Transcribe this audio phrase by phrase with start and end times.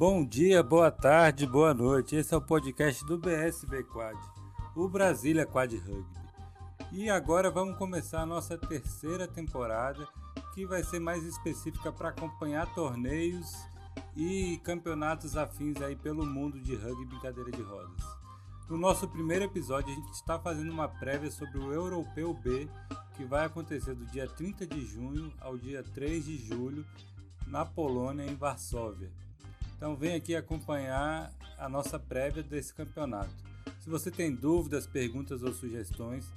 [0.00, 2.16] Bom dia, boa tarde, boa noite.
[2.16, 4.18] Esse é o podcast do BSB Quad,
[4.74, 6.18] o Brasília Quad Rugby.
[6.90, 10.08] E agora vamos começar a nossa terceira temporada,
[10.54, 13.54] que vai ser mais específica para acompanhar torneios
[14.16, 18.02] e campeonatos afins aí pelo mundo de rugby em cadeira de rodas.
[18.70, 22.66] No nosso primeiro episódio, a gente está fazendo uma prévia sobre o Europeu B,
[23.18, 26.86] que vai acontecer do dia 30 de junho ao dia 3 de julho
[27.46, 29.12] na Polônia, em Varsóvia.
[29.80, 33.30] Então vem aqui acompanhar a nossa prévia desse campeonato.
[33.78, 36.30] Se você tem dúvidas, perguntas ou sugestões,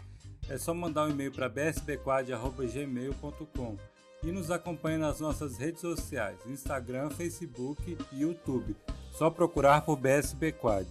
[0.48, 3.78] é só mandar um e-mail para bsbquad.gmail.com
[4.24, 8.78] e nos acompanhe nas nossas redes sociais, Instagram, Facebook e YouTube.
[9.12, 10.88] Só procurar por BSBquad.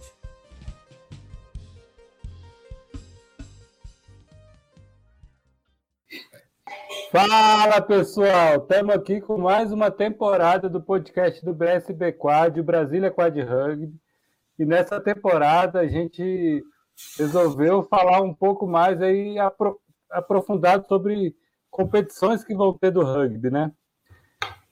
[7.13, 13.39] Fala pessoal, estamos aqui com mais uma temporada do podcast do BSB Quad, Brasília Quad
[13.39, 13.93] Rugby.
[14.57, 16.63] E nessa temporada a gente
[17.15, 19.35] resolveu falar um pouco mais aí
[20.09, 21.35] aprofundado sobre
[21.69, 23.71] competições que vão ter do rugby, né?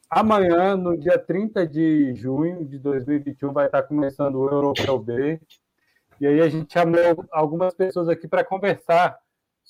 [0.10, 5.40] Amanhã, no dia 30 de junho de 2021, vai estar começando o Europeu B.
[6.20, 9.16] E aí a gente chamou algumas pessoas aqui para conversar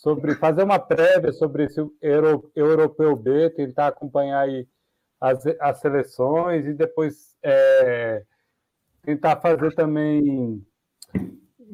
[0.01, 4.67] sobre fazer uma prévia sobre esse Euro, Europeu B, tentar acompanhar aí
[5.19, 8.23] as, as seleções e depois é,
[9.03, 10.65] tentar fazer também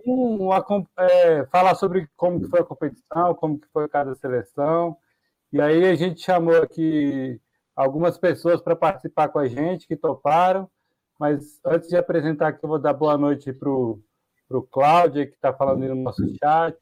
[0.06, 0.50] um,
[0.98, 4.98] é, falar sobre como que foi a competição, como que foi cada seleção.
[5.54, 7.40] E aí a gente chamou aqui
[7.74, 10.70] algumas pessoas para participar com a gente que toparam.
[11.18, 14.04] Mas antes de apresentar aqui, eu vou dar boa noite para o
[14.70, 16.78] Cláudio, que está falando no nosso chat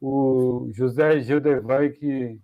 [0.00, 2.40] o José Gildevan, que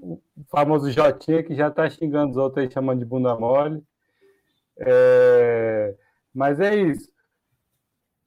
[0.00, 3.82] o famoso Jotinha, que já está xingando os outros aí, chamando de bunda mole.
[4.78, 5.94] É,
[6.32, 7.10] mas é isso.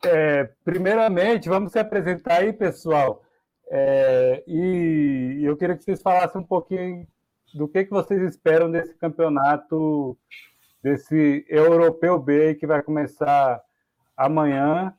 [0.06, 3.24] É, primeiramente, vamos se apresentar aí, pessoal.
[3.70, 7.08] É, e eu queria que vocês falassem um pouquinho
[7.54, 10.18] do que, que vocês esperam desse campeonato,
[10.84, 13.62] desse Europeu B, que vai começar
[14.16, 14.94] amanhã.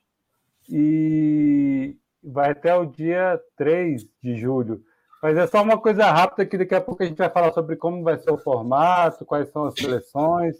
[0.68, 4.82] E, vai até o dia 3 de julho.
[5.22, 7.76] Mas é só uma coisa rápida que daqui a pouco a gente vai falar sobre
[7.76, 10.56] como vai ser o formato, quais são as seleções.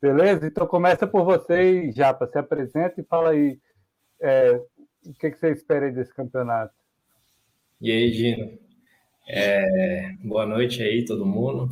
[0.00, 0.46] Beleza?
[0.46, 3.58] Então começa por você Japa, se apresenta e fala aí
[4.20, 4.60] é,
[5.06, 6.74] o que, que você espera aí desse campeonato.
[7.80, 8.58] E aí, Gino?
[9.26, 11.68] É, boa noite aí, todo mundo.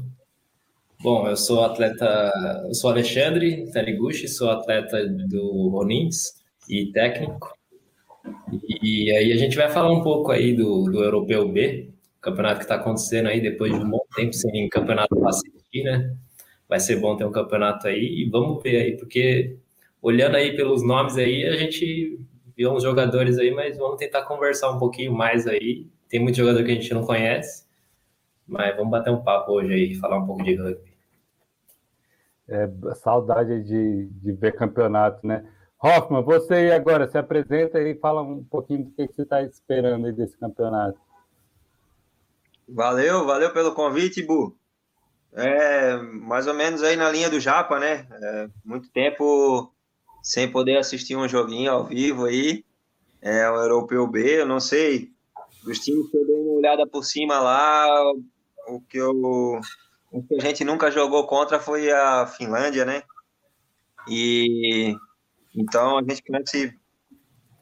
[1.01, 2.33] Bom, eu sou atleta,
[2.67, 6.33] eu sou Alexandre Taniguchi, sou atleta do Ronins
[6.69, 7.57] e técnico.
[8.83, 12.65] E, aí a gente vai falar um pouco aí do, do Europeu B, campeonato que
[12.65, 16.15] está acontecendo aí depois de um bom tempo sem campeonato para assistir, né?
[16.69, 19.57] Vai ser bom ter um campeonato aí e vamos ver aí, porque
[20.03, 22.21] olhando aí pelos nomes aí, a gente
[22.57, 25.87] viu uns jogadores aí, mas vamos tentar conversar um pouquinho mais aí.
[26.09, 27.67] Tem muito jogador que a gente não conhece,
[28.47, 30.97] mas vamos bater um papo hoje aí, falar um pouco de rugby.
[32.49, 35.45] É, saudade de, de ver campeonato, né?
[35.87, 40.37] Hoffman, você agora se apresenta e fala um pouquinho do que você está esperando desse
[40.37, 40.99] campeonato.
[42.69, 44.59] Valeu, valeu pelo convite, Bu.
[45.33, 48.09] É, mais ou menos aí na linha do Japa, né?
[48.11, 49.73] É, muito tempo
[50.21, 52.65] sem poder assistir um joguinho ao vivo aí.
[53.23, 55.13] É o Europeu B, eu não sei.
[55.63, 57.87] Dos times que eu dei uma olhada por cima lá,
[58.67, 59.13] o que, eu,
[60.11, 63.05] o que a gente nunca jogou contra foi a Finlândia, né?
[64.09, 64.97] E
[65.57, 66.79] então a gente conhece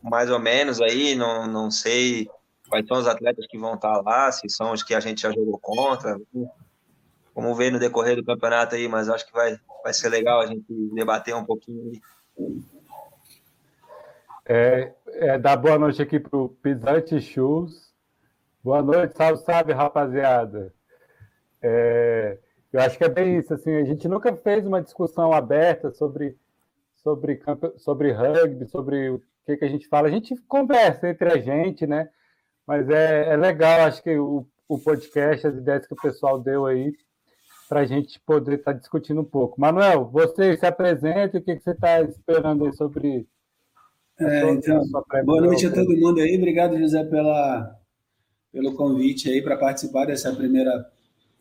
[0.02, 2.28] mais ou menos aí, não, não sei
[2.68, 5.30] quais são os atletas que vão estar lá, se são os que a gente já
[5.30, 6.20] jogou contra.
[7.34, 10.46] Vamos ver no decorrer do campeonato aí, mas acho que vai, vai ser legal a
[10.46, 12.00] gente debater um pouquinho aí.
[14.46, 17.92] É, é, dar boa noite aqui para o Pisante Shoes.
[18.62, 20.72] Boa noite, salve, salve, rapaziada.
[21.62, 22.38] É,
[22.72, 26.36] eu acho que é bem isso, assim, a gente nunca fez uma discussão aberta sobre
[27.04, 27.40] sobre,
[27.76, 30.08] sobre rugby, sobre o que, que a gente fala.
[30.08, 32.08] A gente conversa entre a gente, né?
[32.66, 36.64] Mas é, é legal, acho que o, o podcast, as ideias que o pessoal deu
[36.64, 36.92] aí,
[37.68, 39.60] para a gente poder estar tá discutindo um pouco.
[39.60, 43.28] Manuel, você se apresenta, o que, que você está esperando aí sobre.
[44.18, 44.80] É, então,
[45.24, 47.78] boa noite a todo mundo aí, obrigado, José, pela,
[48.52, 50.88] pelo convite aí para participar dessa primeira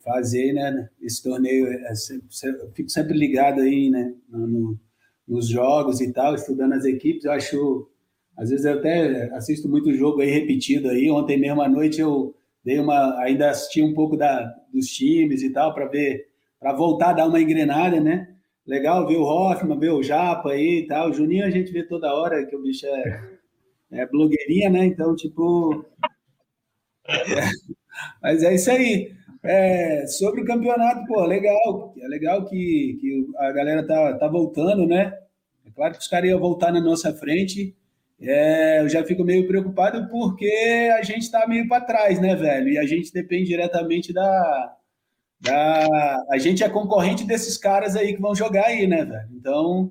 [0.04, 0.90] fase aí, né?
[1.00, 4.12] Esse torneio, é, eu fico sempre ligado aí, né?
[4.28, 4.78] No,
[5.26, 7.88] nos jogos e tal, estudando as equipes, eu acho.
[8.36, 11.10] Às vezes eu até assisto muito jogo aí repetido aí.
[11.10, 12.34] Ontem mesmo à noite eu
[12.64, 13.18] dei uma.
[13.20, 16.26] ainda assisti um pouco da, dos times e tal, para ver,
[16.60, 18.34] para voltar a dar uma engrenada, né?
[18.66, 21.10] legal ver o Hoffman, ver o Japa aí e tal.
[21.10, 23.30] O Juninho a gente vê toda hora, que o bicho é,
[23.92, 24.86] é blogueirinha, né?
[24.86, 25.84] Então, tipo.
[27.06, 27.14] É,
[28.22, 29.14] mas é isso aí.
[29.44, 31.94] É, sobre o campeonato, pô, legal.
[32.00, 35.18] É legal que, que a galera tá, tá voltando, né?
[35.66, 37.76] É claro que os caras iam voltar na nossa frente.
[38.20, 42.70] É, eu já fico meio preocupado porque a gente está meio para trás, né, velho?
[42.70, 44.76] E a gente depende diretamente da,
[45.40, 46.24] da.
[46.30, 49.28] A gente é concorrente desses caras aí que vão jogar aí, né, velho?
[49.34, 49.90] Então,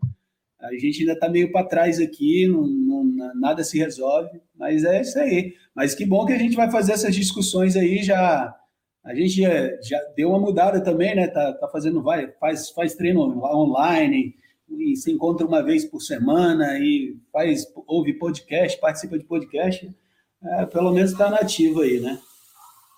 [0.59, 5.01] a gente ainda está meio para trás aqui, não, não, nada se resolve, mas é
[5.01, 5.53] isso aí.
[5.75, 8.55] Mas que bom que a gente vai fazer essas discussões aí já.
[9.03, 11.27] A gente já, já deu uma mudada também, né?
[11.27, 14.35] Tá, tá fazendo, vai, faz, faz treino online,
[14.69, 19.93] e se encontra uma vez por semana e faz, ouve podcast, participa de podcast,
[20.41, 22.19] é, pelo menos está nativo aí, né?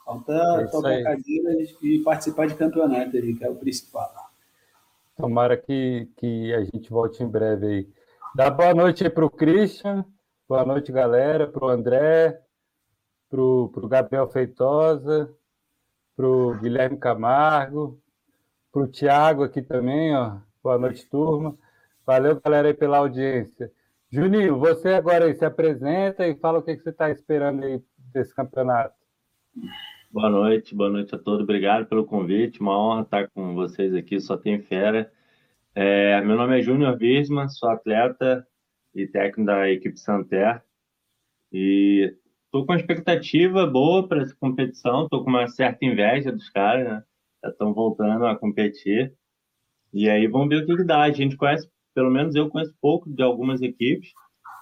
[0.06, 4.14] Falta é tocar cadeira e participar de campeonato aí, que é o principal.
[5.18, 7.90] Tomara que, que a gente volte em breve aí.
[8.36, 10.06] Dá boa noite aí para o Christian,
[10.48, 12.40] boa noite, galera, para o André,
[13.30, 15.34] para o Gabriel Feitosa,
[16.16, 18.02] para o Guilherme Camargo,
[18.72, 20.38] para o Tiago aqui também, ó.
[20.64, 21.58] Boa noite, turma.
[22.06, 23.72] Valeu, galera, aí pela audiência.
[24.10, 27.82] Juninho, você agora aí se apresenta e fala o que, que você está esperando aí
[28.14, 28.96] desse campeonato.
[30.12, 31.44] Boa noite, boa noite a todos.
[31.44, 32.62] Obrigado pelo convite.
[32.62, 35.12] Uma honra estar com vocês aqui, só tem fera.
[35.74, 38.48] É, meu nome é Júnior Bisman, sou atleta
[38.94, 40.64] e técnico da equipe Santer.
[41.52, 42.16] E
[42.56, 45.04] estou com uma expectativa boa para essa competição.
[45.04, 47.04] Estou com uma certa inveja dos caras, né?
[47.44, 49.14] Já estão voltando a competir.
[49.94, 51.02] E aí vamos ver o que, dá.
[51.02, 54.12] A gente conhece pelo menos eu conheço pouco de algumas equipes.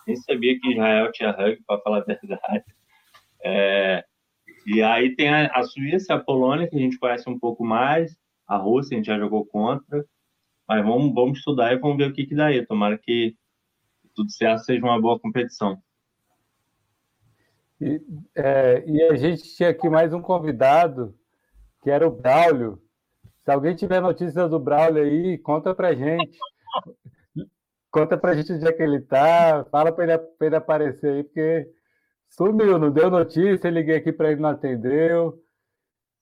[0.08, 2.64] Nem sabia que Israel tinha rugby, para falar a verdade.
[3.44, 4.04] É,
[4.66, 8.18] e aí tem a, a Suíça, a Polônia, que a gente conhece um pouco mais.
[8.48, 10.04] A Rússia, a gente já jogou contra.
[10.68, 12.66] Mas vamos, vamos estudar e vamos ver o que, que dá aí.
[12.66, 13.36] Tomara que
[14.16, 15.80] tudo certo seja uma boa competição.
[17.84, 18.02] E,
[18.34, 21.14] é, e a gente tinha aqui mais um convidado,
[21.82, 22.82] que era o Braulio.
[23.44, 26.38] Se alguém tiver notícias do Braulio aí, conta pra gente.
[27.92, 31.24] Conta pra gente onde é que ele tá, fala pra ele, pra ele aparecer aí,
[31.24, 31.70] porque
[32.30, 35.38] sumiu, não deu notícia, liguei aqui para ele, não atendeu.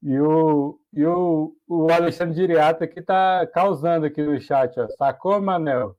[0.01, 4.87] E o, e o, o Alexandre Diriata aqui tá causando aqui no chat, ó.
[4.97, 5.95] Sacou, Manel?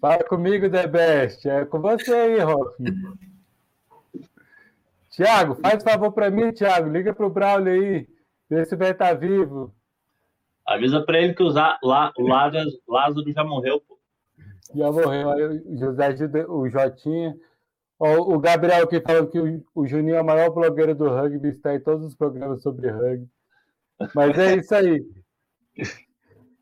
[0.00, 1.48] Fala comigo, The Best.
[1.48, 2.76] É com você aí, Rock.
[5.18, 6.88] Tiago, faz favor para mim, Tiago.
[6.88, 8.06] Liga pro Braulio aí.
[8.48, 9.74] Vê se vai estar tá vivo.
[10.64, 13.98] Avisa para ele que o, Zá, lá, o Lázaro, Lázaro já morreu, pô.
[14.72, 15.60] Já morreu.
[15.66, 16.14] o José
[16.46, 17.36] o Jotinha.
[17.98, 21.48] Ó, o Gabriel aqui falando que o, o Juninho é o maior blogueiro do rugby,
[21.48, 23.28] está em todos os programas sobre rugby.
[24.14, 25.04] Mas é isso aí.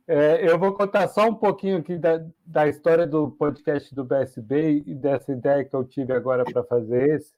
[0.08, 4.82] É, eu vou contar só um pouquinho aqui da, da história do podcast do BSB
[4.86, 7.34] e dessa ideia que eu tive agora para fazer esse.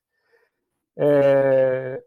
[1.01, 2.03] É,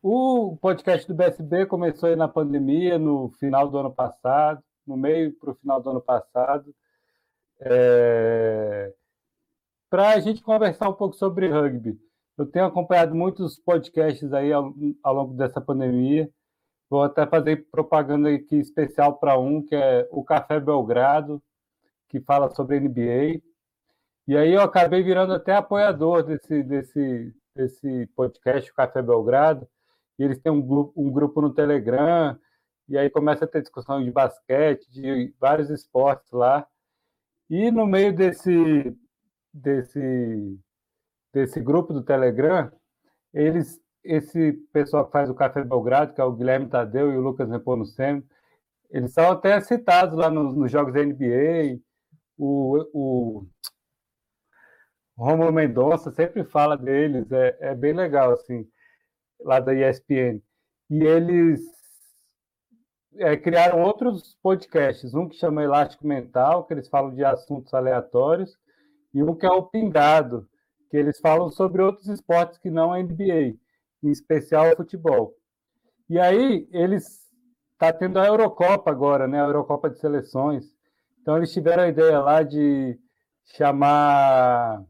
[0.00, 5.32] o podcast do BSB começou aí na pandemia, no final do ano passado, no meio
[5.32, 6.72] para o final do ano passado,
[7.60, 8.94] é...
[9.90, 11.98] para a gente conversar um pouco sobre rugby.
[12.38, 14.72] Eu tenho acompanhado muitos podcasts aí ao,
[15.02, 16.30] ao longo dessa pandemia.
[16.88, 21.42] Vou até fazer propaganda aqui especial para um, que é o Café Belgrado,
[22.08, 23.42] que fala sobre NBA.
[24.26, 29.68] E aí eu acabei virando até apoiador desse, desse, desse podcast, o Café Belgrado
[30.20, 32.38] e eles têm um grupo, um grupo no Telegram,
[32.86, 36.66] e aí começa a ter discussão de basquete, de vários esportes lá.
[37.48, 38.94] E no meio desse,
[39.50, 40.58] desse,
[41.32, 42.70] desse grupo do Telegram,
[43.32, 47.22] eles, esse pessoal que faz o Café Belgrado, que é o Guilherme Tadeu e o
[47.22, 48.22] Lucas Nepomuceno,
[48.90, 51.80] eles são até citados lá nos, nos jogos da NBA.
[52.36, 53.46] O, o
[55.20, 58.66] Romulo Mendonça sempre fala deles, é, é bem legal, assim
[59.40, 60.40] lá da ESPN.
[60.88, 61.60] E eles
[63.16, 68.56] é, criaram outros podcasts, um que chama Elástico Mental, que eles falam de assuntos aleatórios,
[69.12, 70.48] e um que é o Pingado,
[70.90, 73.56] que eles falam sobre outros esportes que não a NBA,
[74.02, 75.34] em especial o futebol.
[76.08, 77.28] E aí eles
[77.78, 79.40] tá tendo a Eurocopa agora, né?
[79.40, 80.72] A Eurocopa de seleções.
[81.20, 82.98] Então eles tiveram a ideia lá de
[83.44, 84.82] chamar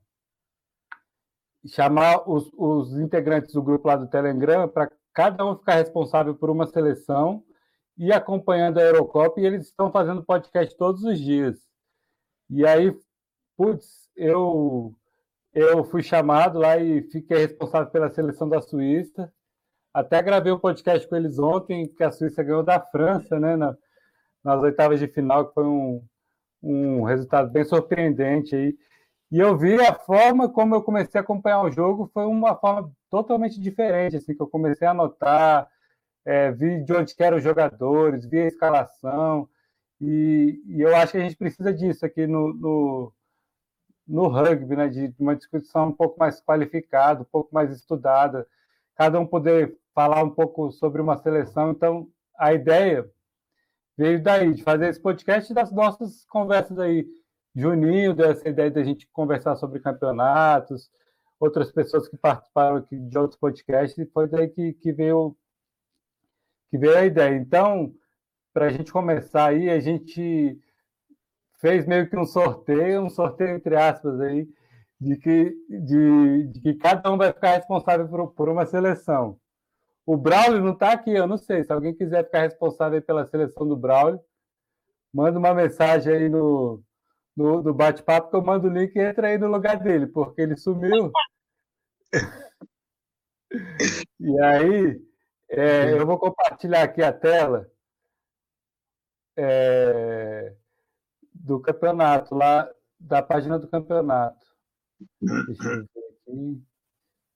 [1.66, 6.50] chamar os, os integrantes do grupo lá do Telegram para cada um ficar responsável por
[6.50, 7.42] uma seleção
[7.98, 11.58] e acompanhando a Eurocopa, e eles estão fazendo podcast todos os dias.
[12.48, 12.96] E aí,
[13.56, 14.94] putz, eu,
[15.52, 19.30] eu fui chamado lá e fiquei responsável pela seleção da Suíça.
[19.92, 23.76] Até gravei um podcast com eles ontem, que a Suíça ganhou da França, né, na,
[24.42, 26.02] nas oitavas de final, que foi um,
[26.62, 28.74] um resultado bem surpreendente aí.
[29.30, 32.92] E eu vi a forma como eu comecei a acompanhar o jogo foi uma forma
[33.08, 35.68] totalmente diferente, assim, que eu comecei a anotar,
[36.25, 39.49] é, vi de onde eram os jogadores, vi a escalação,
[40.00, 43.12] e, e, eu acho que a gente precisa disso aqui no, no,
[44.08, 48.46] no rugby, né, de uma discussão um pouco mais qualificada, um pouco mais estudada,
[48.96, 51.70] cada um poder falar um pouco sobre uma seleção.
[51.70, 52.08] Então,
[52.38, 53.10] a ideia
[53.96, 57.06] veio daí, de fazer esse podcast das nossas conversas aí.
[57.54, 60.90] Juninho deu essa ideia da gente conversar sobre campeonatos,
[61.38, 65.37] outras pessoas que participaram aqui de outros podcasts, e foi daí que, que veio
[66.71, 67.35] que veio a ideia.
[67.37, 67.92] Então,
[68.52, 70.59] para a gente começar aí, a gente
[71.59, 74.49] fez meio que um sorteio, um sorteio entre aspas aí,
[75.00, 79.38] de que, de, de que cada um vai ficar responsável por, por uma seleção.
[80.07, 81.64] O Braulio não está aqui, eu não sei.
[81.64, 84.21] Se alguém quiser ficar responsável pela seleção do Braulio,
[85.12, 86.83] manda uma mensagem aí no,
[87.37, 90.42] no, no bate-papo que eu mando o link e entra aí no lugar dele, porque
[90.42, 91.12] ele sumiu.
[94.20, 95.00] e aí,
[95.49, 97.70] é, eu vou compartilhar aqui a tela
[99.37, 100.54] é,
[101.34, 104.46] do campeonato, lá da página do campeonato.
[105.20, 105.87] Deixa eu ver
[106.28, 106.62] aqui.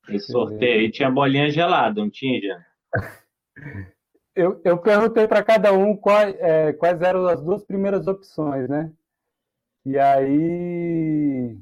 [0.08, 2.66] Esse sorteio aí tinha bolinha gelada, não tinha, já?
[4.36, 8.92] Eu, eu perguntei para cada um quais, é, quais eram as duas primeiras opções, né?
[9.84, 11.58] E aí.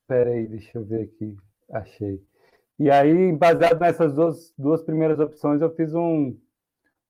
[0.00, 1.36] Espera aí, deixa eu ver aqui.
[1.70, 2.24] Achei.
[2.78, 6.38] E aí, baseado nessas duas, duas primeiras opções, eu fiz um,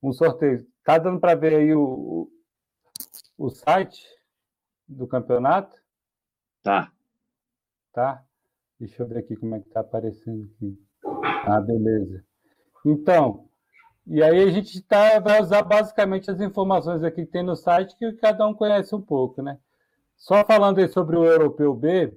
[0.02, 0.66] um sorteio.
[0.82, 2.28] Tá dando para ver aí o,
[3.36, 4.04] o site
[4.88, 5.80] do campeonato?
[6.62, 6.92] Tá.
[7.92, 8.24] Tá?
[8.80, 10.78] Deixa eu ver aqui como é que tá aparecendo aqui.
[11.44, 12.24] Ah, beleza.
[12.84, 13.47] Então,
[14.10, 17.94] e aí a gente tá, vai usar basicamente as informações aqui que tem no site
[17.98, 19.58] que cada um conhece um pouco, né?
[20.16, 22.08] Só falando aí sobre o Europeu B,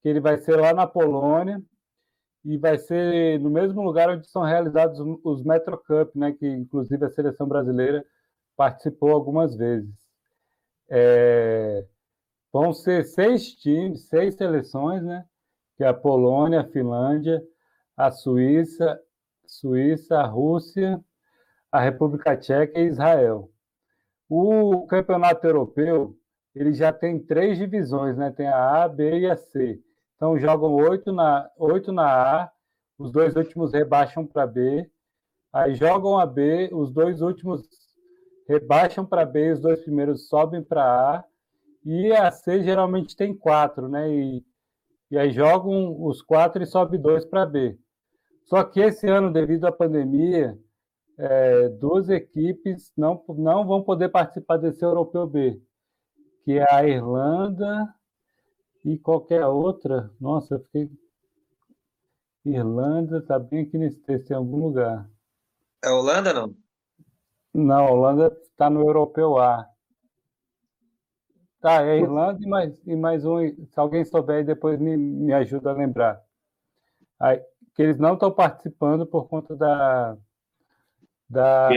[0.00, 1.62] que ele vai ser lá na Polônia
[2.42, 6.32] e vai ser no mesmo lugar onde são realizados os Metro Cup, né?
[6.32, 8.02] Que inclusive a seleção brasileira
[8.56, 9.94] participou algumas vezes.
[10.88, 11.86] É...
[12.50, 15.26] Vão ser seis times, seis seleções, né?
[15.76, 17.42] Que é a Polônia, a Finlândia,
[17.96, 18.98] a Suíça,
[19.52, 21.02] Suíça, Rússia,
[21.70, 23.50] a República Tcheca e Israel.
[24.28, 26.16] O campeonato europeu
[26.54, 28.30] ele já tem três divisões, né?
[28.30, 29.80] Tem a A, B e a C.
[30.16, 32.50] Então jogam oito na, oito na A,
[32.98, 34.88] os dois últimos rebaixam para B,
[35.52, 37.62] aí jogam a B, os dois últimos
[38.48, 41.24] rebaixam para B, os dois primeiros sobem para A,
[41.84, 44.08] e a C geralmente tem quatro, né?
[44.10, 44.44] E,
[45.10, 47.78] e aí jogam os quatro e sobe dois para B.
[48.44, 50.58] Só que esse ano, devido à pandemia,
[51.18, 55.60] é, duas equipes não, não vão poder participar desse Europeu B,
[56.44, 57.94] que é a Irlanda
[58.84, 60.10] e qualquer outra.
[60.20, 60.90] Nossa, eu fiquei.
[62.44, 65.08] Irlanda está bem aqui nesse texto em algum lugar.
[65.84, 66.54] É Holanda, não?
[67.54, 69.68] Não, a Holanda está no Europeu A.
[71.60, 73.38] Tá, é Irlanda e mais, e mais um.
[73.66, 76.20] Se alguém souber depois me, me ajuda a lembrar.
[77.20, 77.40] Aí,
[77.74, 80.16] que eles não estão participando por conta da.
[81.28, 81.70] Da,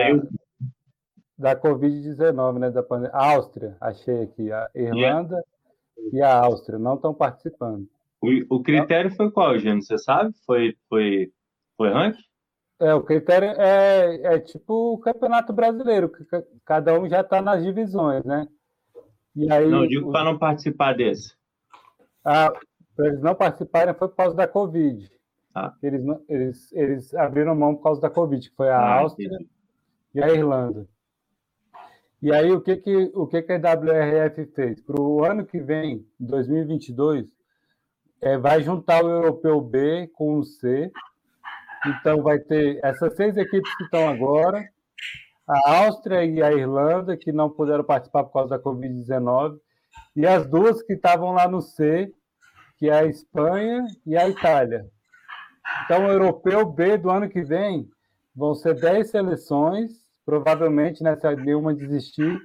[1.37, 2.69] da Covid-19, né?
[2.69, 3.15] Da pandemia.
[3.15, 4.51] Áustria, achei aqui.
[4.51, 5.41] A Irlanda
[6.11, 7.87] e a Áustria não estão participando.
[8.21, 9.81] O, o critério foi qual, Gênio?
[9.81, 10.33] Você sabe?
[10.45, 11.31] Foi, foi,
[11.77, 12.23] foi ranking?
[12.79, 16.25] É, o critério é, é tipo o Campeonato Brasileiro, que
[16.65, 18.47] cada um já está nas divisões, né?
[19.35, 21.35] E aí, não, digo para não participar desse.
[22.23, 22.51] Ah,
[22.95, 25.09] para eles não participarem foi por causa da Covid.
[25.55, 25.73] Ah.
[25.81, 29.49] Eles, eles, eles abriram mão por causa da Covid, que foi a ah, Áustria entendi.
[30.13, 30.85] e a Irlanda.
[32.21, 34.81] E aí, o que, que, o que, que a WRF fez?
[34.81, 37.27] Para o ano que vem, 2022,
[38.21, 40.91] é, vai juntar o Europeu B com o C.
[41.85, 44.67] Então, vai ter essas seis equipes que estão agora,
[45.47, 49.59] a Áustria e a Irlanda, que não puderam participar por causa da Covid-19,
[50.15, 52.11] e as duas que estavam lá no C,
[52.77, 54.89] que é a Espanha e a Itália.
[55.85, 57.89] Então, o Europeu B do ano que vem
[58.35, 62.41] vão ser 10 seleções provavelmente, né, se nenhuma desistir,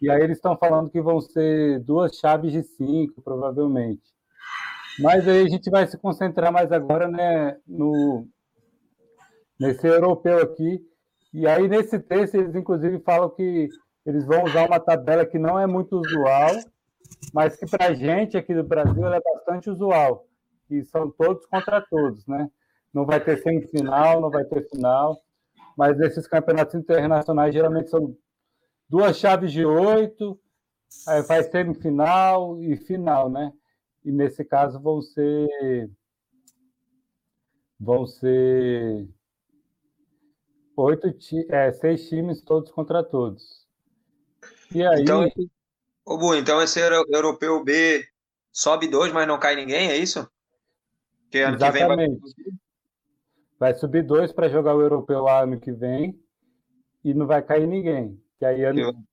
[0.00, 4.02] e aí eles estão falando que vão ser duas chaves de cinco, provavelmente.
[5.00, 8.26] Mas aí a gente vai se concentrar mais agora né, no,
[9.58, 10.80] nesse europeu aqui.
[11.32, 13.68] E aí, nesse texto, eles inclusive falam que
[14.04, 16.50] eles vão usar uma tabela que não é muito usual,
[17.32, 20.26] mas que para a gente aqui do Brasil é bastante usual.
[20.70, 22.50] E são todos contra todos, né?
[22.92, 25.20] Não vai ter semifinal, não vai ter final.
[25.76, 28.16] mas esses campeonatos internacionais geralmente são
[28.88, 30.38] duas chaves de oito,
[31.06, 33.52] aí faz semifinal e final, né?
[34.04, 35.90] E nesse caso vão ser
[37.78, 39.08] vão ser
[40.76, 41.08] oito,
[41.50, 43.66] é, seis times todos contra todos.
[44.74, 45.02] E aí?
[45.02, 45.26] Então,
[46.04, 48.06] ô Bu, então esse europeu B
[48.52, 50.28] sobe dois, mas não cai ninguém, é isso?
[51.36, 51.90] Que ano Exatamente.
[51.90, 52.18] que vem
[53.58, 53.72] vai...
[53.72, 56.18] vai subir dois para jogar o europeu A ano que vem
[57.04, 58.18] e não vai cair ninguém.
[58.38, 59.06] Que aí ano...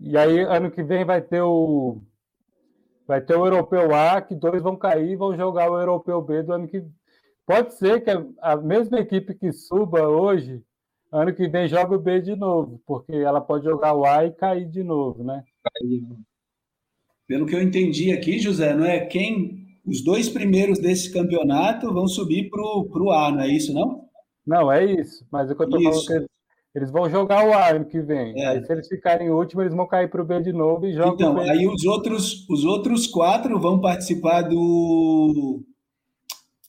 [0.00, 2.00] E aí ano que vem vai ter o
[3.06, 6.42] vai ter o europeu A que dois vão cair e vão jogar o europeu B
[6.44, 6.82] do ano que
[7.44, 8.10] pode ser que
[8.40, 10.64] a mesma equipe que suba hoje
[11.12, 14.32] ano que vem joga o B de novo, porque ela pode jogar o A e
[14.32, 15.44] cair de novo, né?
[17.26, 22.06] Pelo que eu entendi aqui, José, não é quem os dois primeiros desse campeonato vão
[22.06, 24.08] subir para o A, não é isso, não?
[24.46, 25.24] Não, é isso.
[25.30, 26.28] Mas o que eu estou falando é que eles,
[26.74, 28.40] eles, vão jogar o A ano que vem.
[28.40, 28.62] É.
[28.62, 31.14] Se eles ficarem em último, eles vão cair para o B de novo e jogam
[31.14, 35.62] Então, aí os outros, os outros quatro vão participar do,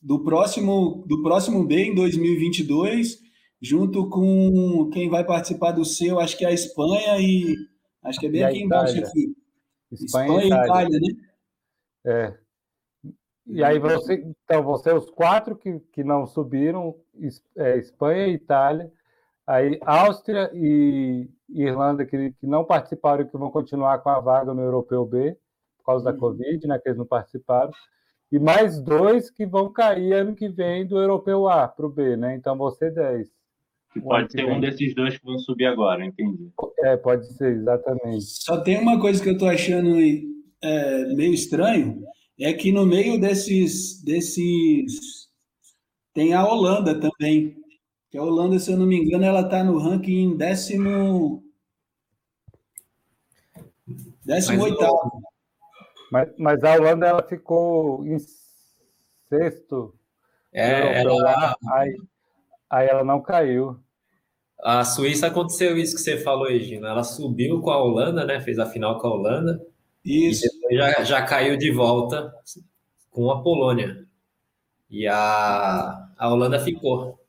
[0.01, 3.21] do, próximo, do próximo B em 2022
[3.61, 7.55] junto com quem vai participar do seu, acho que é a Espanha e
[8.03, 9.35] acho que é bem aqui embaixo aqui.
[9.91, 10.65] Espanha, Espanha e Itália.
[10.65, 11.07] Itália, né?
[12.03, 12.40] É.
[13.47, 16.95] E aí você, então, você os quatro que, que não subiram,
[17.57, 18.91] é, Espanha e Itália,
[19.45, 24.53] aí Áustria e Irlanda que, que não participaram e que vão continuar com a vaga
[24.53, 25.35] no Europeu B
[25.77, 26.17] por causa da uhum.
[26.17, 27.71] Covid, né, que eles não participaram,
[28.31, 32.15] e mais dois que vão cair ano que vem do Europeu A para o B,
[32.15, 32.35] né?
[32.35, 33.27] Então você 10.
[33.91, 36.49] Que pode ser um desses dois que vão subir agora, entendi.
[36.79, 38.21] É, pode ser, exatamente.
[38.21, 39.97] Só tem uma coisa que eu estou achando
[40.61, 42.01] é, meio estranho,
[42.43, 45.29] é que no meio desses, desses
[46.13, 47.55] tem a Holanda também.
[48.09, 51.43] Que a Holanda, se eu não me engano, ela está no ranking décimo.
[54.25, 55.23] Décimo mas, oitavo.
[56.11, 58.17] Mas, mas a Holanda ela ficou em
[59.29, 59.95] sexto.
[60.51, 61.55] É, ela...
[61.71, 61.95] aí,
[62.71, 63.77] Aí ela não caiu.
[64.63, 66.87] A Suíça aconteceu isso que você falou, Egino.
[66.87, 68.39] Ela subiu com a Holanda, né?
[68.39, 69.61] Fez a final com a Holanda.
[70.03, 70.45] Isso.
[70.69, 72.33] E já, já caiu de volta
[73.09, 74.05] com a Polônia.
[74.89, 77.19] E a, a Holanda ficou.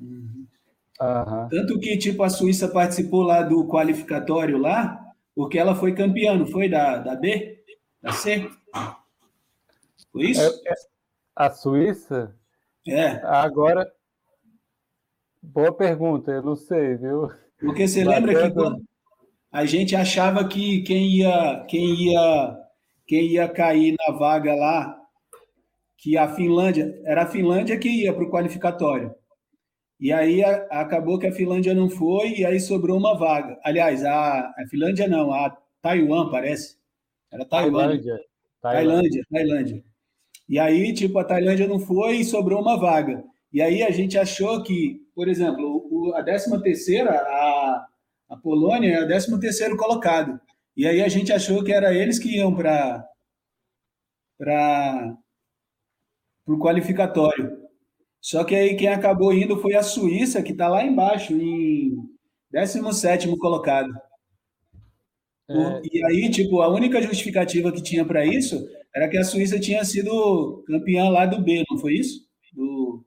[0.00, 0.46] Uhum.
[1.50, 5.00] Tanto que, tipo, a Suíça participou lá do qualificatório lá,
[5.34, 6.68] porque ela foi campeã, não foi?
[6.68, 7.60] Da, da B?
[8.00, 8.48] Da C?
[10.12, 10.40] Foi isso?
[10.40, 10.74] É, é,
[11.34, 12.36] a Suíça?
[12.86, 13.20] É.
[13.24, 13.90] Agora,
[15.42, 17.28] Boa pergunta, eu não sei, viu?
[17.58, 18.54] Porque você lembra que
[19.52, 22.58] a gente achava que quem ia, quem ia,
[23.06, 24.98] quem ia cair na vaga lá,
[25.98, 29.14] que a Finlândia, era a Finlândia que ia para o qualificatório.
[30.00, 33.60] E aí a, acabou que a Finlândia não foi e aí sobrou uma vaga.
[33.62, 36.78] Aliás, a, a Finlândia não, a Taiwan parece.
[37.30, 37.78] Era Taiwan.
[37.78, 38.20] Tailândia.
[38.62, 39.84] Tailândia, Tailândia.
[40.48, 43.22] E aí, tipo, a Tailândia não foi e sobrou uma vaga.
[43.52, 47.86] E aí a gente achou que, por exemplo, o, a 13 terceira, a,
[48.32, 50.40] a Polônia é a 13 terceiro colocado.
[50.74, 53.06] E aí a gente achou que era eles que iam para
[54.38, 55.14] para
[56.46, 57.58] o qualificatório.
[58.20, 61.94] Só que aí quem acabou indo foi a Suíça, que está lá embaixo, em
[62.50, 63.92] 17 colocado.
[65.50, 65.82] É...
[65.92, 69.84] E aí, tipo, a única justificativa que tinha para isso era que a Suíça tinha
[69.84, 72.26] sido campeã lá do B, não foi isso?
[72.54, 73.04] Do,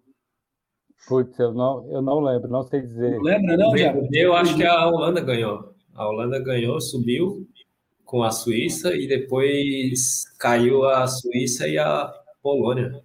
[1.08, 3.12] Putz, eu não, eu não lembro, não sei dizer.
[3.12, 3.94] Não lembra, não, já?
[4.12, 5.74] Eu acho que a Holanda ganhou.
[5.94, 7.48] A Holanda ganhou, subiu
[8.04, 13.02] com a Suíça e depois caiu a Suíça e a Polônia.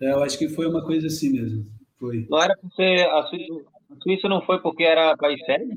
[0.00, 1.66] É, eu acho que foi uma coisa assim mesmo.
[1.98, 2.26] Foi.
[2.28, 3.54] Não era porque a Suíça,
[3.90, 5.68] a Suíça não foi porque era país sério?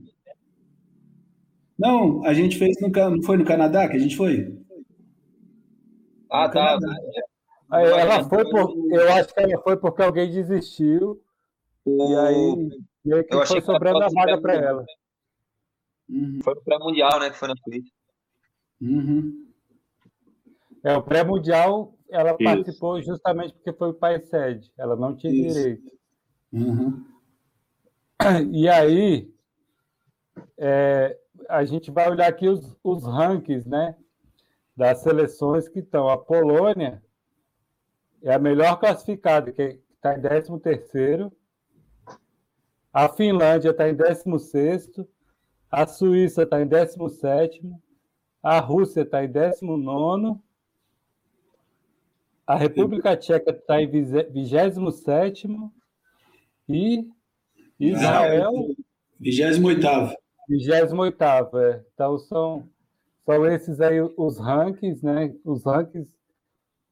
[1.77, 4.57] Não, a gente fez no não foi no Canadá que a gente foi?
[6.29, 6.79] Ah, no tá.
[6.79, 6.95] Canadá.
[7.71, 11.21] Ela foi por, eu acho que ela foi porque alguém desistiu.
[11.86, 12.12] O...
[12.12, 12.69] E aí
[13.05, 14.86] meio que eu foi sobrando a vaga para ela.
[16.10, 16.39] Uhum.
[16.43, 17.29] Foi o pré-mundial, né?
[17.29, 17.91] Que foi na Suíça.
[18.82, 19.47] Uhum.
[20.84, 22.43] É, o pré-mundial ela Isso.
[22.43, 24.71] participou justamente porque foi o pai sede.
[24.77, 25.55] Ela não tinha Isso.
[25.55, 25.91] direito.
[26.51, 27.05] Uhum.
[28.51, 29.32] E aí
[30.58, 33.95] é, a gente vai olhar aqui os, os rankings, né?
[34.75, 36.10] Das seleções que estão.
[36.10, 37.01] A Polônia
[38.23, 41.32] é a melhor classificada, que está em 13 terceiro.
[42.91, 44.89] A Finlândia está em 16
[45.71, 47.62] a Suíça está em 17
[48.41, 50.39] a Rússia está em 19
[52.47, 55.47] a República Tcheca está em 27
[56.67, 57.08] e
[57.79, 58.51] Israel.
[59.19, 60.17] 28.
[60.49, 61.86] 28, é.
[61.93, 62.67] Então são,
[63.23, 65.32] são esses aí os rankings, né?
[65.45, 66.12] Os rankings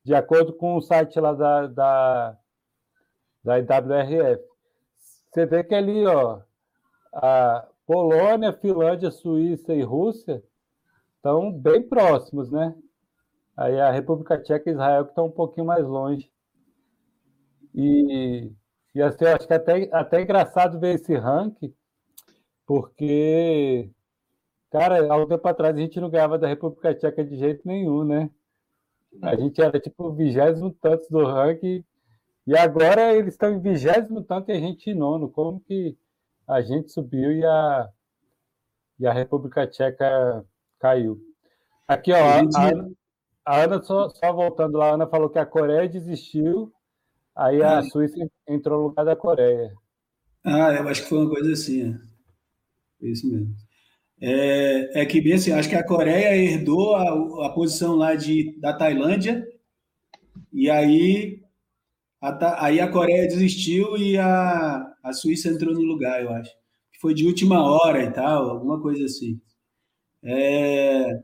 [0.08, 2.38] de acordo com o site lá da, da,
[3.43, 4.41] da IWRF.
[5.30, 6.39] Você vê que ali, ó,
[7.12, 10.41] a Polônia, Finlândia, Suíça e Rússia
[11.17, 12.74] estão bem próximos, né?
[13.58, 16.32] Aí a República Tcheca e Israel que estão um pouquinho mais longe.
[17.76, 18.50] E,
[18.96, 21.76] e assim, eu acho que é até, até engraçado ver esse ranking,
[22.65, 23.91] porque,
[24.72, 28.06] cara, há um tempo atrás a gente não ganhava da República Tcheca de jeito nenhum,
[28.06, 28.30] né?
[29.21, 31.84] A gente era tipo vigésimo tanto do ranking,
[32.47, 35.30] e agora eles estão em vigésimo tanto e a gente em nono.
[35.30, 35.97] Como que
[36.47, 37.89] a gente subiu e a,
[38.97, 40.45] e a República Tcheca
[40.80, 41.19] caiu?
[41.86, 42.91] Aqui, ó, a, Ana,
[43.45, 46.71] a Ana só, só, voltando lá, a Ana falou que a Coreia desistiu,
[47.36, 48.15] aí a ah, Suíça
[48.47, 49.73] entrou no lugar da Coreia.
[50.45, 51.93] Ah, eu acho que foi uma coisa assim.
[53.01, 53.08] É.
[53.08, 53.53] Isso mesmo.
[54.19, 58.58] É, é que bem assim, acho que a Coreia herdou a, a posição lá de,
[58.60, 59.47] da Tailândia,
[60.51, 61.41] e aí
[62.21, 66.51] a, aí a Coreia desistiu e a, a Suíça entrou no lugar, eu acho.
[66.99, 69.39] Foi de última hora e tal, alguma coisa assim.
[70.23, 71.19] É,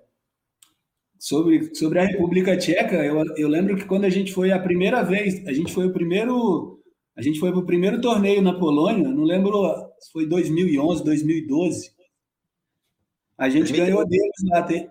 [1.20, 5.02] sobre, sobre a República Tcheca, eu, eu lembro que quando a gente foi a primeira
[5.04, 6.80] vez, a gente foi o primeiro,
[7.16, 9.52] a gente foi para o primeiro torneio na Polônia, não lembro
[10.12, 11.92] foi 2011, 2012.
[13.38, 14.90] A gente ganhou deles lá, te,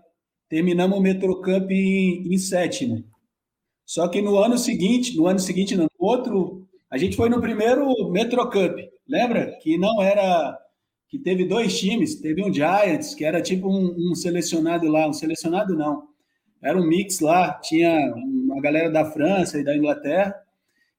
[0.49, 3.05] terminamos o Metrocamp em, em sétimo.
[3.85, 8.11] Só que no ano seguinte, no ano seguinte, no outro, a gente foi no primeiro
[8.11, 8.77] Metrocamp,
[9.09, 9.59] lembra?
[9.61, 10.59] Que não era
[11.13, 15.13] que teve dois times, teve um Giants, que era tipo um, um, selecionado lá, um
[15.13, 16.05] selecionado não,
[16.63, 20.35] era um mix lá, tinha uma galera da França e da Inglaterra.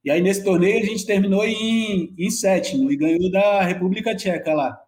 [0.06, 4.54] E aí nesse torneio a gente terminou em, em sétimo e ganhou da República Tcheca
[4.54, 4.83] lá.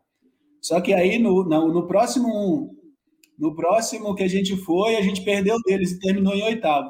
[0.66, 2.76] Só que aí no, no, no, próximo
[3.38, 6.90] no próximo que a gente foi, a gente perdeu deles e terminou em oitavo.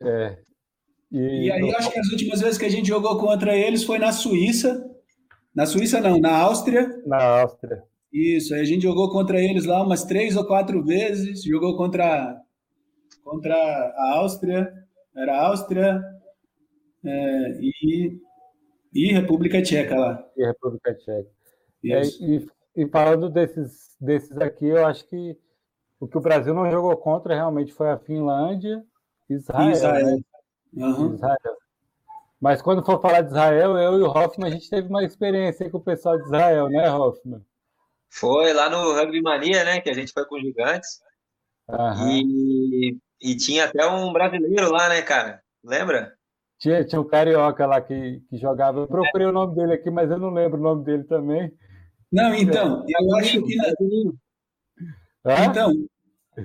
[0.00, 0.38] É.
[1.10, 3.98] E, e aí acho que as últimas vezes que a gente jogou contra eles foi
[3.98, 4.88] na Suíça.
[5.52, 6.96] Na Suíça não, na Áustria.
[7.04, 7.82] Na Áustria.
[8.12, 12.40] Isso, aí a gente jogou contra eles lá umas três ou quatro vezes, jogou contra,
[13.24, 14.72] contra a Áustria,
[15.16, 16.00] era a Áustria
[17.04, 18.16] é, e,
[18.96, 20.26] e República Tcheca lá.
[20.36, 21.28] E República Tcheca.
[21.84, 25.36] É, e, e, falando desses, desses aqui, eu acho que
[26.00, 28.82] o que o Brasil não jogou contra realmente foi a Finlândia
[29.28, 29.70] Israel.
[29.70, 30.06] Israel.
[30.72, 30.86] Né?
[30.86, 31.14] Uhum.
[31.14, 31.56] Israel.
[32.40, 35.70] Mas quando for falar de Israel, eu e o Hoffman, a gente teve uma experiência
[35.70, 37.44] com o pessoal de Israel, né, Hoffman?
[38.10, 39.80] Foi lá no Rugby Mania, né?
[39.80, 41.00] Que a gente foi com os gigantes.
[41.68, 42.08] Uhum.
[42.10, 45.42] E, e tinha até um brasileiro lá, né, cara?
[45.64, 46.15] Lembra?
[46.58, 48.80] Tinha, tinha um carioca lá que, que jogava.
[48.80, 49.30] Eu procurei é.
[49.30, 51.52] o nome dele aqui, mas eu não lembro o nome dele também.
[52.10, 53.02] Não, então, é.
[53.02, 53.56] eu acho que.
[53.56, 55.44] Na...
[55.44, 55.72] Então,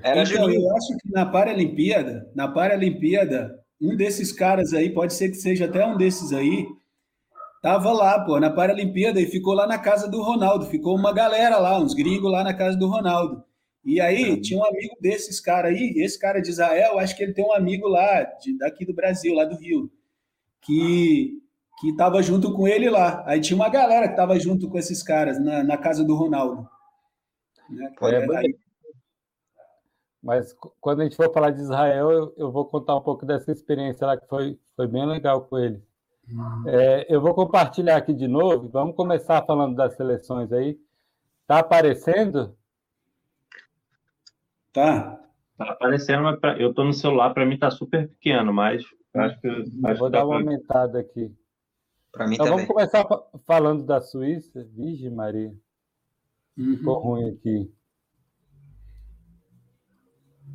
[0.03, 5.29] Era então eu acho que na Paralimpíada, na Paralimpíada, um desses caras aí, pode ser
[5.29, 6.65] que seja até um desses aí,
[7.61, 10.65] Tava lá, pô, na Paralimpíada e ficou lá na casa do Ronaldo.
[10.65, 13.43] Ficou uma galera lá, uns gringos lá na casa do Ronaldo.
[13.85, 17.33] E aí tinha um amigo desses caras aí, esse cara de Israel, acho que ele
[17.33, 19.91] tem um amigo lá, de, daqui do Brasil, lá do Rio,
[20.61, 21.41] que
[21.81, 23.23] que tava junto com ele lá.
[23.25, 26.69] Aí tinha uma galera que tava junto com esses caras na, na casa do Ronaldo.
[27.67, 27.91] Né?
[28.03, 28.55] É, aí...
[30.21, 33.51] Mas quando a gente for falar de Israel, eu, eu, vou contar um pouco dessa
[33.51, 35.81] experiência lá que foi, foi bem legal com ele.
[36.67, 38.69] É, eu vou compartilhar aqui de novo.
[38.69, 40.79] Vamos começar falando das seleções aí.
[41.47, 42.55] Tá aparecendo?
[44.71, 45.19] Tá.
[45.57, 49.39] Tá aparecendo, mas pra, eu tô no celular, para mim tá super pequeno, mas acho
[49.41, 49.47] que.
[49.47, 51.35] Acho vou dar uma aumentada aqui.
[52.11, 52.65] Para mim então também.
[52.65, 53.05] vamos começar
[53.45, 54.63] falando da Suíça.
[54.73, 55.53] Virgem Maria.
[56.57, 56.77] Uhum.
[56.77, 57.73] Ficou ruim aqui.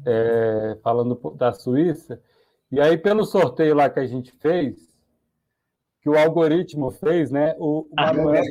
[0.05, 2.23] É, falando da Suíça.
[2.71, 4.77] E aí, pelo sorteio lá que a gente fez,
[6.01, 7.55] que o algoritmo fez, né?
[7.59, 8.43] O, Manuel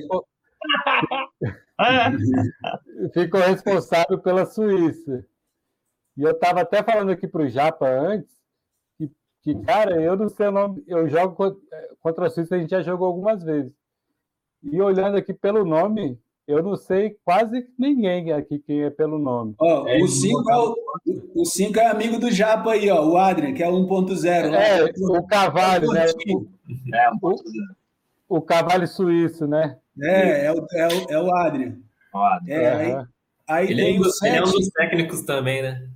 [3.13, 5.26] ficou responsável pela Suíça.
[6.18, 8.34] E eu estava até falando aqui para o Japa antes,
[9.45, 11.36] que, cara, eu não sei o nome, eu jogo
[12.01, 13.71] contra a Suíça, a gente já jogou algumas vezes.
[14.63, 19.53] E olhando aqui pelo nome, eu não sei quase ninguém aqui quem é pelo nome.
[19.60, 20.75] Oh, é, o 5 é, o,
[21.36, 24.27] o cinco é amigo do Japa aí, ó, o Adrian, que é 1.0.
[24.55, 26.08] É, o Cavalho, né?
[26.91, 27.36] É, o,
[28.27, 29.77] o Cavalho Suíço, né?
[30.01, 31.77] É, é o, é o, é o Adrian.
[32.12, 32.55] O Adrian.
[32.55, 33.05] É, aí,
[33.47, 35.88] aí ele, é um, ele é um dos técnicos também, né?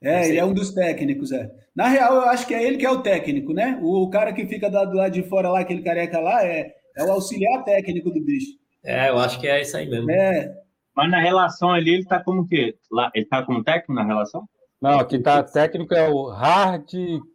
[0.00, 1.50] É, ele é um dos técnicos, é.
[1.74, 3.78] Na real, eu acho que é ele que é o técnico, né?
[3.82, 7.12] O cara que fica do lado de fora lá, aquele careca lá, é, é o
[7.12, 8.58] auxiliar técnico do bicho.
[8.84, 10.10] É, eu acho que é isso aí mesmo.
[10.10, 10.52] É.
[10.94, 12.76] Mas na relação ali, ele tá como quê?
[12.90, 14.48] Lá, ele tá como técnico na relação?
[14.80, 16.88] Não, aqui tá técnico é o Hard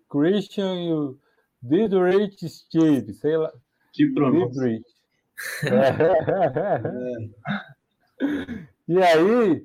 [0.10, 1.18] Christian e o
[1.62, 3.52] Didrich Steve, sei lá.
[3.94, 4.82] Que pronúncia.
[5.66, 6.80] É.
[8.88, 9.62] E aí,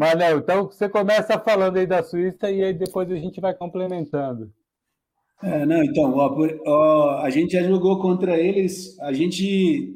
[0.00, 4.50] Manel, então você começa falando aí da Suíça e aí depois a gente vai complementando.
[5.42, 6.34] É, não, então, ó,
[6.66, 9.94] ó, a gente já jogou contra eles, a gente,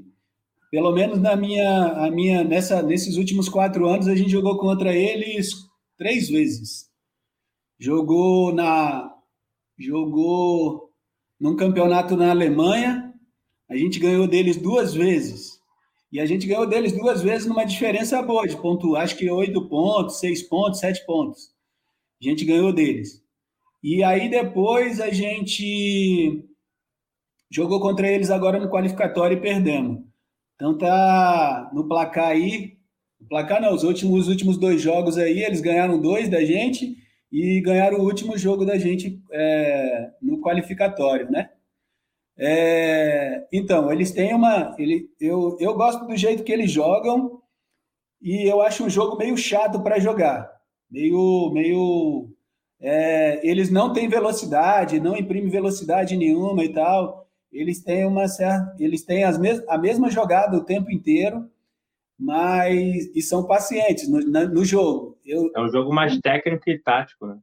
[0.70, 4.94] pelo menos na minha, a minha nessa, nesses últimos quatro anos, a gente jogou contra
[4.94, 5.54] eles
[5.96, 6.90] três vezes.
[7.78, 9.10] Jogou na,
[9.78, 10.90] jogou
[11.40, 13.10] num campeonato na Alemanha,
[13.70, 15.53] a gente ganhou deles duas vezes.
[16.14, 19.68] E a gente ganhou deles duas vezes numa diferença boa de ponto, acho que oito
[19.68, 21.50] pontos, seis pontos, sete pontos.
[22.22, 23.20] A gente ganhou deles.
[23.82, 26.48] E aí depois a gente
[27.50, 30.04] jogou contra eles agora no qualificatório e perdemos.
[30.54, 32.78] Então tá no placar aí,
[33.20, 36.96] no placar não, os últimos, os últimos dois jogos aí, eles ganharam dois da gente
[37.32, 41.50] e ganharam o último jogo da gente é, no qualificatório, né?
[42.36, 44.74] É, então, eles têm uma.
[44.78, 47.40] Ele, eu, eu gosto do jeito que eles jogam
[48.20, 50.50] e eu acho um jogo meio chato para jogar.
[50.90, 52.28] Meio, meio
[52.80, 57.26] é, eles não têm velocidade, não imprimem velocidade nenhuma e tal.
[57.52, 61.48] Eles têm uma certa, eles têm as mes a mesma jogada o tempo inteiro,
[62.18, 65.18] mas e são pacientes no, na, no jogo.
[65.24, 67.38] Eu, é um jogo mais técnico e tático, né?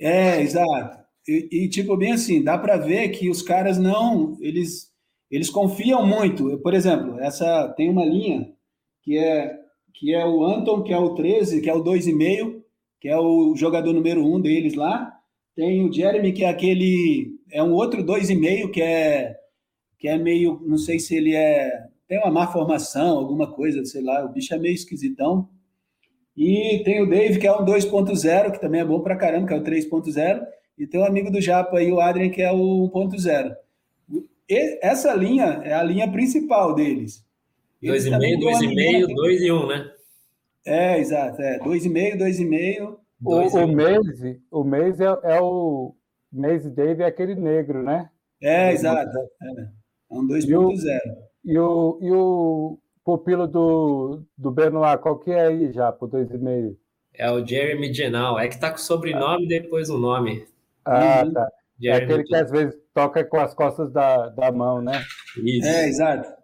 [0.00, 1.01] É, exato.
[1.26, 4.90] E, e tipo bem assim, dá para ver que os caras não, eles
[5.30, 6.58] eles confiam muito.
[6.58, 8.52] Por exemplo, essa tem uma linha
[9.02, 9.62] que é
[9.94, 12.60] que é o Anton, que é o 13, que é o 2,5,
[13.00, 15.12] que é o jogador número um deles lá.
[15.54, 17.36] Tem o Jeremy, que é aquele.
[17.50, 19.36] É um outro dois e meio, que é,
[19.98, 20.60] que é meio.
[20.66, 21.70] Não sei se ele é.
[22.08, 24.24] Tem uma má formação, alguma coisa, sei lá.
[24.24, 25.48] O bicho é meio esquisitão.
[26.36, 29.54] E tem o Dave, que é um 2.0, que também é bom pra caramba, que
[29.54, 30.42] é o 3.0.
[30.78, 33.54] E tem um amigo do Japa aí, o Adrian, que é o 1.0.
[34.80, 37.24] Essa linha é a linha principal deles.
[37.82, 39.92] 2,5, 2,5, 2 e 1, né?
[40.64, 41.42] É, exato.
[41.42, 41.58] É.
[41.58, 42.98] Dois e meio, dois e meio.
[43.24, 45.94] O, o Maze, o Maze é, é o
[46.32, 48.10] Maze Dave é aquele negro, né?
[48.40, 49.16] É, exato.
[49.18, 49.68] É, é
[50.10, 50.98] um 2.0.
[51.44, 56.76] E o, e o pupilo do, do Benoit, qual que é aí já, por 2,5?
[57.14, 58.38] É o Jeremy Genal.
[58.38, 60.44] É que tá com sobrenome e depois o nome.
[60.84, 61.32] Ah, uhum.
[61.32, 61.48] tá.
[61.84, 65.02] É aquele que às vezes toca com as costas da, da mão, né?
[65.44, 65.66] Isso.
[65.66, 66.42] É, exato.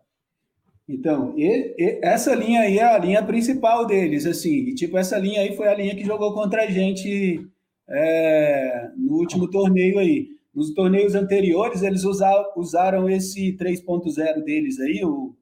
[0.88, 4.55] Então, e, e, essa linha aí é a linha principal deles, assim.
[4.68, 7.46] E, tipo, essa linha aí foi a linha que jogou contra a gente
[7.88, 10.29] é, no último torneio aí.
[10.53, 15.37] Nos torneios anteriores, eles usaram, usaram esse 3.0 deles aí, o,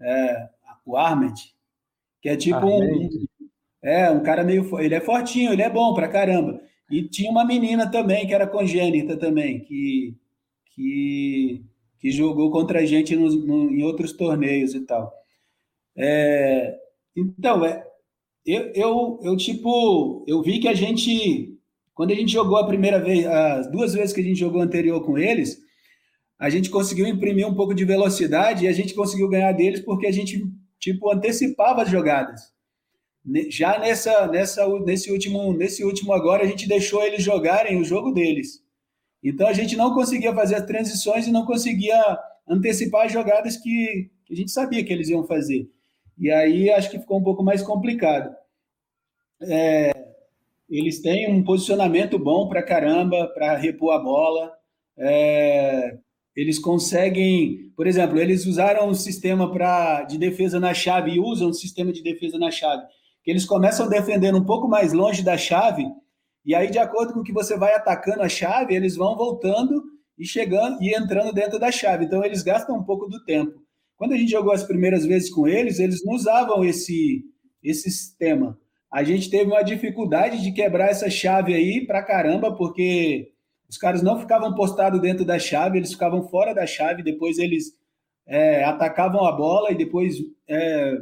[0.00, 0.48] é,
[0.84, 1.40] o Armed,
[2.20, 3.08] que é tipo um,
[3.82, 4.78] é, um cara meio...
[4.80, 6.60] Ele é fortinho, ele é bom pra caramba.
[6.92, 10.14] E tinha uma menina também, que era congênita também, que...
[10.74, 11.64] que
[12.02, 15.14] que jogou contra a gente no, no, em outros torneios e tal.
[15.96, 16.76] É,
[17.16, 17.86] então, é,
[18.44, 21.56] eu, eu, eu, tipo, eu vi que a gente,
[21.94, 25.00] quando a gente jogou a primeira vez, as duas vezes que a gente jogou anterior
[25.06, 25.60] com eles,
[26.40, 30.08] a gente conseguiu imprimir um pouco de velocidade e a gente conseguiu ganhar deles porque
[30.08, 30.44] a gente,
[30.80, 32.51] tipo, antecipava as jogadas.
[33.48, 38.12] Já nessa, nessa, nesse último, nesse último agora, a gente deixou eles jogarem o jogo
[38.12, 38.62] deles.
[39.22, 42.00] Então a gente não conseguia fazer as transições e não conseguia
[42.48, 45.70] antecipar as jogadas que, a gente sabia que eles iam fazer.
[46.18, 48.34] E aí acho que ficou um pouco mais complicado.
[49.40, 49.92] É,
[50.68, 54.52] eles têm um posicionamento bom para caramba, para repor a bola.
[54.96, 55.98] É,
[56.34, 61.50] eles conseguem, por exemplo, eles usaram um sistema pra, de defesa na chave e usam
[61.50, 62.84] um sistema de defesa na chave,
[63.22, 65.84] que eles começam defendendo um pouco mais longe da chave
[66.44, 69.82] e aí, de acordo com que você vai atacando a chave, eles vão voltando
[70.18, 72.04] e chegando e entrando dentro da chave.
[72.04, 73.62] Então, eles gastam um pouco do tempo.
[73.96, 77.24] Quando a gente jogou as primeiras vezes com eles, eles não usavam esse,
[77.62, 78.58] esse sistema.
[78.90, 83.32] A gente teve uma dificuldade de quebrar essa chave aí pra caramba, porque
[83.68, 87.72] os caras não ficavam postados dentro da chave, eles ficavam fora da chave, depois eles
[88.26, 90.16] é, atacavam a bola e depois
[90.48, 90.98] é,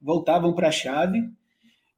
[0.00, 1.22] voltavam para a chave.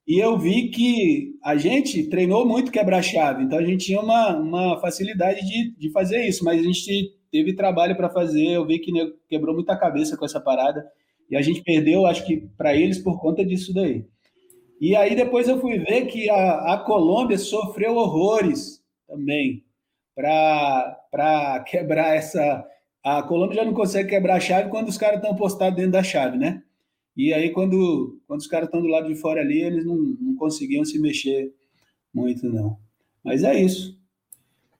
[0.07, 4.81] E eu vi que a gente treinou muito quebra-chave, então a gente tinha uma, uma
[4.81, 8.49] facilidade de, de fazer isso, mas a gente teve trabalho para fazer.
[8.49, 8.91] Eu vi que
[9.29, 10.87] quebrou muita cabeça com essa parada
[11.31, 14.07] e a gente perdeu, acho que para eles, por conta disso daí.
[14.81, 19.65] E aí depois eu fui ver que a, a Colômbia sofreu horrores também
[20.15, 22.65] para quebrar essa,
[23.05, 26.03] a Colômbia já não consegue quebrar a chave quando os caras estão postados dentro da
[26.03, 26.63] chave, né?
[27.19, 30.37] E aí, quando, quando os caras estão do lado de fora ali, eles não, não
[30.37, 31.53] conseguiam se mexer
[32.15, 32.79] muito, não.
[33.25, 33.99] Mas é isso.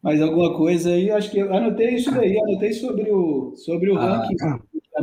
[0.01, 1.11] Mais alguma coisa aí?
[1.11, 4.37] Acho que eu anotei isso daí, anotei sobre o, sobre o ah, ranking.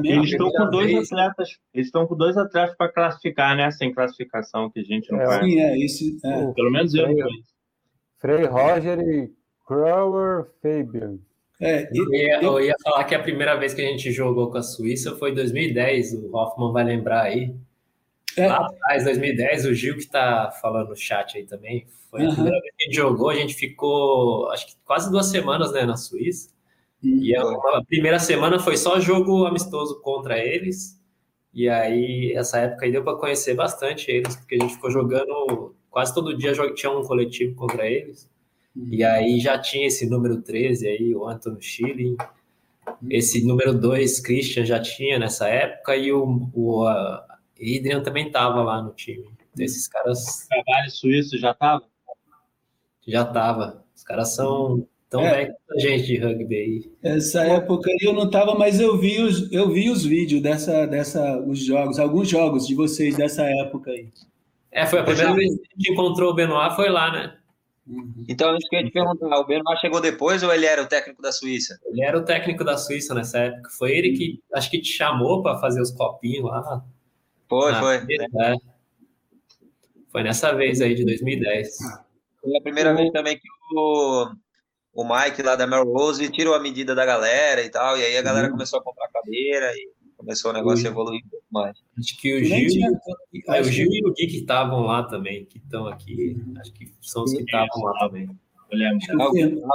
[0.05, 3.69] Eles estão com dois atletas, eles estão com dois atletas para classificar, né?
[3.69, 5.45] Sem classificação que a gente não é, faz.
[5.45, 6.53] Sim, é, esse, é.
[6.53, 7.05] Pelo menos eu.
[8.17, 9.29] Frei Roger e
[9.65, 11.19] Crower Fabian.
[11.59, 14.57] É, eu, ia, eu, ia, falar que a primeira vez que a gente jogou com
[14.57, 17.55] a Suíça foi em 2010, o Hoffman vai lembrar aí.
[18.37, 18.47] É.
[18.47, 22.29] Lá atrás, 2010, o Gil que está falando no chat aí também, foi uhum.
[22.29, 25.71] a primeira vez que a gente jogou, a gente ficou, acho que quase duas semanas,
[25.71, 26.49] né, na Suíça.
[27.01, 27.19] Uhum.
[27.21, 30.99] E a, a, primeira semana foi só jogo amistoso contra eles.
[31.53, 35.73] E aí, essa época aí deu para conhecer bastante eles, porque a gente ficou jogando
[35.89, 38.29] quase todo dia, tinha um coletivo contra eles.
[38.75, 42.17] E aí já tinha esse número 13 aí, o Antônio Schilling.
[43.09, 48.81] Esse número 2, Christian, já tinha nessa época, e o, o Adrian também estava lá
[48.81, 49.25] no time.
[49.57, 50.47] Esses caras.
[50.49, 51.83] Trabalho suíço já estava?
[53.07, 53.83] Já estava.
[53.95, 55.31] Os caras são tão é.
[55.31, 56.91] velhos a gente de rugby aí.
[57.01, 61.39] Essa época eu não estava, mas eu vi os, eu vi os vídeos dessa, dessa,
[61.39, 64.09] os jogos, alguns jogos de vocês dessa época aí.
[64.71, 67.37] É, foi a primeira vez que a gente encontrou o Benoit, foi lá, né?
[67.87, 68.25] Uhum.
[68.27, 70.87] Então, isso que eu ia te perguntar, o Benoit chegou depois ou ele era o
[70.87, 71.79] técnico da Suíça?
[71.85, 73.69] Ele era o técnico da Suíça nessa época.
[73.77, 76.83] Foi ele que, acho que te chamou para fazer os copinhos lá.
[77.47, 77.95] Foi, foi.
[77.97, 78.55] É.
[80.11, 81.77] Foi nessa vez aí, de 2010.
[82.41, 84.31] Foi a primeira vez também que o,
[84.93, 88.21] o Mike lá da Melrose tirou a medida da galera e tal, e aí a
[88.21, 88.53] galera uhum.
[88.53, 91.77] começou a comprar cadeira e começou o negócio a evoluir um pouco mais.
[91.97, 92.99] Acho que o Gil,
[93.47, 96.91] é, o Gil e o Gui que estavam lá também, que estão aqui, acho que
[97.01, 98.29] são os que estavam lá também.
[98.71, 99.05] Eu lembro.
[99.05, 99.65] Fernando,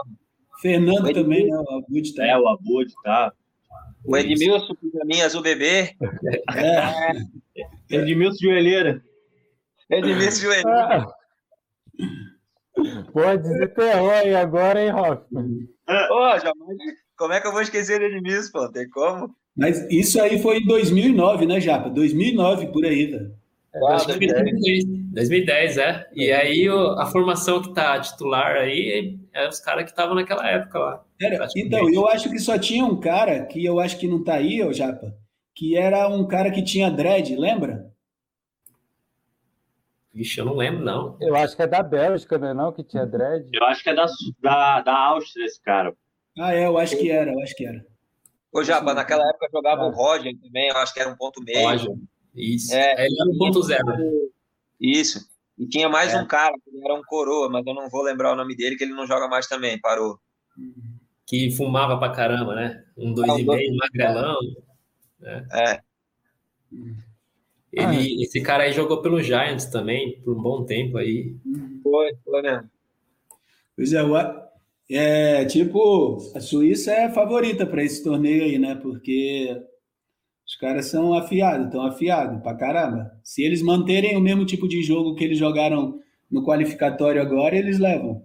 [0.61, 1.57] Fernando também, né?
[1.57, 2.26] O Abud tá.
[2.26, 3.33] É, o Abud tá.
[4.05, 5.94] O Edmilson, Pijaminha Azul Bebê.
[6.55, 7.12] É.
[7.90, 9.05] Edmilson Joelheira.
[9.90, 11.07] Edmilson Joelheira.
[13.12, 15.68] Pode desenterrou aí agora, hein, Hoffman?
[16.11, 16.79] Ô, jamais.
[17.20, 18.72] Como é que eu vou esquecer o Edmilson, pô?
[18.72, 19.37] Tem como?
[19.54, 21.90] Mas isso aí foi em 2009, né, Japa?
[21.90, 23.35] 2009, por aí, velho.
[23.74, 24.85] É, 2010.
[25.12, 26.09] 2010, é.
[26.14, 30.78] E aí a formação que tá titular aí é os caras que estavam naquela época
[30.78, 31.04] lá.
[31.20, 34.37] Era, então, eu acho que só tinha um cara que eu acho que não tá
[34.37, 35.14] aí, ô Japa,
[35.54, 37.92] que era um cara que tinha dread, lembra?
[40.14, 41.18] Vixe, eu não lembro, não.
[41.20, 42.72] Eu acho que é da Bélgica, né, não?
[42.72, 43.46] Que tinha dread.
[43.52, 44.06] Eu acho que é da,
[44.40, 45.94] da, da Áustria esse cara.
[46.38, 47.84] Ah, é, eu acho que era, eu acho que era.
[48.52, 51.68] Ô, Japa, naquela época jogava o Roger também, eu acho que era um ponto meio.
[51.68, 51.94] Roger,
[52.34, 52.74] isso.
[52.74, 53.86] É, ele era um ponto zero.
[54.80, 55.28] Isso.
[55.58, 56.20] E tinha mais é.
[56.20, 58.84] um cara, que era um coroa, mas eu não vou lembrar o nome dele, que
[58.84, 60.18] ele não joga mais também, parou.
[61.26, 62.84] Que fumava pra caramba, né?
[62.96, 64.38] Um dois e meio, magrelão.
[65.20, 65.46] Né?
[65.52, 65.80] É.
[67.72, 71.36] Ele, ah, esse cara aí jogou pelo Giants também, por um bom tempo aí.
[71.82, 72.70] Foi, foi mesmo.
[73.76, 74.02] Pois é,
[74.90, 78.74] é, tipo, a Suíça é a favorita para esse torneio aí, né?
[78.74, 79.57] Porque
[80.46, 83.11] os caras são afiados, estão afiados pra caramba.
[83.22, 86.00] Se eles manterem o mesmo tipo de jogo que eles jogaram
[86.31, 88.22] no qualificatório agora, eles levam.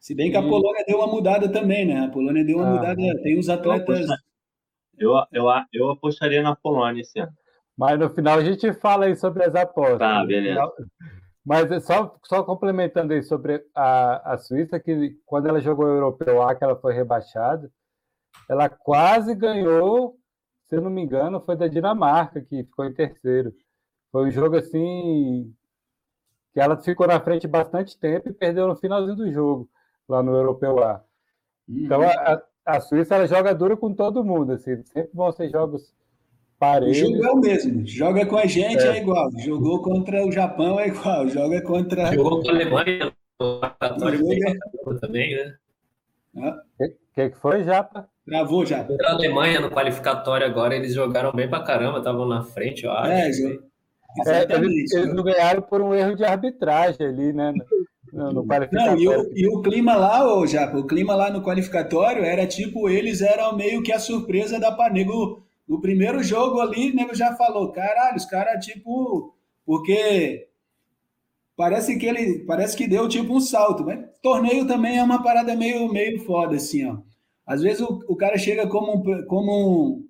[0.00, 2.00] Se bem que a Polônia deu uma mudada também, né?
[2.00, 4.06] A Polônia deu uma ah, mudada, tem uns atletas.
[4.98, 7.32] Eu, eu, eu apostaria na Polônia esse ano.
[7.76, 9.98] Mas no final a gente fala aí sobre as apostas.
[9.98, 10.60] Tá, beleza.
[11.44, 15.88] Mas é só, só complementando aí sobre a, a Suíça, que quando ela jogou o
[15.88, 17.70] Europeu A, que ela foi rebaixada,
[18.48, 20.16] ela quase ganhou,
[20.68, 23.54] se eu não me engano, foi da Dinamarca, que ficou em terceiro.
[24.10, 25.54] Foi um jogo assim
[26.54, 29.68] que ela ficou na frente bastante tempo e perdeu no finalzinho do jogo,
[30.08, 31.04] lá no Europeu A.
[31.68, 32.06] Então uhum.
[32.06, 35.92] a, a Suíça ela joga duro com todo mundo, assim, sempre vão ser jogos
[36.60, 37.86] o jogo é o mesmo.
[37.86, 38.96] Joga com a gente é.
[38.96, 39.00] é.
[39.00, 39.30] igual.
[39.38, 41.28] Jogou contra o Japão é igual.
[41.28, 42.12] Joga contra.
[42.12, 43.12] Jogou com a Alemanha
[45.00, 45.54] também, né?
[46.34, 46.62] O ah.
[47.14, 48.08] que, que foi, Japa?
[48.26, 48.88] Travou, Japa.
[48.88, 52.92] Contra a Alemanha no qualificatório agora, eles jogaram bem pra caramba, estavam na frente, eu
[52.92, 53.12] acho.
[53.12, 57.52] É, é eles, eles, não ganharam por um erro de arbitragem ali, né?
[58.12, 61.42] No, no não, e o, e o clima lá, ô, Japa, o clima lá no
[61.42, 66.90] qualificatório era tipo, eles eram meio que a surpresa da Panego no primeiro jogo ali,
[66.90, 69.34] o nego já falou, caralho, os caras, tipo,
[69.64, 70.48] porque
[71.56, 75.54] parece que ele parece que deu tipo um salto, mas torneio também é uma parada
[75.56, 76.98] meio, meio foda, assim, ó.
[77.46, 79.52] Às vezes o, o cara chega como um, como
[79.96, 80.08] um,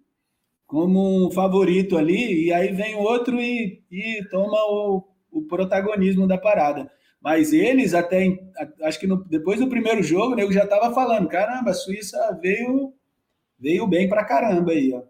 [0.67, 6.27] como um favorito ali, e aí vem o outro e, e toma o, o protagonismo
[6.27, 6.91] da parada.
[7.21, 8.37] Mas eles até,
[8.83, 12.39] acho que no, depois do primeiro jogo, o nego já tava falando, caramba, a Suíça
[12.41, 12.93] veio
[13.59, 15.03] veio bem pra caramba aí, ó.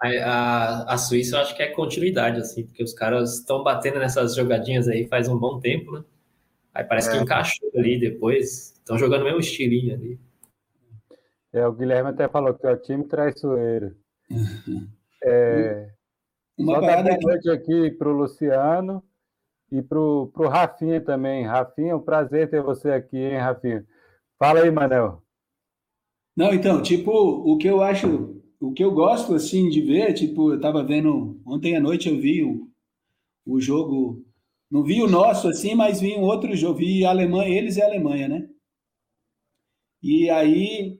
[0.00, 3.98] A, a, a Suíça eu acho que é continuidade, assim, porque os caras estão batendo
[3.98, 6.04] nessas jogadinhas aí faz um bom tempo, né?
[6.74, 7.12] Aí parece é.
[7.12, 8.72] que encaixou ali depois.
[8.72, 10.20] Estão jogando o mesmo estilinho ali.
[11.52, 13.96] É, o Guilherme até falou que é o time traiçoeiro.
[15.26, 15.88] É,
[16.58, 19.02] Uma só dar boa noite aqui para o Luciano
[19.72, 21.46] e para o Rafinha também.
[21.46, 23.86] Rafinha, é um prazer ter você aqui, hein, Rafinha?
[24.38, 25.22] Fala aí, Manel.
[26.36, 30.52] Não, então, tipo, o que eu acho, o que eu gosto, assim, de ver, tipo,
[30.52, 32.68] eu tava vendo, ontem à noite eu vi o,
[33.46, 34.24] o jogo,
[34.70, 38.28] não vi o nosso, assim, mas vi um outro jogo, vi Alemanha, eles e Alemanha,
[38.28, 38.48] né?
[40.02, 40.98] E aí,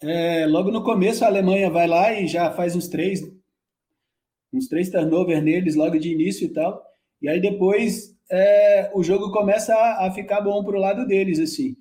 [0.00, 3.22] é, logo no começo, a Alemanha vai lá e já faz uns três,
[4.52, 6.82] uns três turnover neles logo de início e tal,
[7.20, 11.76] e aí depois é, o jogo começa a, a ficar bom pro lado deles, assim.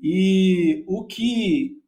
[0.00, 1.81] E o que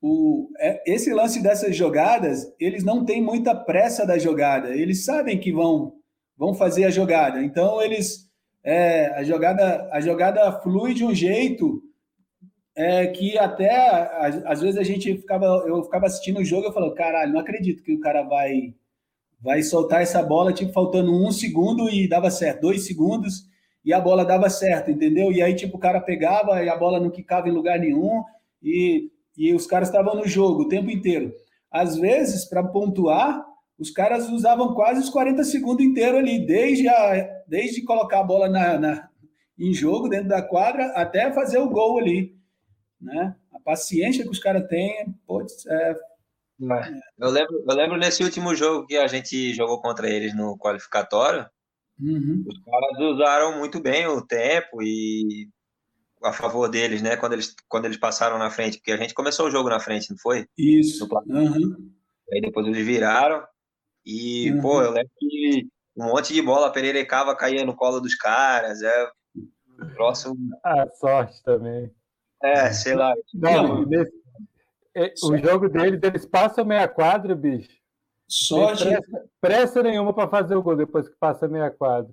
[0.00, 4.74] o, é, esse lance dessas jogadas, eles não têm muita pressa da jogada.
[4.74, 5.94] Eles sabem que vão,
[6.36, 7.42] vão fazer a jogada.
[7.42, 8.28] Então, eles
[8.64, 11.82] é, a, jogada, a jogada flui de um jeito
[12.76, 13.76] é, que até,
[14.44, 17.82] às vezes, a gente ficava, eu ficava assistindo o jogo e falava, caralho, não acredito
[17.82, 18.74] que o cara vai,
[19.40, 23.48] vai soltar essa bola, tipo, faltando um segundo e dava certo, dois segundos
[23.84, 25.32] e a bola dava certo, entendeu?
[25.32, 28.22] E aí, tipo, o cara pegava e a bola não quicava em lugar nenhum
[28.62, 31.32] e e os caras estavam no jogo o tempo inteiro.
[31.70, 33.46] Às vezes, para pontuar,
[33.78, 38.48] os caras usavam quase os 40 segundos inteiro ali, desde, a, desde colocar a bola
[38.48, 39.08] na, na,
[39.56, 42.36] em jogo dentro da quadra até fazer o gol ali.
[43.00, 43.36] Né?
[43.54, 47.00] A paciência que os caras têm, putz, é, é.
[47.16, 51.46] Eu lembro, eu lembro nesse último jogo que a gente jogou contra eles no qualificatório,
[52.00, 52.44] uhum.
[52.44, 55.48] os caras usaram muito bem o tempo e
[56.22, 57.16] a favor deles, né?
[57.16, 60.10] Quando eles, quando eles passaram na frente, porque a gente começou o jogo na frente,
[60.10, 60.46] não foi?
[60.56, 61.08] Isso.
[61.26, 61.90] Uhum.
[62.32, 63.44] Aí depois eles viraram
[64.04, 64.60] e, uhum.
[64.60, 68.82] pô, eu lembro que um monte de bola pererecava, caía no colo dos caras.
[68.82, 69.10] É
[69.94, 70.36] próximo.
[70.64, 71.90] Ah, sorte também.
[72.42, 73.14] É, sei lá.
[73.34, 74.12] Não, nesse,
[74.94, 77.70] é, o jogo deles, eles passam meia quadra, bicho.
[78.26, 78.84] Sorte.
[78.84, 82.12] Pressa, pressa nenhuma para fazer o gol depois que passa meia quadra.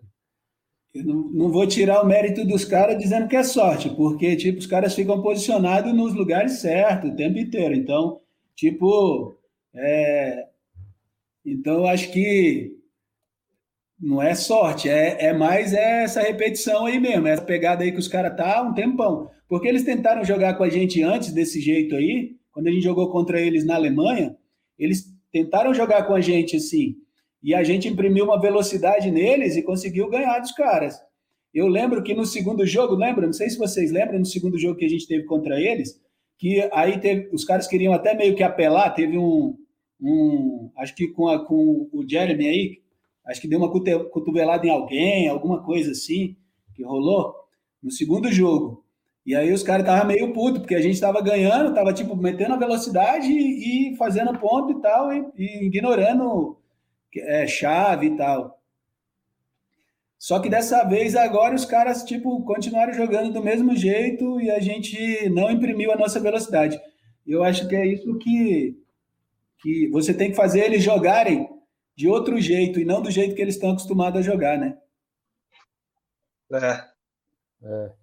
[0.95, 4.59] Eu não, não vou tirar o mérito dos caras dizendo que é sorte, porque, tipo,
[4.59, 7.75] os caras ficam posicionados nos lugares certos o tempo inteiro.
[7.75, 8.21] Então,
[8.55, 9.37] tipo,
[9.75, 10.47] é...
[11.45, 12.71] então acho que
[13.99, 18.07] não é sorte, é, é mais essa repetição aí mesmo, essa pegada aí que os
[18.07, 19.29] caras tá um tempão.
[19.49, 23.11] Porque eles tentaram jogar com a gente antes desse jeito aí, quando a gente jogou
[23.11, 24.37] contra eles na Alemanha,
[24.79, 26.95] eles tentaram jogar com a gente assim,
[27.45, 30.99] e a gente imprimiu uma velocidade neles e conseguiu ganhar dos caras.
[31.53, 33.27] Eu lembro que no segundo jogo, lembra?
[33.27, 36.01] Não sei se vocês lembram, no segundo jogo que a gente teve contra eles,
[36.39, 39.55] que aí teve, os caras queriam até meio que apelar, teve um,
[40.01, 42.79] um acho que com, a, com o Jeremy aí,
[43.27, 46.35] acho que deu uma cotovelada em alguém, alguma coisa assim,
[46.73, 47.35] que rolou
[47.81, 48.83] no segundo jogo.
[49.23, 52.55] E aí os caras estavam meio puto, porque a gente estava ganhando, estava tipo metendo
[52.55, 56.57] a velocidade e, e fazendo ponto e tal, e, e ignorando
[57.21, 58.61] é, chave e tal.
[60.17, 64.59] Só que dessa vez agora os caras tipo continuaram jogando do mesmo jeito e a
[64.59, 66.79] gente não imprimiu a nossa velocidade.
[67.25, 68.75] Eu acho que é isso que
[69.61, 71.49] que você tem que fazer eles jogarem
[71.95, 74.77] de outro jeito e não do jeito que eles estão acostumados a jogar, né?
[76.51, 76.95] É.
[77.63, 77.93] É,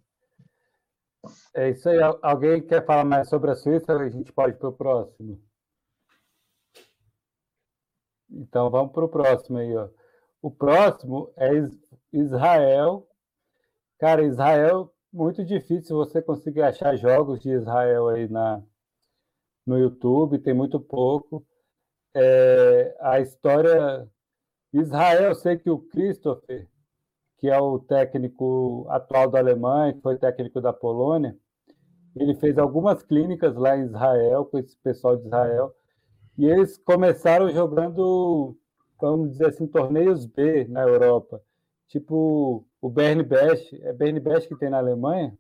[1.55, 1.99] é isso aí.
[2.23, 3.93] Alguém quer falar mais sobre a Suíça?
[3.93, 5.41] A gente pode ir para o próximo.
[8.33, 9.89] Então vamos para o próximo aí, ó.
[10.41, 11.51] O próximo é
[12.13, 13.07] Israel.
[13.99, 18.63] Cara, Israel, muito difícil você conseguir achar jogos de Israel aí na,
[19.67, 21.47] no YouTube, tem muito pouco.
[22.15, 24.09] É, a história.
[24.73, 26.69] Israel, eu sei que o Christopher,
[27.39, 31.37] que é o técnico atual da Alemanha, que foi técnico da Polônia,
[32.17, 35.75] ele fez algumas clínicas lá em Israel, com esse pessoal de Israel,
[36.39, 38.57] e eles começaram jogando,
[39.01, 41.43] vamos dizer assim, torneios B na Europa.
[41.89, 43.73] Tipo o Bern Bash.
[43.83, 45.37] É Bern Bash que tem na Alemanha?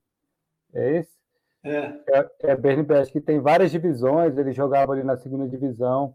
[0.74, 1.18] É esse?
[1.64, 2.00] É.
[2.08, 4.36] É, é Bern Bash, que tem várias divisões.
[4.36, 6.14] Ele jogava ali na segunda divisão.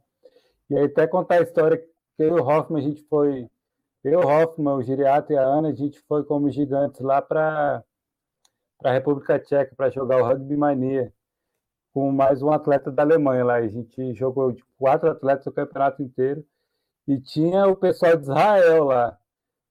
[0.69, 1.87] E aí, até contar a história que
[2.19, 3.49] eu e o Hoffman, a gente foi.
[4.03, 7.83] Eu, Hoffman, o Giriato e a Ana, a gente foi como gigantes lá para
[8.83, 11.11] a República Tcheca para jogar o Rugby Mania
[11.97, 13.55] com mais um atleta da Alemanha lá.
[13.55, 16.45] A gente jogou de quatro atletas o campeonato inteiro
[17.07, 19.17] e tinha o pessoal de Israel lá.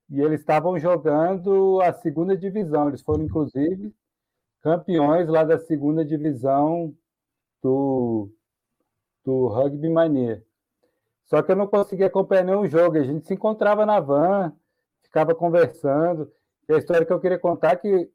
[0.09, 2.89] E eles estavam jogando a segunda divisão.
[2.89, 3.95] Eles foram, inclusive,
[4.59, 6.93] campeões lá da segunda divisão
[7.63, 8.29] do,
[9.23, 10.43] do Rugby Mania.
[11.27, 12.97] Só que eu não conseguia acompanhar nenhum jogo.
[12.97, 14.51] A gente se encontrava na van,
[15.01, 16.29] ficava conversando.
[16.67, 18.11] E a história que eu queria contar é que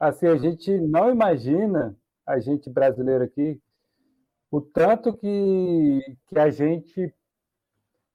[0.00, 1.96] assim, a gente não imagina,
[2.26, 3.60] a gente brasileiro aqui,
[4.50, 7.12] o tanto que, que a gente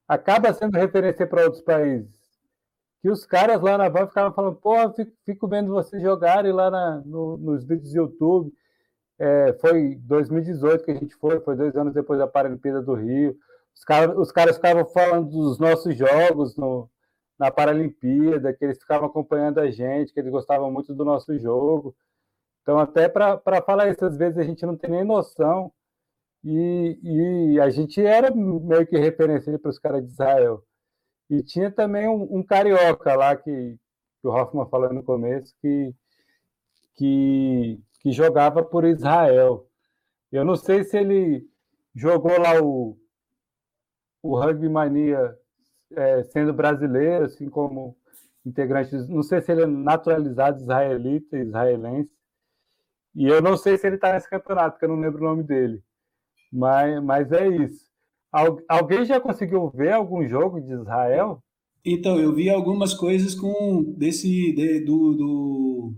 [0.07, 2.09] acaba sendo referência para outros países.
[3.01, 6.69] Que os caras lá na van ficavam falando, pô, fico, fico vendo vocês jogarem lá
[6.71, 8.53] na, no, nos vídeos do YouTube.
[9.17, 13.37] É, foi 2018 que a gente foi, foi dois anos depois da Paralimpíada do Rio.
[13.75, 16.89] Os, cara, os caras ficavam falando dos nossos jogos no,
[17.37, 21.95] na Paralimpíada, que eles ficavam acompanhando a gente, que eles gostavam muito do nosso jogo.
[22.61, 25.71] Então, até para falar isso, às vezes a gente não tem nem noção
[26.43, 30.63] e, e a gente era meio que referência para os caras de Israel.
[31.29, 33.77] E tinha também um, um carioca lá que,
[34.21, 35.93] que, o Hoffman falou no começo, que,
[36.95, 39.67] que, que jogava por Israel.
[40.31, 41.47] Eu não sei se ele
[41.95, 42.97] jogou lá o,
[44.23, 45.37] o Rugby Mania
[45.91, 47.97] é, sendo brasileiro, assim como
[48.45, 52.11] integrante, não sei se ele é naturalizado israelita, israelense,
[53.15, 55.43] e eu não sei se ele está nesse campeonato, porque eu não lembro o nome
[55.43, 55.81] dele.
[56.51, 57.85] Mas, mas é isso.
[58.67, 61.43] alguém já conseguiu ver algum jogo de Israel?
[61.85, 65.93] Então, eu vi algumas coisas com desse de, do, do,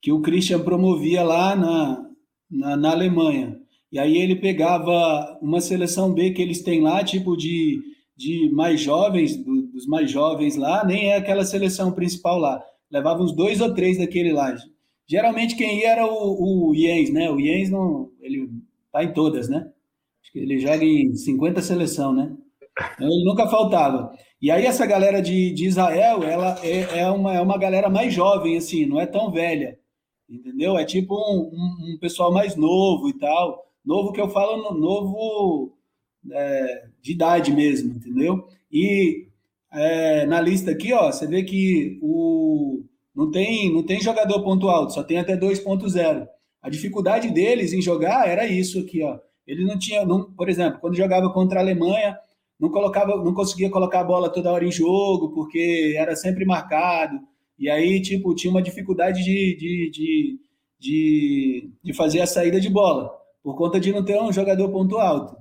[0.00, 2.10] que o Christian promovia lá na,
[2.50, 3.60] na, na, Alemanha.
[3.92, 7.82] E aí ele pegava uma seleção B que eles têm lá, tipo de,
[8.16, 12.62] de mais jovens, do, dos mais jovens lá, nem é aquela seleção principal lá.
[12.90, 14.54] Levava uns dois ou três daquele lá.
[15.10, 17.28] Geralmente quem ia era o, o Jens, né?
[17.28, 18.48] O Jens não, ele
[18.92, 19.68] tá em todas, né?
[20.22, 22.32] Acho que ele joga em 50 seleção, né?
[22.94, 24.16] Então, ele nunca faltava.
[24.40, 28.14] E aí essa galera de, de Israel, ela é, é, uma, é uma galera mais
[28.14, 29.76] jovem, assim, não é tão velha,
[30.28, 30.78] entendeu?
[30.78, 33.66] É tipo um, um, um pessoal mais novo e tal.
[33.84, 35.76] Novo que eu falo, novo
[36.30, 38.46] é, de idade mesmo, entendeu?
[38.70, 39.26] E
[39.72, 42.84] é, na lista aqui, ó, você vê que o,
[43.20, 46.26] não tem, não tem jogador ponto alto, só tem até 2.0.
[46.62, 49.18] A dificuldade deles em jogar era isso aqui, ó.
[49.46, 52.16] Ele não tinha, não, por exemplo, quando jogava contra a Alemanha,
[52.58, 57.20] não colocava, não conseguia colocar a bola toda hora em jogo, porque era sempre marcado.
[57.58, 60.40] E aí, tipo, tinha uma dificuldade de, de, de,
[60.78, 63.10] de, de fazer a saída de bola,
[63.42, 65.36] por conta de não ter um jogador ponto alto.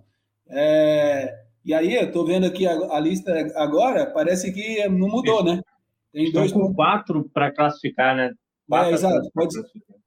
[0.50, 5.46] É, e aí, eu tô vendo aqui a, a, lista agora, parece que não mudou,
[5.46, 5.62] né?
[6.12, 8.34] Tem dois com quatro para classificar, né?
[8.68, 9.30] Quatro é, exato.
[9.34, 9.56] Pode,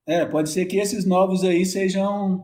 [0.07, 2.43] é, pode ser que esses novos aí sejam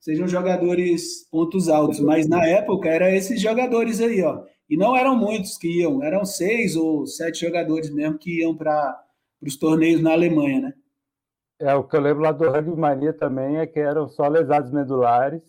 [0.00, 4.44] sejam jogadores pontos altos, mas na época era esses jogadores aí, ó.
[4.70, 8.96] E não eram muitos que iam, eram seis ou sete jogadores mesmo que iam para
[9.42, 10.72] os torneios na Alemanha, né?
[11.58, 14.70] É, o que eu lembro lá do Rugby Mania também é que eram só lesados
[14.70, 15.42] medulares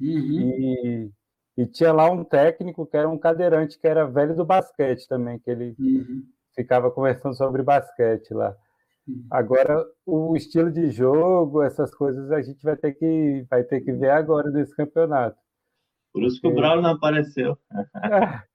[0.00, 0.40] uhum.
[0.40, 1.10] e,
[1.56, 5.38] e tinha lá um técnico que era um cadeirante que era velho do basquete também,
[5.38, 6.22] que ele uhum
[6.56, 8.56] ficava conversando sobre basquete lá.
[9.30, 13.92] Agora, o estilo de jogo, essas coisas, a gente vai ter que, vai ter que
[13.92, 15.36] ver agora nesse campeonato.
[16.12, 17.56] Por isso que o Braulio não apareceu.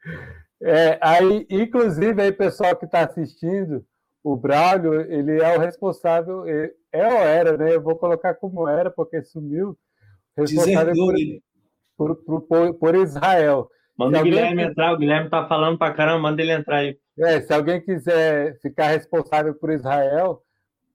[0.61, 3.85] é, aí, inclusive, aí, pessoal que está assistindo,
[4.23, 7.73] o Braulio, ele é o responsável, é, é ou era, né?
[7.73, 9.77] Eu vou colocar como era, porque sumiu.
[10.35, 10.93] Responsável
[11.95, 13.69] por, por, por, por, Israel.
[14.01, 16.97] Manda o Guilherme entrar, o Guilherme tá falando para caramba, manda ele entrar aí.
[17.19, 20.41] É, se alguém quiser ficar responsável por Israel,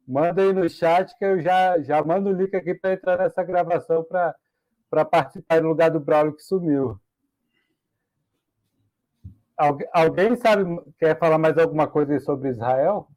[0.09, 3.45] manda aí no chat que eu já, já mando o link aqui para entrar nessa
[3.45, 6.99] gravação para participar no lugar do Braulio que sumiu.
[9.57, 10.65] Algu alguém sabe,
[10.99, 13.09] quer falar mais alguma coisa sobre Israel?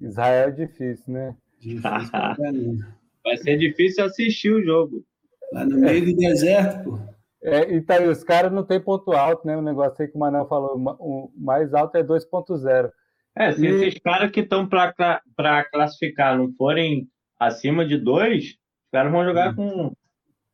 [0.00, 1.36] Israel é difícil, né?
[3.22, 5.04] Vai ser difícil assistir o jogo.
[5.52, 7.10] Lá no meio do deserto, pô.
[7.42, 9.56] É, e tá aí, os caras não tem ponto alto, né?
[9.56, 12.90] O negócio aí que o Manel falou, o mais alto é 2.0.
[13.36, 13.66] É, se e...
[13.66, 19.54] esses caras que estão para classificar não forem acima de dois, os caras vão jogar
[19.54, 19.94] com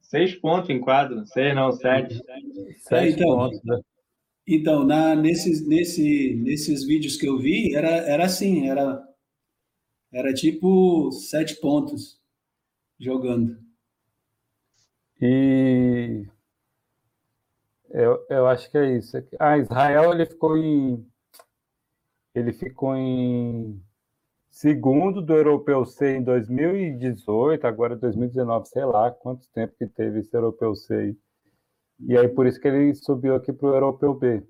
[0.01, 1.27] seis pontos em quadro.
[1.27, 2.23] Seis não, sete.
[2.93, 3.81] É, então, pontos, né?
[4.47, 9.03] então na, nesses, nesse, nesses vídeos que eu vi, era, era assim, era,
[10.13, 12.21] era tipo sete pontos
[13.01, 13.66] jogando.
[15.21, 16.27] E
[17.91, 19.17] eu, eu acho que é isso.
[19.39, 21.07] Ah, Israel ele ficou em
[22.35, 23.83] ele ficou em
[24.51, 30.37] segundo do Europeu C em 2018, agora 2019, sei lá quanto tempo que teve esse
[30.37, 31.17] Europeu C.
[32.01, 34.43] E aí por isso que ele subiu aqui para o Europeu B.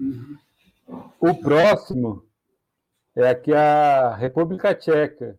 [0.00, 0.36] Uhum.
[1.20, 2.26] O próximo
[3.14, 5.38] é aqui a República Tcheca.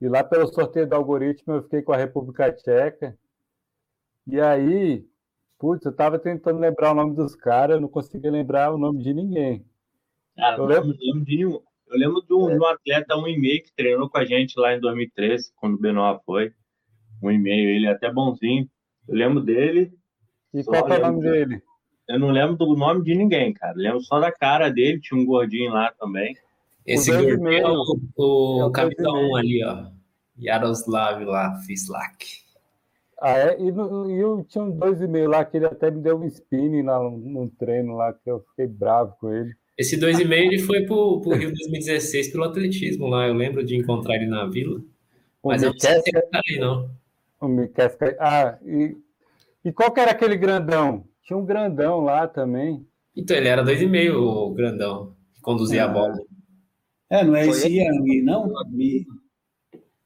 [0.00, 3.16] E lá pelo sorteio do algoritmo eu fiquei com a República Tcheca.
[4.26, 5.04] E aí,
[5.58, 9.12] putz, eu estava tentando lembrar o nome dos caras, não conseguia lembrar o nome de
[9.12, 9.64] ninguém.
[10.36, 12.54] Cara, eu lembro, lembro de um, eu lembro de um, é.
[12.54, 15.78] de um atleta, um e-mail que treinou com a gente lá em 2013, quando o
[15.78, 16.52] Benoit foi.
[17.22, 18.68] Um e-mail, ele é até bonzinho.
[19.08, 19.92] Eu lembro dele.
[20.52, 21.62] E qual é o nome dele?
[22.08, 23.74] Eu não lembro do nome de ninguém, cara.
[23.76, 26.36] Eu lembro só da cara dele, tinha um gordinho lá também.
[26.84, 29.86] Esse gordinho é o, o, é o capitão ali, ó.
[30.38, 32.43] Yaroslav lá, Fislak.
[33.24, 33.58] Ah, é?
[33.58, 36.18] E, no, e eu tinha um dois e meio lá que ele até me deu
[36.18, 39.54] um spinning lá num treino lá, que eu fiquei bravo com ele.
[39.78, 43.26] Esse dois e meio ele foi pro, pro Rio 2016 pelo atletismo lá.
[43.26, 44.78] Eu lembro de encontrar ele na vila.
[45.42, 46.90] Mas o eu não sei se ele tá aí, não.
[47.40, 48.14] O Mikesca...
[48.20, 48.94] Ah, e,
[49.64, 51.04] e qual que era aquele grandão?
[51.22, 52.86] Tinha um grandão lá também.
[53.16, 55.86] Então, ele era dois e meio, o grandão, que conduzia ah.
[55.86, 56.14] a bola.
[57.08, 58.52] É, não é esse Yang, não?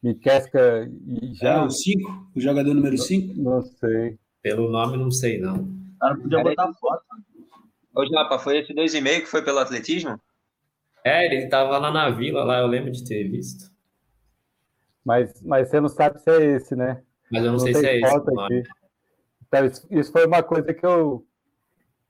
[0.03, 0.89] Mikesca
[1.33, 1.55] já.
[1.55, 3.35] É, o 5, o jogador número 5?
[3.35, 4.19] Não, não sei.
[4.43, 5.69] Pelo nome, não sei, não.
[6.01, 7.05] Cara, podia botar foto.
[7.95, 10.21] Ô, Japa, foi esse dois e meio que foi pelo atletismo?
[11.05, 13.71] É, ele tava lá na vila, lá, eu lembro de ter visto.
[15.05, 17.03] Mas, mas você não sabe se é esse, né?
[17.31, 18.15] Mas eu não, não sei se é esse.
[18.15, 18.63] Aqui.
[19.47, 21.27] Então, isso, isso, foi uma coisa que eu,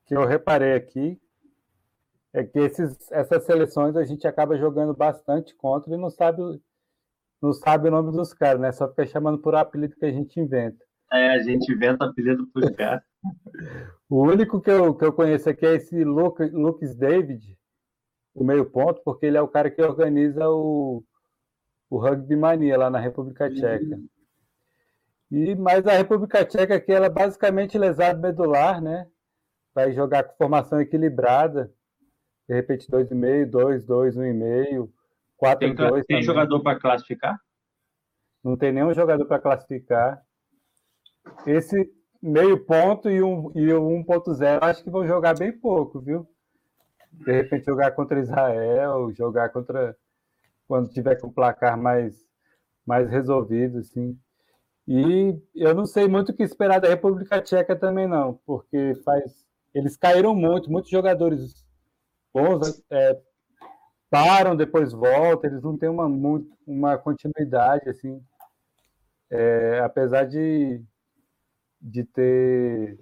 [0.04, 1.18] que eu reparei aqui.
[2.32, 6.42] É que esses, essas seleções a gente acaba jogando bastante contra e não sabe,
[7.40, 8.72] não sabe o nome dos caras, né?
[8.72, 10.84] Só fica chamando por apelido que a gente inventa.
[11.12, 13.02] É, a gente inventa apelido por caras.
[14.10, 17.58] O único que eu, que eu conheço aqui é esse Lucas David,
[18.34, 21.04] o meio ponto, porque ele é o cara que organiza o,
[21.90, 24.00] o Rugby Mania lá na República Tcheca.
[25.30, 29.06] E, mas a República Tcheca aqui, ela é basicamente lesado medular, né?
[29.74, 31.70] Vai jogar com formação equilibrada.
[32.48, 34.90] De repente, 2,5, 2, 2, 1,5,
[35.38, 35.92] 4, 2.
[35.92, 37.40] Tem, tem jogador para classificar?
[38.44, 40.22] Não tem nenhum jogador para classificar.
[41.46, 41.90] Esse,
[42.22, 46.28] meio ponto e, um, e o 1.0 acho que vão jogar bem pouco, viu?
[47.12, 49.96] De repente jogar contra Israel, jogar contra
[50.66, 52.14] quando tiver com o placar mais,
[52.84, 54.18] mais resolvido, assim.
[54.86, 59.46] E eu não sei muito o que esperar da República Tcheca também não, porque faz
[59.74, 61.66] eles caíram muito, muitos jogadores
[62.32, 63.20] bons é,
[64.10, 68.22] param, depois voltam, eles não têm uma, muito, uma continuidade, assim.
[69.30, 70.82] É, apesar de
[71.80, 72.98] de ter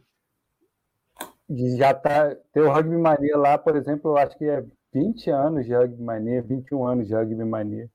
[1.49, 5.31] de já tá, ter o Rugby Mania lá, por exemplo, eu acho que é 20
[5.31, 7.89] anos de Rugby Mania, 21 anos de Rugby Mania.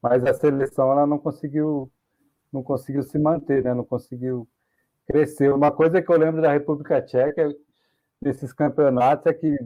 [0.00, 1.90] Mas a seleção ela não conseguiu
[2.52, 3.74] não conseguiu se manter, né?
[3.74, 4.48] Não conseguiu
[5.06, 5.52] crescer.
[5.52, 7.54] Uma coisa que eu lembro da República Tcheca
[8.22, 9.56] desses campeonatos é que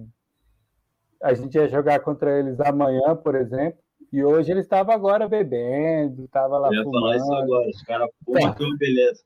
[1.23, 3.79] a gente ia jogar contra eles amanhã, por exemplo,
[4.13, 7.17] e hoje eles estavam agora bebendo, estavam lá eu fumando.
[7.17, 9.23] isso agora, os caras fumam, tudo beleza.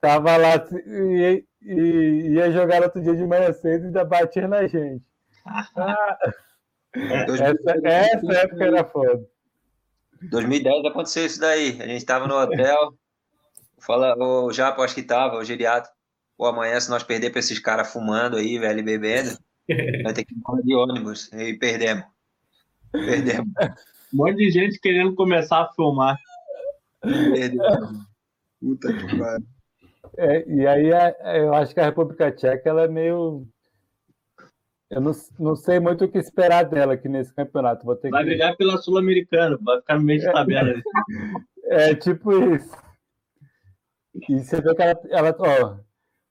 [0.00, 0.54] Tava lá
[0.86, 5.04] e, e, ia jogar outro dia de manhã cedo e ainda batia na gente.
[6.94, 9.22] Ah, essa, essa época era foda.
[10.30, 11.80] 2010 aconteceu isso daí.
[11.80, 12.94] A gente tava no hotel.
[13.78, 15.88] Fala, o Japo acho que tava, o geriato.
[16.36, 19.38] Pô, amanhã, se nós perder pra esses caras fumando aí, velho, e bebendo,
[20.02, 21.32] vai ter que ir de ônibus.
[21.32, 22.04] E perdemos.
[22.92, 23.52] Perdemos.
[24.12, 26.16] Um monte de gente querendo começar a filmar.
[27.00, 28.08] Perdemos.
[28.60, 29.46] Puta que pariu.
[30.16, 33.46] É, e aí é, eu acho que a República Tcheca ela é meio.
[34.90, 37.84] Eu não, não sei muito o que esperar dela aqui nesse campeonato.
[37.84, 38.30] Vou ter vai que...
[38.30, 40.70] brigar pela Sul-Americana, vai ficar no meio de tabela.
[41.64, 42.74] É, é, tipo isso.
[44.28, 45.76] E você vê que ela, ela ó,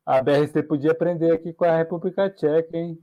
[0.06, 2.98] a BRC podia aprender aqui com a República Tcheca, hein?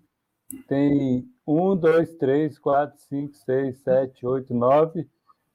[0.69, 5.09] Tem um, dois, três, quatro, cinco, seis, sete, oito, nove.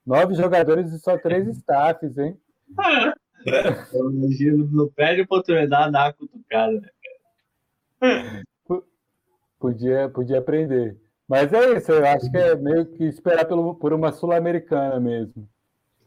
[0.06, 2.40] Nove jogadores e só três staffs, hein?
[3.94, 6.82] Eu imagino, não perde oportunidade dar uma cutucada.
[8.02, 8.44] Né,
[9.60, 10.98] podia, podia aprender.
[11.28, 15.48] Mas é isso, eu acho que é meio que esperar pelo, por uma sul-americana mesmo.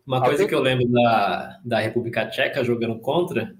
[0.05, 3.55] Uma coisa que eu lembro da, da República Tcheca jogando contra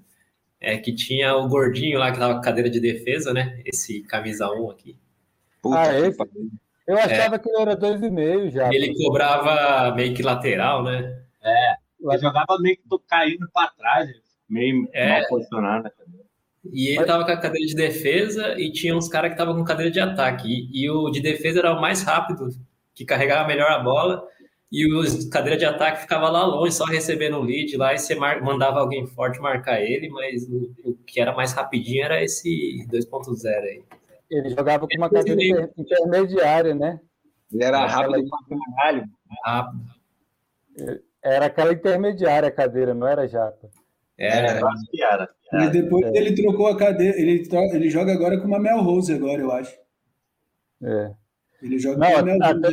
[0.59, 3.61] é que tinha o gordinho lá que tava com cadeira de defesa, né?
[3.65, 4.97] Esse camisa 1 aqui.
[5.63, 6.17] Puta ah, esse?
[6.85, 7.39] Eu achava é.
[7.39, 8.73] que ele era 2,5 já.
[8.73, 11.23] Ele cobrava meio que lateral, né?
[11.41, 11.75] É.
[12.01, 14.09] Ele jogava meio que caindo para trás,
[14.49, 15.21] meio é.
[15.21, 15.89] mal posicionado.
[16.71, 19.63] E ele tava com a cadeira de defesa e tinha uns caras que estavam com
[19.63, 20.47] cadeira de ataque.
[20.47, 22.49] E, e, o de defesa era o mais rápido,
[22.93, 24.27] que carregava melhor a bola.
[24.69, 27.93] E o cadeira de ataque ficava lá longe, só recebendo o lead lá.
[27.93, 32.21] E você mandava alguém forte marcar ele, mas o, o que era mais rapidinho era
[32.21, 33.83] esse 2.0 aí.
[34.33, 36.99] Ele jogava com uma cadeira intermediária, né?
[37.51, 39.05] Ele era rápido pra caralho.
[39.43, 39.83] Rápido.
[41.23, 43.69] Era aquela intermediária a cadeira, não era japa?
[44.17, 44.59] Era,
[45.01, 45.29] era.
[45.65, 46.17] E depois é.
[46.17, 49.77] ele trocou a cadeira, ele, ele joga agora com uma Mel Rose agora, eu acho.
[50.81, 51.13] É.
[51.61, 52.69] Ele joga não, com uma Mel até.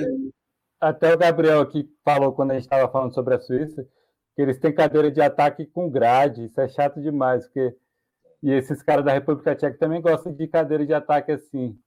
[0.80, 3.86] Até o Gabriel aqui falou quando a gente estava falando sobre a Suíça,
[4.34, 7.74] que eles têm cadeira de ataque com grade, isso é chato demais, porque
[8.42, 11.78] e esses caras da República Tcheca também gostam de cadeira de ataque assim.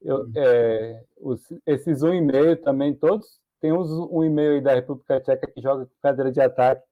[0.00, 0.32] Eu, hum.
[0.36, 3.26] é, os, esses 1,5 também, todos,
[3.60, 6.82] tem uns 1,5 aí da República Tcheca que joga com cadeira de ataque,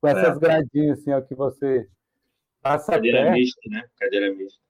[0.00, 0.40] com essas é.
[0.40, 1.88] gradinhas assim, ó, que você
[2.62, 3.32] passa Cadeira perto.
[3.34, 3.82] mista, né?
[3.98, 4.60] Cadeira mista.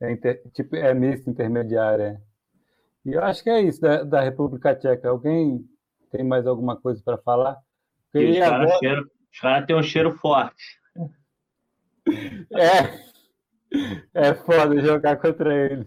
[0.00, 2.22] É, inter, tipo, é mista, intermediária.
[2.24, 2.30] É.
[3.04, 5.08] E eu acho que é isso da, da República Tcheca.
[5.08, 5.64] Alguém
[6.10, 7.58] tem mais alguma coisa para falar?
[8.12, 9.04] Porque os caras agora...
[9.40, 10.79] cara têm um cheiro forte.
[12.52, 13.10] É.
[14.12, 15.86] É foda jogar contra ele.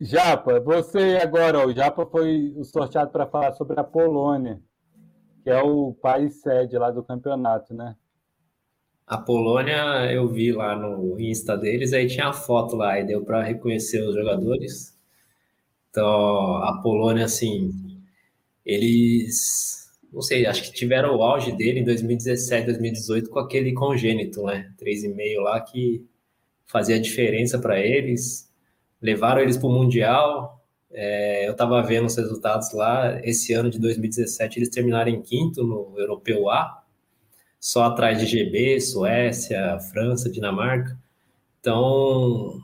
[0.00, 4.60] Japa, você agora, o Japa foi sorteado para falar sobre a Polônia,
[5.42, 7.96] que é o país sede lá do campeonato, né?
[9.06, 13.24] A Polônia eu vi lá no Insta deles, aí tinha a foto lá, e deu
[13.24, 14.96] para reconhecer os jogadores.
[15.90, 17.70] Então, a Polônia, assim,
[18.64, 24.42] eles não sei, acho que tiveram o auge dele em 2017, 2018 com aquele congênito,
[24.42, 24.72] né?
[24.80, 26.04] 3,5 lá que
[26.66, 28.50] fazia diferença para eles.
[29.00, 30.64] Levaram eles para o Mundial.
[30.90, 33.20] É, eu estava vendo os resultados lá.
[33.22, 36.82] Esse ano de 2017 eles terminaram em quinto no Europeu A,
[37.60, 40.98] só atrás de GB, Suécia, França, Dinamarca.
[41.60, 42.58] Então,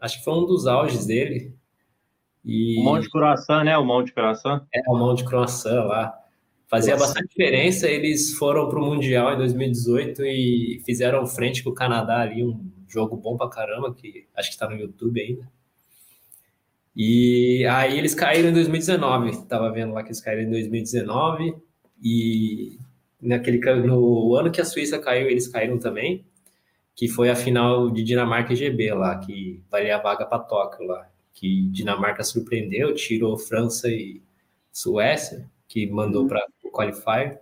[0.00, 1.54] acho que foi um dos auges dele.
[2.44, 2.80] E...
[2.80, 3.78] O Monte Croissant, né?
[3.78, 4.66] O Monte Croissant.
[4.74, 6.21] É, o Monte Croissant lá
[6.72, 7.08] fazia Nossa.
[7.08, 7.86] bastante diferença.
[7.86, 12.58] Eles foram para o Mundial em 2018 e fizeram frente com o Canadá ali, um
[12.88, 15.46] jogo bom pra caramba, que acho que está no YouTube ainda.
[16.96, 19.44] E aí eles caíram em 2019.
[19.44, 21.54] Tava vendo lá que eles caíram em 2019
[22.02, 22.78] e
[23.20, 26.24] naquele no ano que a Suíça caiu, eles caíram também,
[26.96, 30.86] que foi a final de Dinamarca e GB lá, que valia a vaga para Tóquio
[30.86, 34.22] lá, que Dinamarca surpreendeu, tirou França e
[34.72, 37.40] Suécia, que mandou para qualifier.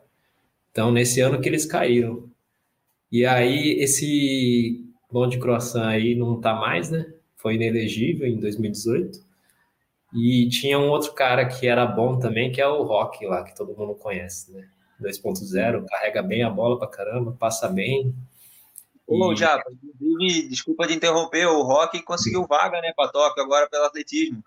[0.71, 2.29] Então, nesse ano que eles caíram.
[3.11, 7.13] E aí, esse bom de croissant aí não tá mais, né?
[7.37, 9.25] Foi inelegível em 2018.
[10.15, 13.55] E tinha um outro cara que era bom também, que é o Rock lá, que
[13.55, 14.69] todo mundo conhece, né?
[15.01, 18.15] 2.0, carrega bem a bola pra caramba, passa bem.
[19.07, 19.37] Ô, e...
[19.37, 19.61] já,
[20.49, 24.43] desculpa de interromper, o Rock conseguiu vaga, né, pra Tóquio agora pelo atletismo.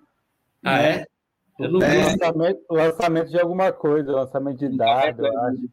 [0.63, 1.07] Ah, é?
[1.59, 2.03] Eu não é.
[2.03, 5.69] lançamento, lançamento de alguma coisa, lançamento de dados, eu acho.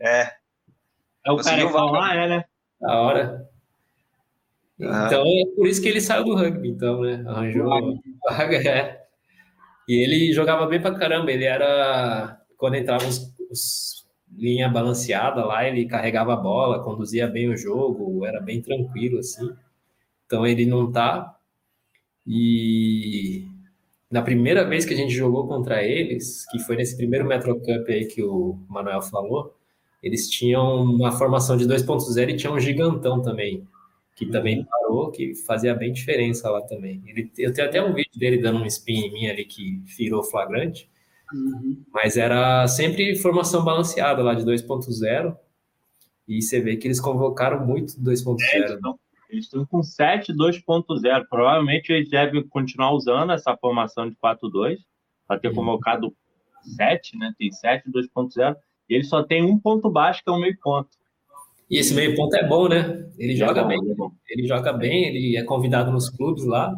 [0.00, 0.32] É.
[1.24, 2.44] É o cara que lá, é, né?
[2.80, 3.48] Da hora.
[4.78, 7.22] Então é por isso que ele saiu do rugby, então, né?
[7.26, 9.02] Arranjou vaga, é.
[9.88, 12.40] E ele jogava bem pra caramba, ele era.
[12.56, 14.06] Quando entrava os, os
[14.36, 19.52] linha balanceada lá, ele carregava a bola, conduzia bem o jogo, era bem tranquilo, assim.
[20.26, 21.36] Então ele não tá.
[22.26, 23.46] E
[24.12, 27.88] na primeira vez que a gente jogou contra eles, que foi nesse primeiro Metro Cup
[27.88, 29.56] aí que o Manuel falou,
[30.02, 33.66] eles tinham uma formação de 2.0 e tinha um gigantão também,
[34.14, 34.66] que também uhum.
[34.66, 37.02] parou, que fazia bem diferença lá também.
[37.06, 40.22] Ele, eu tenho até um vídeo dele dando um spin em mim ali que virou
[40.22, 40.90] flagrante,
[41.32, 41.82] uhum.
[41.90, 45.34] mas era sempre formação balanceada lá de 2.0,
[46.28, 48.36] e você vê que eles convocaram muito 2.0.
[48.52, 48.78] É,
[49.32, 51.26] eles estão com 7 2.0.
[51.28, 54.78] Provavelmente eles devem continuar usando essa formação de 4-2
[55.26, 56.14] para ter convocado
[56.76, 57.32] 7, né?
[57.38, 58.56] Tem 7 2.0.
[58.88, 60.90] E ele só tem um ponto baixo, que é o meio ponto.
[61.70, 63.08] E esse meio ponto é bom, né?
[63.18, 63.78] Ele é joga bom, bem.
[63.78, 66.74] É ele joga bem, ele é convidado nos clubes lá.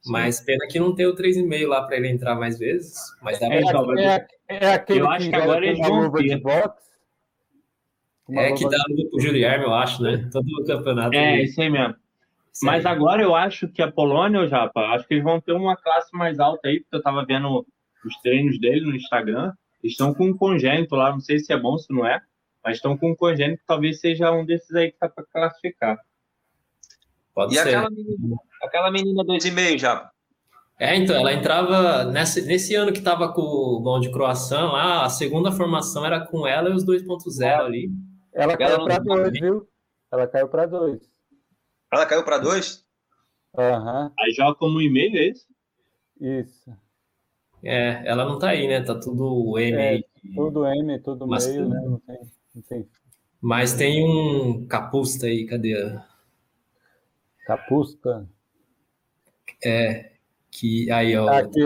[0.00, 0.12] Sim.
[0.12, 2.96] Mas pena que não tem o 3,5 lá para ele entrar mais vezes.
[3.20, 6.40] Mas dá é, é, é, aquele Eu acho que agora eles vão ter.
[6.40, 6.87] Box,
[8.30, 10.28] é que dá luta pro Guilherme, eu acho, né?
[10.30, 11.14] Todo o campeonato.
[11.14, 11.44] É, ali.
[11.44, 11.94] isso aí mesmo.
[12.52, 12.92] Isso Mas aí.
[12.92, 16.14] agora eu acho que a Polônia, o Japa, acho que eles vão ter uma classe
[16.14, 17.64] mais alta aí, porque eu tava vendo
[18.04, 19.52] os treinos dele no Instagram.
[19.82, 22.20] Eles estão com um congênito lá, não sei se é bom, se não é,
[22.64, 25.98] mas estão com um congênito que talvez seja um desses aí que tá para classificar.
[27.32, 27.68] Pode e ser.
[27.68, 30.10] aquela menina, aquela menina 2,5, Japa?
[30.80, 35.04] É, então, ela entrava nesse, nesse ano que estava com o bom de croação lá,
[35.04, 37.90] a segunda formação era com ela e os 2.0 ali.
[38.32, 39.68] Ela caiu para dois, viu?
[40.10, 41.10] Ela caiu para dois.
[41.92, 42.86] Ela caiu para dois?
[43.56, 44.04] Aham.
[44.04, 44.12] Uhum.
[44.20, 45.46] Aí joga como e-mail, é isso?
[46.20, 46.76] Isso.
[47.62, 48.82] É, ela não tá aí, né?
[48.82, 50.04] Tá tudo M é, aí.
[50.34, 51.80] Tudo M, tudo Mas meio, né?
[51.84, 52.20] Não tem,
[52.54, 52.88] não tem.
[53.40, 55.74] Mas tem um capusta aí, cadê?
[57.46, 58.28] Capusta?
[59.64, 60.12] É,
[60.50, 61.28] que aí, ó.
[61.28, 61.60] Aqui,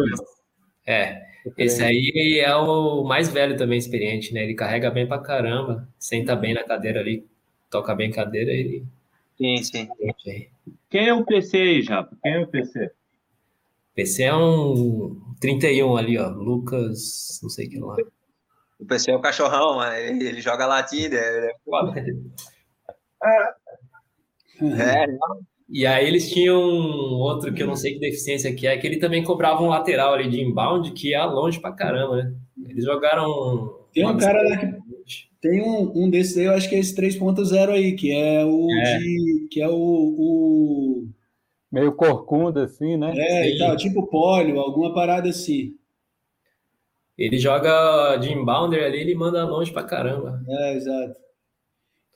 [0.87, 4.45] É, esse aí é o mais velho também, experiente, né?
[4.45, 7.27] Ele carrega bem pra caramba, senta bem na cadeira ali,
[7.71, 8.85] toca bem a cadeira e.
[9.37, 9.89] Sim, sim.
[10.89, 12.17] Quem é o PC aí, Japa?
[12.23, 12.91] Quem é o PC?
[13.95, 16.29] PC é um 31 ali, ó.
[16.29, 17.97] Lucas, não sei que lá.
[18.79, 22.05] O PC é o cachorrão, mas ele, ele joga ele é foda.
[24.65, 25.07] É,
[25.73, 28.99] e aí eles tinham outro que eu não sei que deficiência que é, que ele
[28.99, 32.35] também cobrava um lateral ali de inbound que ia longe pra caramba, né?
[32.69, 33.81] Eles jogaram.
[33.91, 34.83] Tem um cara lá que.
[35.41, 38.71] Tem um, um desses aí, eu acho que é esse 3.0 aí, que é o
[38.71, 38.99] é.
[38.99, 39.49] de.
[39.51, 41.09] que é o, o.
[41.73, 43.13] Meio corcunda, assim, né?
[43.17, 43.55] É, Sim.
[43.55, 45.75] e tal, tipo pólio, alguma parada assim.
[47.17, 50.43] Ele joga de inbounder ali, ele manda longe pra caramba.
[50.47, 51.19] É, exato.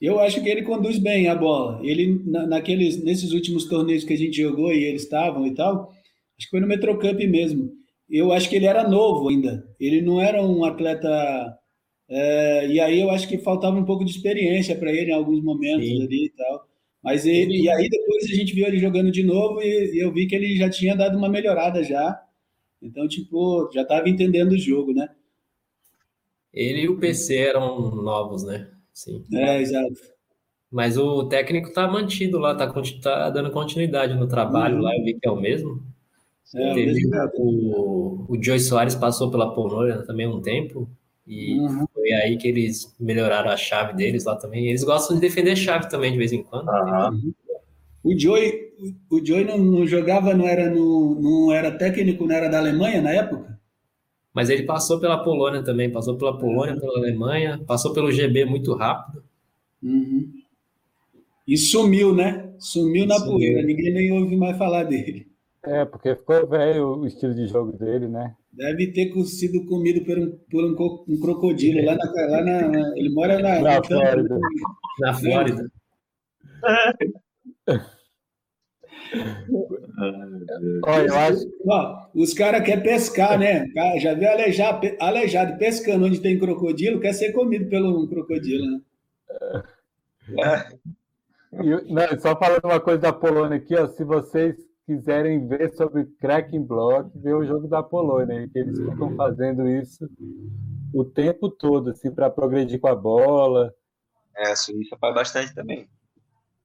[0.00, 1.80] Eu acho que ele conduz bem a bola.
[1.82, 5.90] Ele, na, naqueles, nesses últimos torneios que a gente jogou e eles estavam e tal,
[6.38, 7.72] acho que foi no Metrocup mesmo.
[8.08, 9.66] Eu acho que ele era novo ainda.
[9.80, 11.58] Ele não era um atleta.
[12.08, 15.42] É, e aí eu acho que faltava um pouco de experiência para ele em alguns
[15.42, 16.02] momentos Sim.
[16.02, 16.66] ali e tal.
[17.02, 20.12] Mas ele, e aí depois a gente viu ele jogando de novo e, e eu
[20.12, 22.20] vi que ele já tinha dado uma melhorada já.
[22.82, 25.08] Então, tipo, já estava entendendo o jogo, né?
[26.52, 28.70] Ele e o PC eram novos, né?
[28.96, 29.22] Sim.
[29.30, 29.94] É, exato.
[30.72, 32.72] Mas o técnico tá mantido lá, tá,
[33.02, 34.82] tá dando continuidade no trabalho uhum.
[34.82, 35.82] lá, eu vi que é o mesmo.
[36.54, 37.02] É, Teve,
[37.34, 40.88] o, o Joey Soares passou pela Polônia também um tempo,
[41.26, 41.86] e uhum.
[41.92, 44.66] foi aí que eles melhoraram a chave deles lá também.
[44.66, 46.68] Eles gostam de defender chave também de vez em quando.
[46.68, 47.34] Uhum.
[48.02, 48.72] O Joey,
[49.10, 53.02] o Joey não, não, jogava, não era, no, não era técnico, não era da Alemanha
[53.02, 53.55] na época?
[54.36, 58.74] Mas ele passou pela Polônia também, passou pela Polônia, pela Alemanha, passou pelo GB muito
[58.74, 59.24] rápido.
[59.82, 60.30] Uhum.
[61.48, 62.52] E sumiu, né?
[62.58, 63.32] Sumiu na sumiu.
[63.32, 65.26] poeira, ninguém nem ouve mais falar dele.
[65.64, 68.36] É, porque ficou velho o estilo de jogo dele, né?
[68.52, 73.08] Deve ter sido comido por um, por um, um crocodilo lá na, lá na, Ele
[73.08, 74.38] mora na, na Flórida.
[75.00, 75.72] Na Flórida.
[80.84, 81.46] Olha, eu acho...
[81.66, 83.66] Ó, os caras querem pescar, né?
[83.98, 88.80] Já viu aleijado, aleijado pescando onde tem crocodilo, quer ser comido pelo um crocodilo, né?
[90.38, 90.68] É.
[91.52, 96.62] não, só falando uma coisa da Polônia aqui, ó, se vocês quiserem ver sobre cracking
[96.62, 100.08] block, ver o jogo da Polônia, que eles ficam fazendo isso
[100.94, 103.74] o tempo todo, assim, para progredir com a bola.
[104.36, 105.88] É, a Suíça faz bastante também.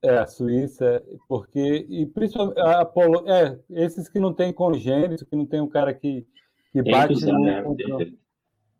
[0.03, 5.35] É, a Suíça, porque, e principalmente, a Polo, é, esses que não tem congênito, que
[5.35, 6.25] não tem um cara que,
[6.71, 8.05] que bate no, contra,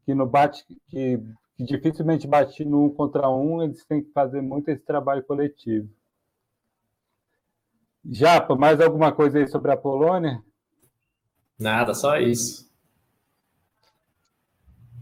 [0.03, 1.19] que não bate, que,
[1.57, 5.88] que, dificilmente bate no um contra um, eles têm que fazer muito esse trabalho coletivo.
[8.03, 10.41] Japa, mais alguma coisa aí sobre a Polônia?
[11.59, 12.67] Nada, só isso.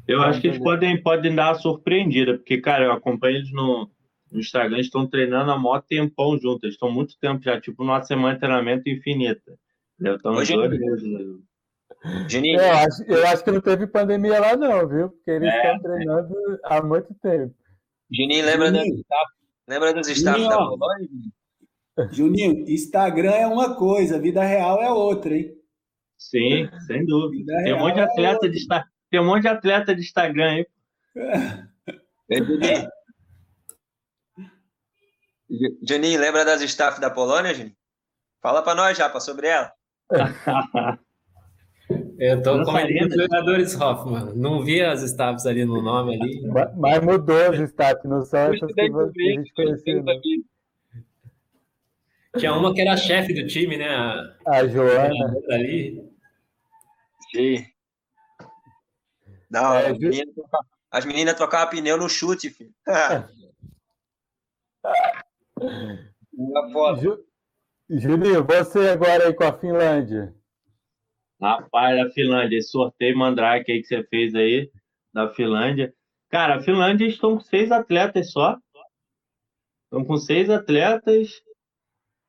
[0.06, 3.90] Eu acho que eles podem, podem dar uma surpreendida, porque, cara, eu acompanho eles no,
[4.32, 6.64] no Instagram estão treinando há maior tempão juntos.
[6.64, 9.58] Eles estão muito tempo já, tipo, numa semana de treinamento infinita.
[9.98, 11.40] Deve estar uns dois meses.
[12.30, 12.60] Juninho.
[12.60, 15.10] Eu acho, eu acho que não teve pandemia lá, não, viu?
[15.10, 16.58] Porque eles é, estão treinando é.
[16.64, 17.54] há muito tempo.
[18.12, 18.86] Juninho, lembra, Juninho.
[18.86, 19.32] dos staff,
[19.68, 21.10] lembra dos staff da Polônia?
[22.12, 25.54] Juninho, Instagram é uma coisa, vida real é outra, hein?
[26.18, 27.54] Sim, sem dúvida.
[27.64, 28.68] tem um monte de atleta é de
[29.10, 30.68] tem um monte de atleta de Instagram aí.
[32.32, 32.88] É.
[35.88, 37.76] Juninho, lembra das staff da Polônia, Juninho?
[38.42, 39.72] Fala para nós, Japa, sobre ela.
[42.18, 44.34] Eu tô com os jogadores Hoffman.
[44.36, 46.42] Não vi as staffs ali no nome ali.
[46.78, 50.04] Mas mudou as staffs, não são essas que a gente conhecia.
[52.38, 53.90] Tinha uma que era a chefe do time, né?
[53.90, 55.36] A, a Joana.
[55.50, 56.08] Ali.
[57.32, 57.66] Sim.
[59.50, 60.36] Não, é, as, meninas,
[60.92, 62.72] as meninas trocavam pneu no chute, filho.
[67.02, 67.26] Ju...
[67.90, 70.34] Julinho, você agora aí com a Finlândia.
[71.42, 74.70] Rapaz, a Finlândia, esse sorteio mandrake aí que você fez aí,
[75.14, 75.94] da Finlândia.
[76.30, 78.58] Cara, a Finlândia estão com seis atletas só.
[79.86, 81.42] Estão com seis atletas.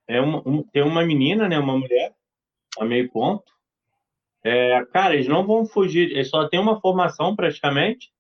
[0.09, 1.59] É uma, um, tem uma menina, né?
[1.59, 2.15] Uma mulher,
[2.79, 3.53] a meio ponto.
[4.43, 6.11] É, cara, eles não vão fugir.
[6.11, 8.11] Eles só tem uma formação praticamente.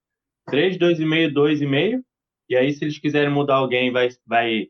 [0.47, 2.03] 3, 2,5, 2,5.
[2.49, 4.69] E aí, se eles quiserem mudar alguém, vai, vai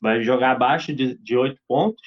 [0.00, 2.02] vai jogar abaixo de, de 8 pontos.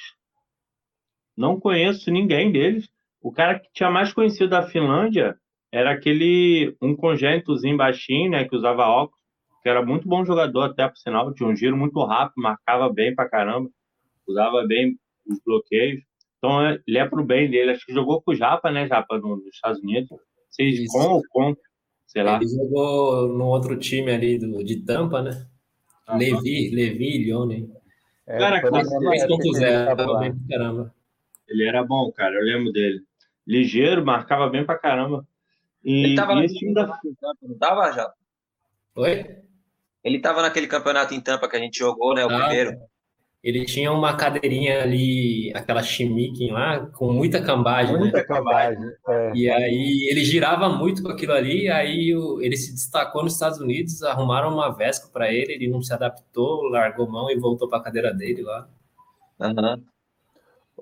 [1.35, 2.89] Não conheço ninguém deles.
[3.21, 5.37] O cara que tinha mais conhecido da Finlândia
[5.71, 9.19] era aquele um congênitozinho baixinho, né, que usava óculos,
[9.61, 13.13] que era muito bom jogador até por sinal, tinha um giro muito rápido, marcava bem
[13.13, 13.69] pra caramba,
[14.27, 16.01] usava bem os bloqueios.
[16.37, 17.71] Então ele é pro bem dele.
[17.71, 20.09] Acho que jogou com o Japa, né, Japa, nos Estados Unidos.
[20.49, 21.55] Vocês com ou com,
[22.07, 22.37] sei lá.
[22.37, 25.45] Ele jogou no outro time ali do, de Tampa, né?
[26.07, 27.69] Ah, Levi, Levi Lione.
[27.71, 27.78] É,
[28.37, 30.93] cara, 3.0, caramba.
[31.47, 33.01] Ele era bom, cara, eu lembro dele.
[33.45, 35.25] Ligeiro, marcava bem pra caramba.
[35.83, 36.99] E, ele tava e esse time da...
[37.41, 38.13] não tava, já?
[38.95, 39.37] Oi?
[40.03, 42.25] Ele tava naquele campeonato em Tampa que a gente jogou, né?
[42.25, 42.77] O ah, primeiro.
[43.41, 47.97] Ele tinha uma cadeirinha ali, aquela chimique lá, com muita cambagem.
[47.97, 48.23] Muita né?
[48.25, 48.91] cambagem.
[49.07, 49.31] É.
[49.33, 52.09] E aí ele girava muito com aquilo ali, aí
[52.41, 56.63] ele se destacou nos Estados Unidos, arrumaram uma Vesca para ele, ele não se adaptou,
[56.63, 58.67] largou mão e voltou para a cadeira dele lá.
[59.39, 59.85] Uhum.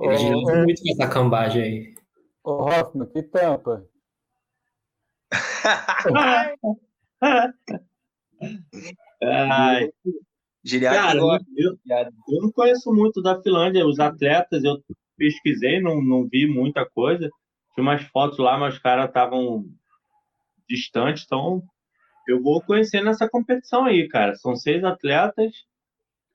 [0.01, 1.95] Ele girava oh, muito com essa cambagem aí.
[2.43, 3.86] Ô, Hoffman, que tampa?
[9.22, 9.89] Ai.
[10.95, 11.20] Cara,
[11.55, 11.78] eu,
[12.30, 14.78] eu não conheço muito da Finlândia, os atletas, eu
[15.18, 17.30] pesquisei, não, não vi muita coisa.
[17.74, 19.65] Tinha umas fotos lá, mas os caras estavam
[20.68, 21.63] distantes, então
[22.28, 24.36] eu vou conhecer nessa competição aí, cara.
[24.36, 25.53] São seis atletas,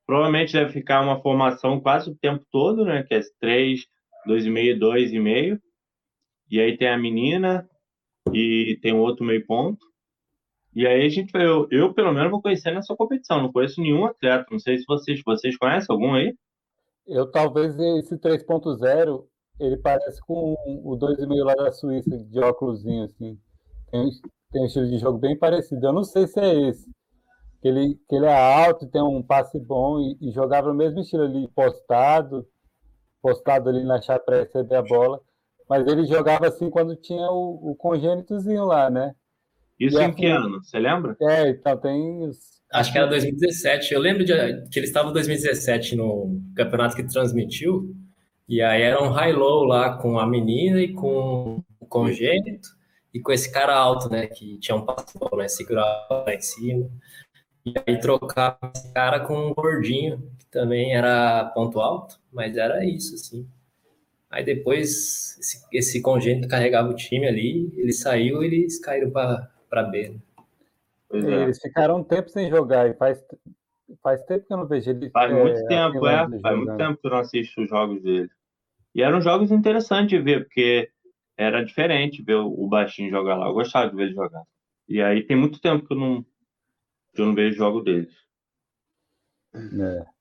[0.06, 3.02] provavelmente deve ficar uma formação quase o tempo todo, né?
[3.02, 3.86] Que é três,
[4.26, 5.60] dois e meio, dois e meio.
[6.50, 7.68] E aí tem a menina
[8.32, 9.91] e tem o outro meio ponto.
[10.74, 13.42] E aí a gente, eu, eu pelo menos vou conhecer nessa competição.
[13.42, 14.46] Não conheço nenhum atleta.
[14.50, 16.34] Não sei se vocês, vocês conhecem algum aí.
[17.06, 19.24] Eu talvez esse 3.0
[19.60, 20.54] ele parece com
[20.84, 23.38] o 2,5 lá da Suíça, de óculos assim.
[23.90, 24.10] Tem,
[24.50, 25.86] tem um estilo de jogo bem parecido.
[25.86, 26.90] Eu não sei se é esse.
[27.60, 31.00] Que ele, que ele é alto, tem um passe bom e, e jogava no mesmo
[31.00, 32.44] estilo ali, postado,
[33.20, 35.20] postado ali na chave para receber a bola.
[35.68, 39.14] Mas ele jogava assim quando tinha o, o congênitozinho lá, né?
[39.86, 40.62] Isso e em que ano?
[40.62, 41.16] Você lembra?
[41.20, 42.38] É, então tem os...
[42.72, 43.92] Acho que era 2017.
[43.92, 44.32] Eu lembro de,
[44.70, 47.94] que ele estava em 2017 no campeonato que transmitiu.
[48.48, 52.68] E aí era um high-low lá com a menina e com o congênito
[53.12, 54.26] e com esse cara alto, né?
[54.26, 55.48] Que tinha um passo, né?
[55.48, 56.88] Segurava lá em cima.
[57.64, 62.84] E aí trocava esse cara com um gordinho, que também era ponto alto, mas era
[62.84, 63.46] isso, assim.
[64.30, 69.51] Aí depois esse, esse congênito carregava o time ali, ele saiu e eles caíram para
[69.72, 70.10] para B.
[70.10, 70.20] Né?
[71.12, 71.42] É.
[71.44, 73.24] Eles ficaram um tempo sem jogar e faz,
[74.02, 75.08] faz tempo que eu não vejo ele.
[75.08, 76.18] Faz é, muito tempo, é.
[76.18, 76.56] Faz jogando.
[76.56, 78.30] muito tempo que eu não assisto os jogos dele.
[78.94, 80.90] E eram jogos interessantes de ver, porque
[81.38, 83.46] era diferente ver o baixinho jogar lá.
[83.46, 84.42] Eu gostava de ver ele jogar.
[84.86, 86.22] E aí tem muito tempo que eu não,
[87.14, 88.14] que eu não vejo jogo deles.
[89.54, 90.12] É.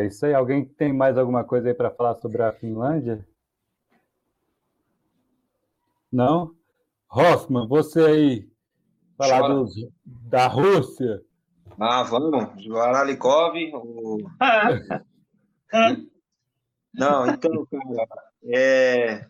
[0.00, 0.32] É isso aí.
[0.32, 3.26] Alguém tem mais alguma coisa aí para falar sobre a Finlândia?
[6.10, 6.57] Não?
[7.10, 8.48] Hoffman, você aí,
[9.16, 11.22] falar dos, da Rússia.
[11.80, 12.66] Ah, vamos.
[12.66, 13.54] Varalikov.
[13.74, 14.18] O...
[16.92, 19.26] Não, então, cara, é...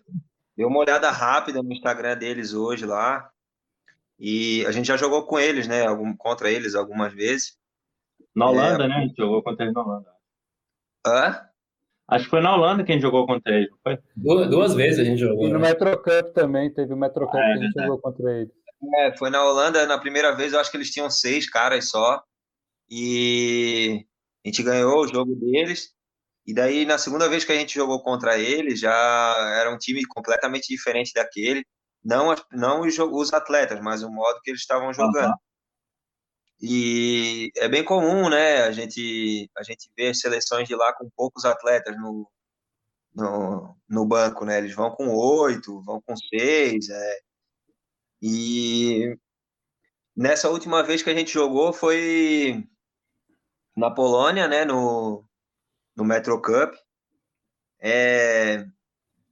[0.56, 3.30] dei uma olhada rápida no Instagram deles hoje lá.
[4.18, 5.86] E a gente já jogou com eles, né?
[5.86, 7.56] Algum, contra eles algumas vezes.
[8.34, 8.88] Na Holanda, é...
[8.88, 8.94] né?
[8.94, 10.10] A gente jogou contra eles na Holanda.
[11.06, 11.48] Hã?
[12.08, 13.98] Acho que foi na Holanda que a gente jogou contra ele, foi?
[14.16, 15.46] Duas, duas vezes a gente jogou.
[15.46, 15.68] E no né?
[15.68, 17.82] Metrocup também, teve o Metrocup ah, é, que a gente né?
[17.84, 18.50] jogou contra ele.
[18.96, 22.22] É, foi na Holanda, na primeira vez eu acho que eles tinham seis caras só.
[22.90, 24.06] E
[24.44, 25.90] a gente ganhou o jogo deles.
[26.46, 30.02] E daí, na segunda vez que a gente jogou contra eles, já era um time
[30.06, 31.62] completamente diferente daquele.
[32.02, 35.28] Não, não os, os atletas, mas o modo que eles estavam jogando.
[35.28, 35.47] Uhum.
[36.60, 38.62] E é bem comum, né?
[38.62, 42.28] A gente, a gente vê as seleções de lá com poucos atletas no,
[43.14, 44.58] no, no banco, né?
[44.58, 46.88] Eles vão com oito, vão com seis.
[46.88, 47.18] É.
[48.20, 49.16] E
[50.16, 52.64] nessa última vez que a gente jogou foi
[53.76, 54.64] na Polônia, né?
[54.64, 55.24] No,
[55.96, 56.74] no Metro Cup.
[57.80, 58.66] É,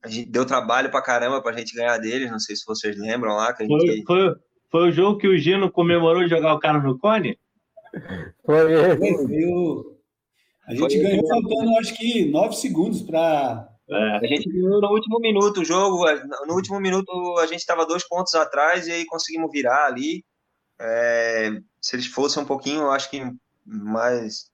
[0.01, 3.35] a gente deu trabalho pra caramba pra gente ganhar deles, não sei se vocês lembram
[3.35, 3.53] lá.
[3.53, 4.05] Que a gente...
[4.05, 4.37] foi, foi,
[4.71, 7.39] foi o jogo que o Gino comemorou jogar o cara no cone?
[8.45, 9.97] Foi esse.
[10.67, 13.69] A gente Foi ganhou faltando, acho que, nove segundos para.
[13.89, 14.17] É.
[14.17, 16.05] A gente ganhou no último minuto o jogo.
[16.47, 20.25] No último minuto a gente estava dois pontos atrás e aí conseguimos virar ali.
[20.79, 21.51] É,
[21.81, 23.23] se eles fossem um pouquinho, acho que
[23.65, 24.51] mais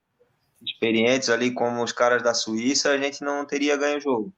[0.65, 4.35] experientes ali, como os caras da Suíça, a gente não teria ganho o jogo.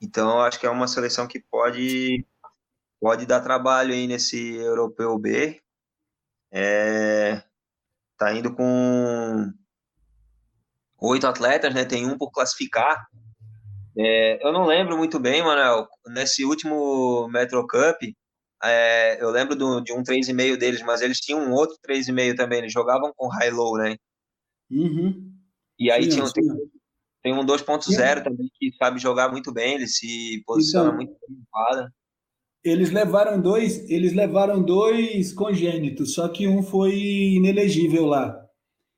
[0.00, 2.24] Então, acho que é uma seleção que pode
[3.02, 5.60] pode dar trabalho aí nesse Europeu B.
[6.52, 7.42] É,
[8.16, 9.52] tá indo com
[11.00, 11.84] oito atletas, né?
[11.84, 13.04] Tem um por classificar.
[13.98, 18.00] É, eu não lembro muito bem, Manuel, nesse último Metro Cup,
[18.62, 22.60] é, eu lembro do, de um 3,5 deles, mas eles tinham um outro 3,5 também,
[22.60, 23.96] eles jogavam com high-low, né?
[24.70, 25.34] Uhum.
[25.78, 26.56] E aí sim, tinham,
[27.20, 31.42] Tem um 2.0 também que sabe jogar muito bem, ele se posiciona então, muito bem
[31.50, 31.92] quadra.
[32.64, 38.40] Eles levaram dois, eles levaram dois congênitos, só que um foi inelegível lá.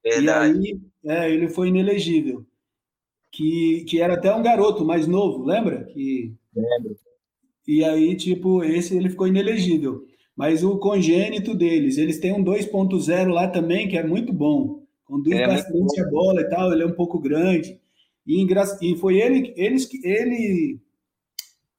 [0.04, 0.58] Verdade.
[0.58, 2.44] E aí, é, ele foi inelegível.
[3.32, 5.84] Que, que era até um garoto mais novo, lembra?
[5.84, 6.32] Que...
[6.54, 6.94] Lembro.
[7.66, 10.04] E aí, tipo, esse ele ficou inelegível.
[10.36, 14.82] Mas o congênito deles, eles têm um 2.0 lá também, que é muito bom.
[15.04, 17.78] Conduz é bastante a bola e tal, ele é um pouco grande.
[18.26, 18.44] E,
[18.82, 20.78] e foi ele, eles, ele,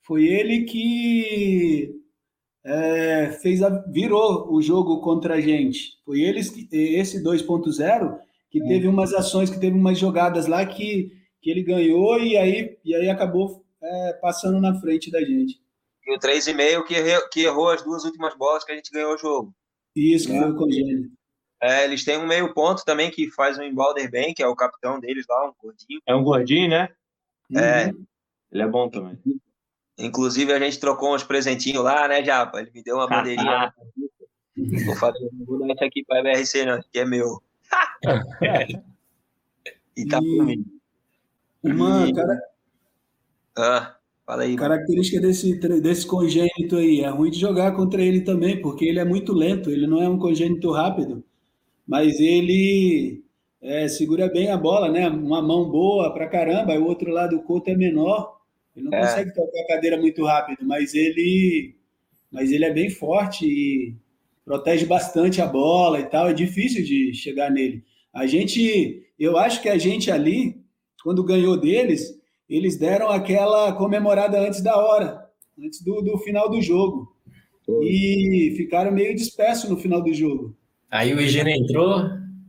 [0.06, 1.92] foi ele que
[2.64, 6.00] é, fez a, virou o jogo contra a gente.
[6.06, 8.68] Foi eles esse 2.0 que é.
[8.68, 12.96] teve umas ações, que teve umas jogadas lá que, que ele ganhou e aí, e
[12.96, 15.60] aí acabou é, passando na frente da gente.
[16.06, 19.16] E o 3,5 que, errou, que errou as duas últimas bolas que a gente ganhou
[19.16, 19.54] o jogo.
[19.96, 20.40] Isso, que é.
[20.40, 21.16] foi o congênito.
[21.62, 24.56] É, eles têm um meio ponto também que faz um embalder bem, que é o
[24.56, 26.02] capitão deles lá, um gordinho.
[26.06, 26.90] É um gordinho, né?
[27.56, 27.88] É.
[27.88, 28.06] Uhum.
[28.52, 29.18] Ele é bom também.
[29.98, 32.60] Inclusive, a gente trocou uns presentinhos lá, né, Japa?
[32.60, 33.74] Ele me deu uma bandeirinha.
[34.86, 37.42] vou fazer, não vou dar isso aqui para a BRC, não, que é meu.
[39.96, 40.38] e tá e...
[40.38, 40.66] comigo.
[41.64, 42.42] Uma, cara...
[43.58, 44.56] Ah, fala aí.
[44.56, 49.06] Característica desse, desse congênito aí, é ruim de jogar contra ele também, porque ele é
[49.06, 51.24] muito lento, ele não é um congênito rápido,
[51.88, 53.24] mas ele
[53.62, 55.08] é, segura bem a bola, né?
[55.08, 58.36] Uma mão boa pra caramba, o outro lado do coto é menor,
[58.76, 59.02] ele não é.
[59.02, 61.76] consegue tocar a cadeira muito rápido, mas ele,
[62.32, 63.96] mas ele é bem forte e
[64.44, 66.30] protege bastante a bola e tal.
[66.30, 67.84] É difícil de chegar nele.
[68.14, 70.62] A gente, eu acho que a gente ali,
[71.04, 72.20] quando ganhou deles,
[72.50, 75.26] eles deram aquela comemorada antes da hora,
[75.58, 77.14] antes do, do final do jogo.
[77.82, 80.56] E ficaram meio dispersos no final do jogo.
[80.92, 82.04] Aí o Higiene entrou.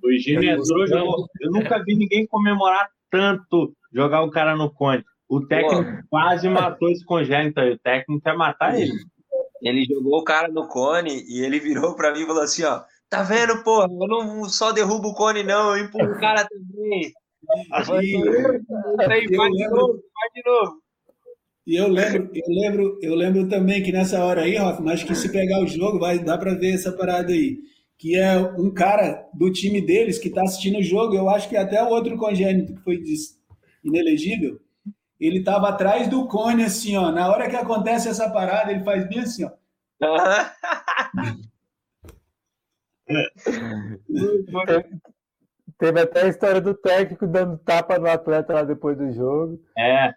[0.04, 1.26] O Higiene entrou, jogou.
[1.40, 5.02] Eu nunca vi ninguém comemorar tanto jogar o cara no cone.
[5.28, 6.08] O técnico Pô.
[6.10, 7.72] quase matou esse congênito aí.
[7.72, 8.92] O técnico quer matar ele.
[9.62, 12.82] Ele jogou o cara no cone e ele virou para mim e falou assim: ó,
[13.08, 13.88] tá vendo, porra?
[13.90, 17.12] Eu não só derrubo o cone, não, eu empurro o cara também.
[17.72, 20.82] Aí, vai de novo, vai de novo.
[21.66, 25.14] E eu lembro, eu lembro, eu lembro também que nessa hora aí, Rafa, mas que
[25.14, 27.58] se pegar o jogo, vai dar para ver essa parada aí.
[27.98, 31.56] Que é um cara do time deles que está assistindo o jogo, eu acho que
[31.56, 33.02] até o outro congênito que foi
[33.82, 34.60] inelegível,
[35.18, 37.10] ele estava atrás do cone, assim, ó.
[37.10, 39.50] Na hora que acontece essa parada, ele faz bem assim, ó.
[45.78, 49.62] Teve até a história do técnico dando tapa no atleta lá depois do jogo.
[49.76, 50.12] É.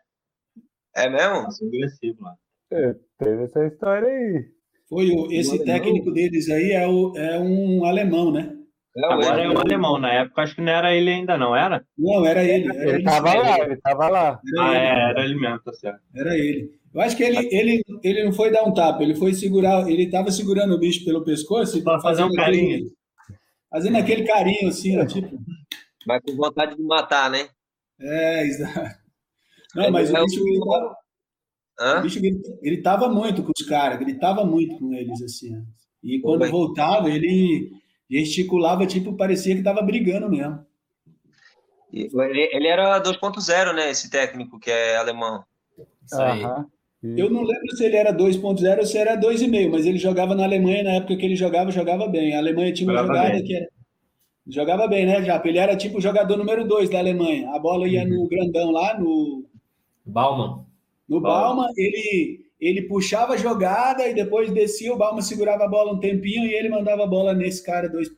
[0.96, 1.48] É mesmo?
[1.68, 2.36] agressivo lá.
[2.72, 4.46] É, teve essa história aí.
[4.88, 8.59] Foi o, esse técnico deles aí é, o, é um alemão, né?
[8.98, 11.86] Agora é o alemão, na época acho que não era ele ainda, não era?
[11.98, 12.68] Não, era ele.
[12.68, 14.42] Era ele estava lá, ele estava lá.
[14.54, 14.78] Era ah, ele.
[14.78, 16.02] é, era ele mesmo, tá certo.
[16.16, 16.72] Era ele.
[16.94, 20.04] Eu acho que ele, ele, ele não foi dar um tapa, ele foi segurar, ele
[20.04, 22.78] estava segurando o bicho pelo pescoço para fazer um carinho.
[22.78, 22.94] Aquele,
[23.70, 25.40] fazendo aquele carinho assim, ó, tipo.
[26.08, 27.48] Mas com vontade de matar, né?
[28.00, 28.98] É, exato.
[29.76, 30.96] Não, mas o é bicho gritava,
[32.00, 32.22] o bicho
[32.64, 35.64] gritava muito com os caras, gritava muito com eles, assim.
[36.04, 37.72] E quando voltava, ele
[38.10, 40.66] gesticulava, tipo, parecia que estava brigando mesmo.
[41.92, 43.90] Ele, ele era 2.0, né?
[43.90, 45.44] Esse técnico que é alemão.
[46.06, 46.44] Isso aí.
[47.02, 50.44] Eu não lembro se ele era 2.0 ou se era 2,5, mas ele jogava na
[50.44, 52.36] Alemanha, na época que ele jogava, jogava bem.
[52.36, 53.44] A Alemanha tinha uma jogava jogada bem.
[53.46, 53.68] que era.
[54.48, 55.48] Jogava bem, né, Japa?
[55.48, 57.52] Ele era tipo o jogador número 2 da Alemanha.
[57.52, 58.24] A bola ia uhum.
[58.24, 59.46] no grandão lá, no.
[60.06, 60.66] Bauman.
[61.08, 65.70] No Bauman, Bauman ele ele puxava a jogada e depois descia, o Balma segurava a
[65.70, 67.88] bola um tempinho e ele mandava a bola nesse cara.
[67.88, 68.10] Dois,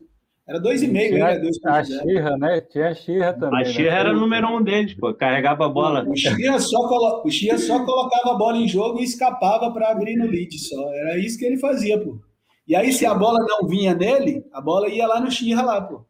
[0.48, 2.62] era dois e meio, era dois A Xirra, né?
[2.62, 3.62] Tinha a Xirra também.
[3.62, 4.00] A Xirra né?
[4.00, 5.14] era o número um deles, pô.
[5.14, 6.04] Carregava a bola.
[6.10, 7.24] O Xirra só, colo...
[7.24, 10.94] o só colocava a bola em jogo e escapava para abrir no lead só.
[10.94, 12.20] Era isso que ele fazia, pô.
[12.68, 15.82] E aí, se a bola não vinha nele, a bola ia lá no Xirra lá,
[15.82, 16.06] pô.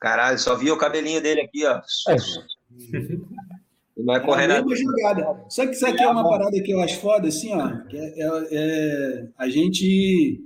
[0.00, 1.80] Caralho, só via o cabelinho dele aqui, ó.
[2.08, 2.16] É.
[3.96, 4.64] Não é correr nada.
[4.74, 5.44] jogada.
[5.48, 7.68] Só que isso aqui é uma parada que eu acho foda, assim, ó.
[7.92, 10.40] É, é, é, a gente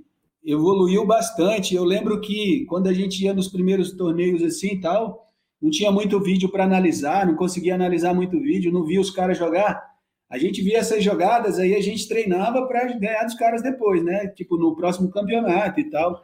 [0.45, 1.75] evoluiu bastante.
[1.75, 5.27] Eu lembro que quando a gente ia nos primeiros torneios assim e tal,
[5.61, 9.39] não tinha muito vídeo para analisar, não conseguia analisar muito vídeo, não via os caras
[9.39, 9.83] jogar.
[10.31, 14.29] A gente via essas jogadas, aí a gente treinava para ganhar dos caras depois, né?
[14.29, 16.23] Tipo, no próximo campeonato e tal.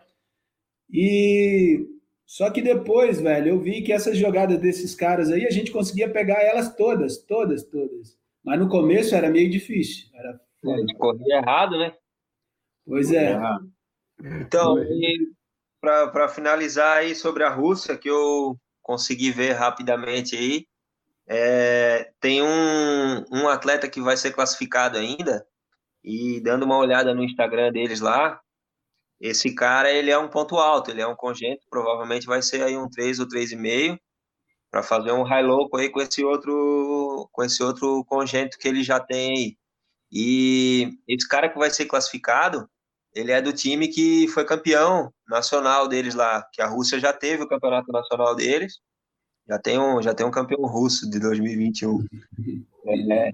[0.93, 1.87] E
[2.27, 6.11] só que depois, velho, eu vi que essas jogadas desses caras aí, a gente conseguia
[6.11, 8.19] pegar elas todas, todas, todas.
[8.43, 10.09] Mas no começo era meio difícil.
[10.15, 11.95] Era a gente corria errado, né?
[12.87, 13.39] Pois é.
[14.41, 14.77] Então,
[15.81, 20.67] para finalizar aí sobre a Rússia, que eu consegui ver rapidamente aí,
[21.27, 22.11] é,
[23.49, 25.47] atleta que vai ser classificado ainda,
[26.03, 28.41] e dando uma olhada no Instagram deles lá,
[29.25, 32.77] esse cara ele é um ponto alto, ele é um congênito, provavelmente vai ser aí
[32.77, 33.99] um 3 ou 3,5
[34.71, 38.83] para fazer um high louco aí com esse outro com esse outro congênito que ele
[38.83, 39.57] já tem aí.
[40.13, 42.69] E esse cara que vai ser classificado,
[43.15, 47.45] ele é do time que foi campeão nacional deles lá, que a Rússia já teve
[47.45, 48.79] o campeonato nacional deles.
[49.49, 52.07] Já tem um, já tem um campeão russo de 2021.
[52.87, 53.31] É,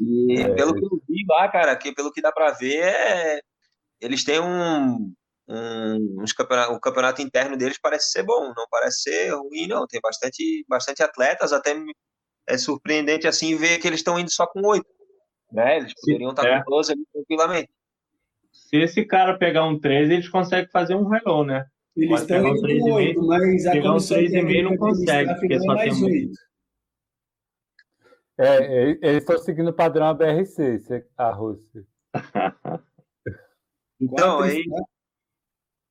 [0.00, 0.54] e é.
[0.54, 3.40] pelo que eu vi lá, cara, que pelo que dá para ver, é,
[4.04, 5.12] eles têm um,
[5.48, 9.86] um uns campeonato, o campeonato interno deles parece ser bom, não parece ser ruim, não.
[9.86, 11.74] Tem bastante, bastante atletas, até
[12.46, 14.86] é surpreendente assim ver que eles estão indo só com oito.
[15.50, 15.78] Né?
[15.78, 16.62] Eles poderiam estar é.
[16.62, 17.70] com 12 ali tranquilamente.
[18.52, 21.64] Se esse cara pegar um 13, eles conseguem fazer um hello, né?
[21.96, 25.94] Eles estão indo com 8, mas a comissão um 3,5 não consegue, porque só tem
[25.94, 26.38] muito.
[28.36, 31.86] É, eles estão seguindo o padrão ABRC, a Rússia.
[34.00, 34.64] então, aí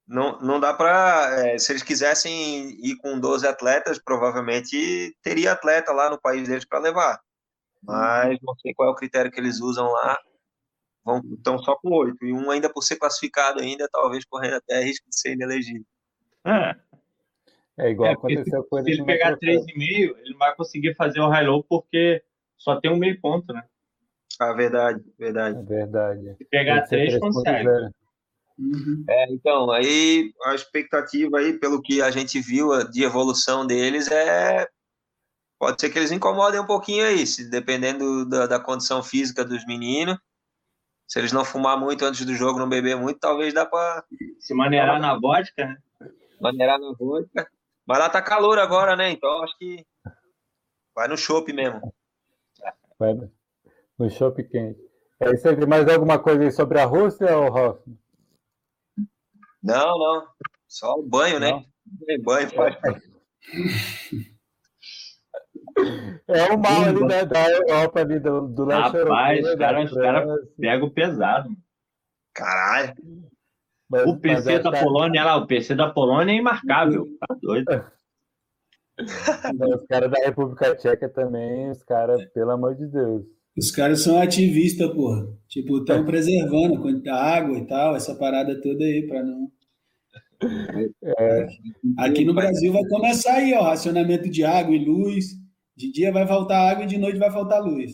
[0.07, 1.47] não, não dá para.
[1.47, 6.65] É, se eles quisessem ir com 12 atletas, provavelmente teria atleta lá no país deles
[6.65, 7.19] para levar.
[7.81, 10.17] Mas não sei qual é o critério que eles usam lá.
[11.03, 12.25] Vão, estão só com oito.
[12.25, 15.85] E um ainda por ser classificado ainda, talvez correndo até risco de ser inelegido.
[16.45, 16.75] É.
[17.77, 18.85] É igual é, aconteceu com ele.
[18.85, 22.23] Se ele pegar 3,5, ele vai conseguir fazer o high low porque
[22.57, 23.63] só tem um meio ponto, né?
[24.39, 25.57] Ah, verdade, verdade.
[25.57, 26.35] É verdade.
[26.37, 27.67] Se pegar 3, consegue.
[28.57, 29.03] Uhum.
[29.09, 34.67] É, então, aí a expectativa aí, pelo que a gente viu de evolução deles, é
[35.57, 39.65] pode ser que eles incomodem um pouquinho aí, se dependendo da, da condição física dos
[39.65, 40.17] meninos.
[41.07, 44.03] Se eles não fumar muito antes do jogo, não beber muito, talvez dá para
[44.39, 45.77] se maneirar na vodka, né?
[46.41, 47.47] Maneirar na vodka.
[47.85, 49.11] Mas lá tá calor agora, né?
[49.11, 49.85] Então acho que
[50.95, 51.93] vai no chopp mesmo.
[52.97, 53.15] Vai
[54.03, 54.79] no chopp quente.
[55.19, 55.65] É isso aí.
[55.65, 57.97] Mais alguma coisa aí sobre a Rússia, ou Hoffman?
[59.63, 60.27] Não, não.
[60.67, 61.51] Só o banho, né?
[61.51, 61.59] não.
[62.07, 62.17] né?
[62.17, 62.49] Banho.
[66.27, 70.37] É o mal ali né, da Europa, ali do, do leste Rapaz, os caras cara
[70.59, 71.49] pegam pesado.
[72.33, 72.93] Caralho.
[73.89, 77.07] Mas, o PC da Polônia, lá, o PC da Polônia é imarcável.
[77.19, 77.91] Tá doido.
[78.99, 83.25] os caras da República Tcheca também, os caras, pelo amor de Deus.
[83.57, 85.27] Os caras são ativistas, porra.
[85.47, 89.51] Tipo, estão preservando a água e tal, essa parada toda aí, para não.
[91.03, 91.47] É.
[91.97, 95.27] Aqui no Brasil vai começar aí, ó, racionamento de água e luz.
[95.75, 97.93] De dia vai faltar água e de noite vai faltar luz.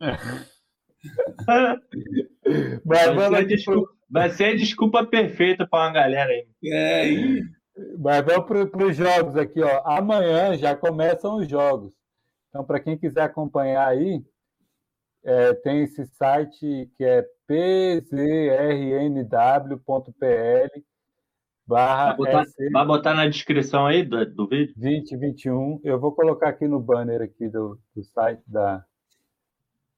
[2.84, 6.46] vai, ser desculpa, vai ser a desculpa perfeita para uma galera aí.
[6.64, 7.42] É, e...
[7.98, 9.82] Mas vamos para os jogos aqui, ó.
[9.84, 11.94] Amanhã já começam os jogos.
[12.48, 14.24] Então, para quem quiser acompanhar aí,
[15.26, 18.06] é, tem esse site que é pzrnw.pl
[21.66, 24.72] Barra vai, botar, SC, vai botar na descrição aí do, do vídeo?
[24.76, 25.80] 2021.
[25.82, 28.84] Eu vou colocar aqui no banner aqui do, do site da.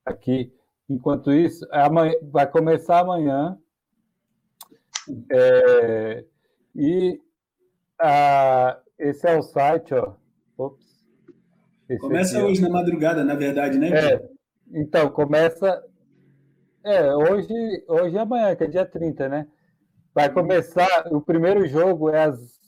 [0.03, 0.51] Aqui.
[0.89, 3.59] Enquanto isso, amanhã, vai começar amanhã.
[5.31, 6.25] É,
[6.75, 7.21] e
[8.01, 10.15] a, esse é o site, ó.
[10.57, 11.05] Ops,
[12.01, 12.69] começa aqui, hoje ó.
[12.69, 13.91] na madrugada, na verdade, né?
[13.91, 14.31] É,
[14.73, 15.83] então, começa.
[16.85, 19.49] É, hoje, hoje e amanhã, que é dia 30, né?
[20.15, 22.59] Vai começar, o primeiro jogo é às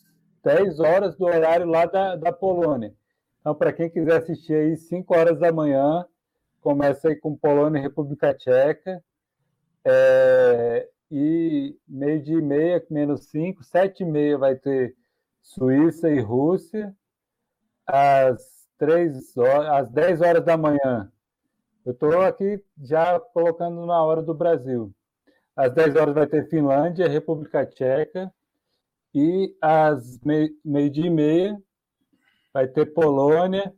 [0.44, 2.94] 10 horas do horário lá da, da Polônia.
[3.40, 6.04] Então, para quem quiser assistir aí, 5 horas da manhã,
[6.60, 9.02] começa aí com Polônia e República Tcheca.
[9.84, 14.94] É, e meio de meia, menos 5, 7 e meia vai ter
[15.42, 16.94] Suíça e Rússia.
[17.86, 21.12] Às, 3 horas, às 10 horas da manhã,
[21.84, 24.92] eu estou aqui já colocando na hora do Brasil.
[25.56, 28.32] Às 10 horas vai ter Finlândia, República Tcheca.
[29.14, 30.20] E às
[30.64, 31.60] meio-dia e meia
[32.52, 33.74] vai ter Polônia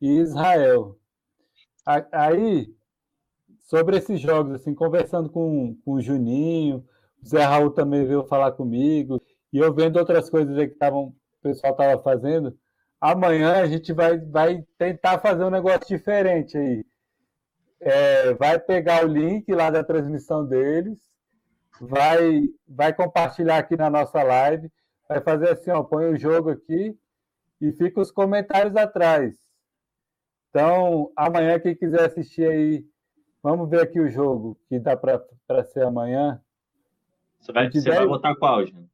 [0.00, 0.98] e Israel.
[2.12, 2.74] Aí,
[3.60, 6.84] sobre esses jogos, assim, conversando com, com o Juninho,
[7.22, 9.22] o Zé Raul também veio falar comigo,
[9.52, 12.56] e eu vendo outras coisas que tavam, o pessoal estava fazendo,
[13.00, 16.84] amanhã a gente vai, vai tentar fazer um negócio diferente aí.
[17.80, 20.98] É, vai pegar o link lá da transmissão deles,
[21.80, 24.70] vai, vai compartilhar aqui na nossa live,
[25.08, 26.96] vai fazer assim, ó, põe o jogo aqui
[27.60, 29.36] e fica os comentários atrás.
[30.50, 32.86] Então, amanhã, quem quiser assistir aí,
[33.42, 36.40] vamos ver aqui o jogo que dá para ser amanhã.
[37.40, 38.88] Você vai, você 10, vai votar qual, gente?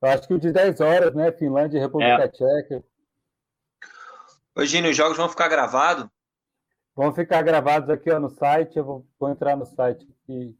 [0.00, 1.30] Eu acho que o de 10 horas, né?
[1.32, 2.28] Finlândia e República é.
[2.28, 2.84] Tcheca.
[4.56, 6.08] Ô, Gino, os jogos vão ficar gravados?
[6.98, 8.76] Vão ficar gravados aqui ó, no site.
[8.76, 10.58] Eu vou, vou entrar no site aqui.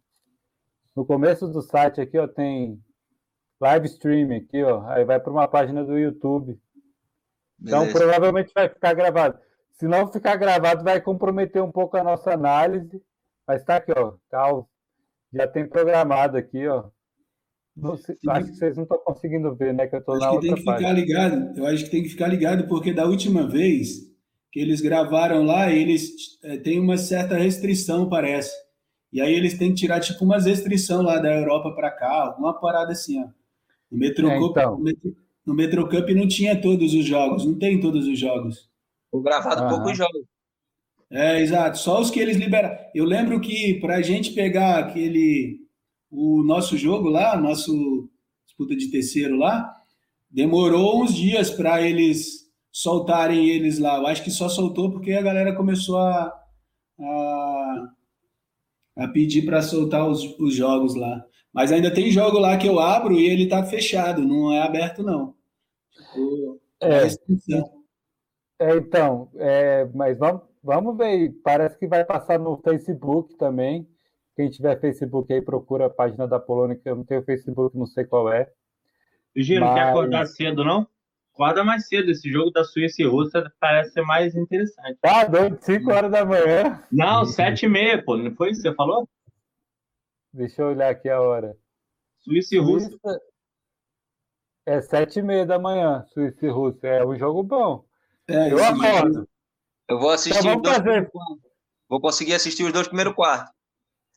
[0.95, 2.81] No começo do site aqui, ó, tem
[3.61, 4.87] live stream aqui, ó.
[4.87, 6.57] Aí vai para uma página do YouTube.
[7.61, 7.99] Então, Beleza.
[7.99, 9.37] provavelmente vai ficar gravado.
[9.73, 13.03] Se não ficar gravado, vai comprometer um pouco a nossa análise.
[13.45, 14.15] Mas está aqui, ó.
[14.31, 14.49] Tá,
[15.33, 16.89] já tem programado aqui, ó.
[18.29, 19.89] acho que vocês não estão conseguindo ver, né?
[19.89, 21.59] Que eu estou na outra tem que ficar ligado.
[21.59, 24.09] Eu acho que tem que ficar ligado, porque da última vez
[24.51, 28.53] que eles gravaram lá, eles é, têm uma certa restrição, parece.
[29.13, 32.53] E aí eles têm que tirar tipo umas restrições lá da Europa para cá, uma
[32.53, 33.29] parada assim, ó.
[33.91, 34.85] No Metro, é, Cup, então.
[35.47, 38.69] no Metro Cup não tinha todos os jogos, não tem todos os jogos.
[39.11, 39.69] O gravado uhum.
[39.71, 40.27] poucos jogos.
[41.11, 41.79] É, exato.
[41.79, 42.77] Só os que eles liberaram.
[42.95, 45.67] Eu lembro que para a gente pegar aquele
[46.11, 48.11] o nosso jogo lá, nosso
[48.47, 49.75] disputa de terceiro lá,
[50.31, 52.48] demorou uns dias para eles
[52.79, 53.97] soltarem eles lá.
[53.97, 56.33] Eu acho que só soltou porque a galera começou a,
[57.01, 57.89] a
[58.97, 61.25] a pedir para soltar os, os jogos lá.
[61.53, 65.03] Mas ainda tem jogo lá que eu abro e ele está fechado, não é aberto,
[65.03, 65.35] não.
[65.93, 67.07] Tipo, é,
[68.61, 71.33] é, então, é, mas vamos, vamos ver.
[71.43, 73.89] Parece que vai passar no Facebook também.
[74.37, 77.87] Quem tiver Facebook aí, procura a página da Polônia, que eu não tenho Facebook, não
[77.87, 78.49] sei qual é.
[79.35, 79.75] Giro, mas...
[79.75, 80.87] quer acordar cedo, não?
[81.39, 82.11] Acorda mais cedo.
[82.11, 84.99] Esse jogo da Suíça e Rússia parece ser mais interessante.
[85.01, 86.83] Tá doido, 5 horas da manhã.
[86.91, 88.17] Não, 7 e meia, pô.
[88.17, 89.09] Não foi isso que você falou?
[90.33, 91.57] Deixa eu olhar aqui a hora.
[92.19, 92.91] Suíça e Rússia.
[92.91, 93.21] Suíça...
[94.67, 96.89] É 7 e meia da manhã, Suíça e Rússia.
[96.89, 97.85] É um jogo bom.
[98.27, 99.29] É, eu acordo.
[99.89, 101.09] Eu vou assistir então, os dois
[101.89, 103.55] Vou conseguir assistir os dois primeiros quartos.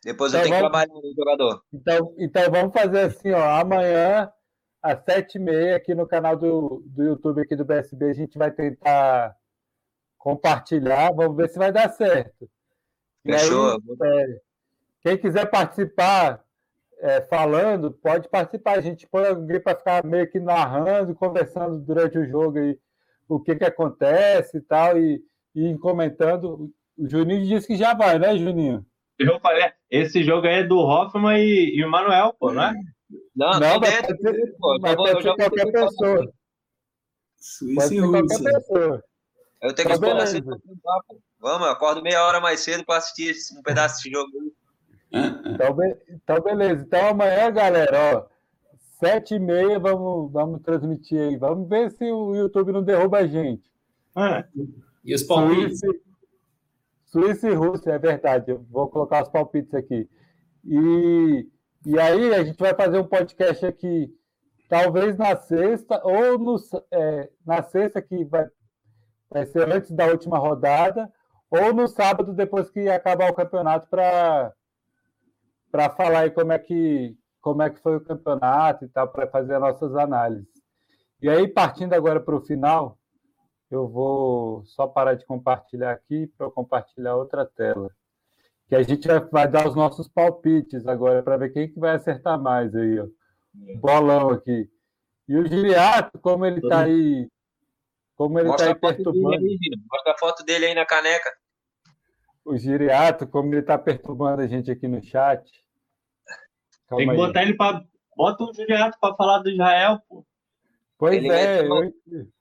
[0.03, 0.81] Depois então, eu tenho vamos...
[0.81, 1.63] que trabalhar no jogador.
[1.71, 3.61] Então, então vamos fazer assim, ó.
[3.61, 4.27] Amanhã
[4.81, 8.09] às sete e meia aqui no canal do, do YouTube aqui do BSB.
[8.09, 9.35] A gente vai tentar
[10.17, 12.49] compartilhar, vamos ver se vai dar certo.
[13.23, 13.71] Fechou.
[13.71, 14.39] Aí, é,
[15.01, 16.43] quem quiser participar
[16.99, 18.77] é, falando, pode participar.
[18.77, 22.77] A gente põe alguém para ficar meio que narrando, conversando durante o jogo aí,
[23.27, 25.21] o que, que acontece e tal, e,
[25.55, 26.71] e comentando.
[26.97, 28.85] O Juninho disse que já vai, né, Juninho?
[29.17, 32.73] Eu falei, esse jogo aí é do Hoffman e, e o Manuel, pô, não é?
[33.35, 36.33] Não, não pode ser, pô, mas pode ser qualquer pessoa.
[37.37, 38.51] Suíça e Rússia.
[38.51, 39.03] Pessoa.
[39.61, 40.61] Eu tenho que tá acordar cedo
[41.39, 44.29] Vamos, eu acordo meia hora mais cedo para assistir um pedaço desse jogo.
[45.11, 45.97] Então, be...
[46.09, 46.83] então, beleza.
[46.83, 48.25] Então, amanhã, galera, ó,
[48.99, 51.37] sete e meia, vamos, vamos transmitir aí.
[51.37, 53.71] Vamos ver se o YouTube não derruba a gente.
[54.15, 54.45] É.
[55.03, 55.79] E os palpites?
[55.79, 55.99] Suíça,
[57.05, 58.51] Suíça e Rússia, é verdade.
[58.51, 60.07] Eu vou colocar os palpites aqui.
[60.63, 61.47] E
[61.85, 64.13] e aí a gente vai fazer um podcast aqui,
[64.69, 66.55] talvez na sexta, ou no,
[66.91, 68.47] é, na sexta, que vai,
[69.29, 71.11] vai ser antes da última rodada,
[71.49, 74.53] ou no sábado, depois que acabar o campeonato, para
[75.97, 79.55] falar aí como é, que, como é que foi o campeonato e tal, para fazer
[79.55, 80.47] as nossas análises.
[81.21, 82.97] E aí, partindo agora para o final,
[83.71, 87.89] eu vou só parar de compartilhar aqui para compartilhar outra tela
[88.71, 92.41] que a gente vai, dar os nossos palpites agora para ver quem que vai acertar
[92.41, 93.07] mais aí, ó.
[93.81, 94.71] Bolão aqui.
[95.27, 97.29] E o Giriato, como ele está aí,
[98.15, 99.45] como ele está aí perturbando.
[99.45, 99.59] Aí,
[99.91, 101.29] Mostra a foto dele aí na caneca.
[102.45, 105.43] O Giriato, como ele está perturbando a gente aqui no chat.
[106.87, 107.17] Calma Tem que aí.
[107.17, 107.83] botar ele para.
[108.15, 110.25] Bota o Giriato para falar do Israel, pô.
[110.97, 111.63] Pois ele é.
[111.63, 111.93] Meteu...
[112.07, 112.31] Eu...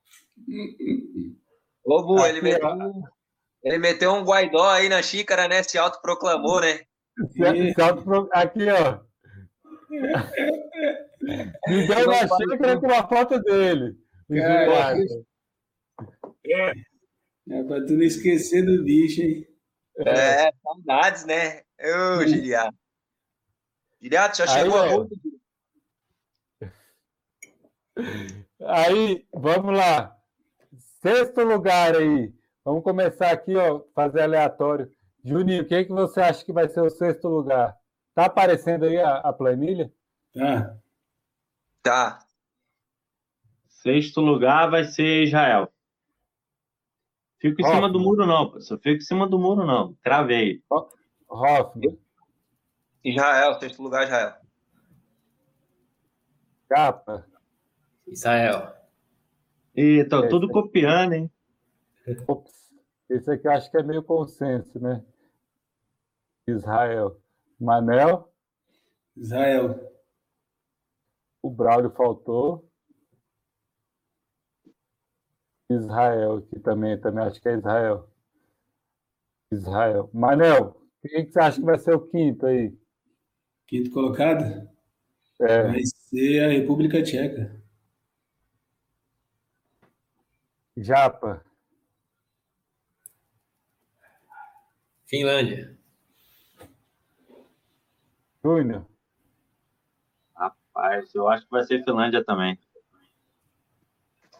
[1.83, 2.69] Ô, Bu, ele meteu.
[3.63, 5.61] Ele meteu um Guaidó aí na xícara, né?
[5.63, 6.81] Se autoproclamou, né?
[7.31, 8.27] Se, se autopro...
[8.31, 8.99] Aqui, ó.
[11.67, 13.95] Me deu na xícara com uma foto dele.
[14.31, 14.65] É,
[16.47, 16.73] é,
[17.49, 19.47] é pra tu não esquecer do bicho, hein?
[20.05, 21.61] É, é saudades, né?
[21.79, 22.77] Ô, Giliato.
[24.01, 25.15] Giliato, já chegou aí, a roupa.
[28.65, 30.17] Aí, vamos lá.
[31.01, 32.33] Sexto lugar aí.
[32.63, 34.91] Vamos começar aqui, ó, fazer aleatório.
[35.23, 37.75] Juninho, quem que você acha que vai ser o sexto lugar?
[38.13, 39.91] Tá aparecendo aí a, a planilha?
[40.33, 40.77] Tá.
[41.81, 42.19] Tá.
[43.67, 45.71] Sexto lugar vai ser Israel.
[47.39, 47.81] Fico em Hoffman.
[47.81, 48.77] cima do muro, não, professor.
[48.79, 49.95] Fico em cima do muro, não.
[50.03, 50.63] Travei.
[51.27, 51.97] Hoffman.
[53.03, 54.35] Israel, sexto lugar, Israel.
[56.69, 57.25] Capa.
[58.07, 58.73] Israel.
[59.75, 61.31] Eita, tudo copiando, hein?
[62.27, 62.71] Ops,
[63.09, 65.03] esse aqui eu acho que é meio consenso, né?
[66.47, 67.21] Israel.
[67.59, 68.33] Manel?
[69.15, 69.91] Israel.
[71.41, 72.69] O Braulio faltou.
[75.69, 78.09] Israel aqui também, também acho que é Israel.
[79.51, 80.09] Israel.
[80.13, 82.77] Manel, quem que você acha que vai ser o quinto aí?
[83.67, 84.69] Quinto colocado?
[85.39, 85.63] É.
[85.63, 87.61] Vai ser a República Tcheca.
[90.77, 91.43] Japa.
[95.11, 95.77] Finlândia.
[98.41, 98.87] Júnior.
[100.33, 102.57] Rapaz, eu acho que vai ser Finlândia também.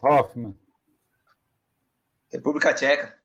[0.02, 0.58] Hoffman.
[2.32, 3.22] República Tcheca.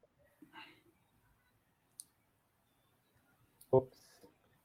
[3.71, 3.97] Ops.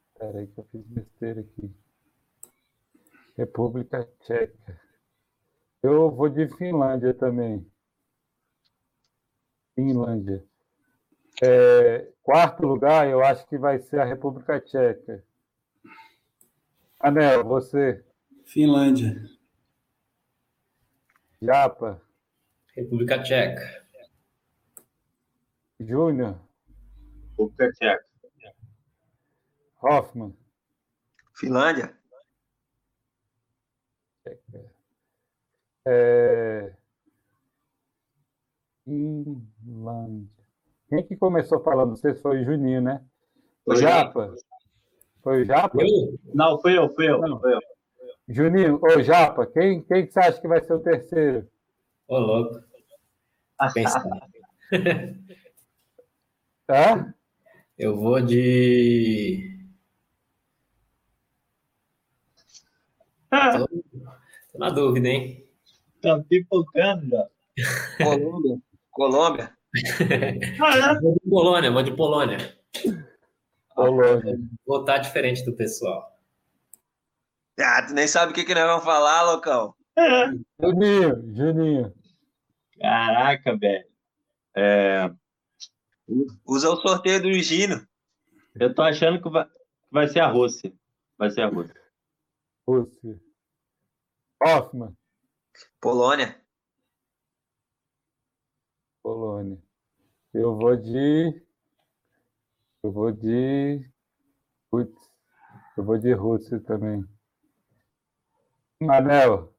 [0.09, 1.73] Espera aí que eu fiz besteira aqui.
[3.37, 4.83] República Tcheca.
[5.85, 7.65] Eu vou de Finlândia também.
[9.77, 10.45] Finlândia.
[11.45, 15.25] É, quarto lugar, eu acho que vai ser a República Tcheca.
[17.01, 18.05] Anel, você.
[18.45, 19.29] Finlândia.
[21.41, 22.01] Japa.
[22.77, 23.85] República Tcheca.
[25.81, 26.41] Júnior.
[27.31, 28.07] República Tcheca.
[29.83, 30.37] Hoffman.
[31.35, 31.99] Finlândia.
[35.85, 36.73] É...
[38.85, 40.42] Finlândia.
[40.93, 41.89] Quem que começou falando?
[41.89, 43.03] Não sei se foi o Juninho, né?
[43.65, 44.35] Foi Japa.
[45.23, 45.81] Foi o Japa?
[45.81, 46.19] Eu?
[46.35, 47.19] Não, fui eu, fui eu.
[47.19, 47.41] Não.
[47.41, 47.61] Fui eu.
[48.29, 51.49] Juninho, ô Japa, quem, quem que você acha que vai ser o terceiro?
[52.07, 52.61] Ô, louco.
[53.73, 54.05] Pensar.
[56.69, 57.15] Hã?
[57.79, 59.67] Eu vou de.
[63.31, 63.67] Tô,
[64.53, 65.49] tô na dúvida, hein?
[66.03, 67.27] Tá pipocando já.
[67.97, 68.61] Colômbia.
[68.91, 69.62] Colômbia.
[71.01, 72.59] Vou de Polônia, vou de Polônia.
[73.75, 74.39] Polônia.
[74.67, 76.19] Vou estar diferente do pessoal.
[77.59, 79.75] Ah, tu nem sabe o que, que nós vamos falar, loucão.
[80.61, 81.95] Juninho, Juninho.
[82.81, 83.87] Caraca, velho.
[84.55, 85.11] É,
[86.45, 87.87] Usa o sorteio do Gino.
[88.55, 89.47] eu tô achando que vai,
[89.91, 90.73] vai ser a Rússia.
[91.17, 91.81] Vai ser a Rússia.
[92.67, 93.21] Rússia.
[94.43, 94.95] Hoffman,
[95.81, 96.42] Polônia.
[99.03, 99.59] Polônia.
[100.33, 101.43] Eu vou de.
[102.83, 103.89] Eu vou de.
[104.71, 105.11] Putz,
[105.77, 107.05] eu vou de Rússia também.
[108.81, 109.53] Manel,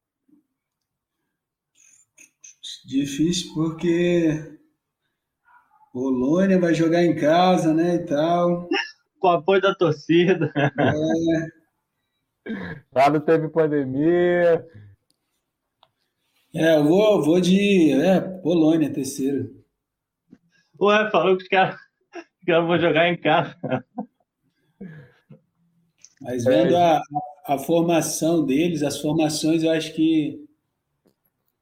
[2.85, 4.57] Difícil porque
[5.93, 8.67] Polônia vai jogar em casa, né, e tal.
[9.19, 10.51] Com o apoio da torcida.
[12.93, 14.67] lá não teve pandemia.
[16.55, 19.63] É, eu vou, vou de é, Polônia, terceiro.
[20.79, 21.79] Ué, falou que os caras
[22.45, 23.55] vão jogar em casa.
[26.21, 27.01] Mas vendo a,
[27.45, 30.39] a formação deles, as formações, eu acho que.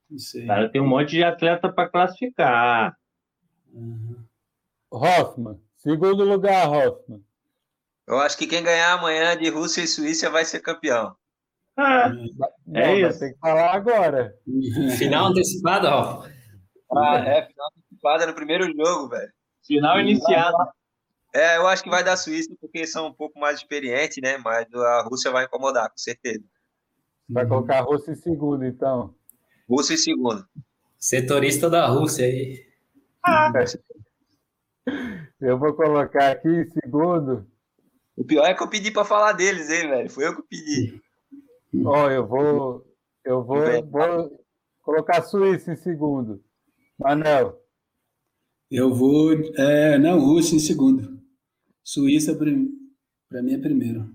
[0.09, 0.45] Não sei.
[0.45, 2.97] Cara, tem um monte de atleta para classificar.
[3.73, 4.18] Uhum.
[4.91, 7.23] Hoffman, segundo lugar, Hoffman.
[8.05, 11.15] Eu acho que quem ganhar amanhã de Rússia e Suíça vai ser campeão.
[11.84, 12.12] Ah,
[12.76, 13.20] É isso.
[13.20, 14.34] ter que falar agora.
[14.98, 16.26] Final antecipada, ó.
[16.95, 19.32] Ah, é, final antecipada no primeiro jogo, velho.
[19.66, 20.58] final iniciado.
[21.34, 24.38] É, eu acho que vai dar Suíça porque são um pouco mais experientes, né?
[24.38, 26.44] Mas a Rússia vai incomodar, com certeza.
[27.30, 29.16] Vai colocar a Rússia em segundo, então.
[29.70, 30.45] Rússia em segundo.
[30.99, 32.66] Setorista da Rússia aí.
[35.40, 37.48] Eu vou colocar aqui em segundo.
[38.16, 40.10] O pior é que eu pedi pra falar deles, hein, velho?
[40.10, 41.02] Foi eu que pedi.
[41.85, 42.85] Ó, eu vou.
[43.23, 44.45] Eu vou, vou
[44.81, 46.43] colocar a Suíça em segundo.
[46.98, 47.61] Manel,
[48.69, 49.31] Eu vou.
[49.57, 51.22] É, não, Rússia em segundo.
[51.84, 52.52] Suíça, para
[53.41, 54.10] mim, é primeiro.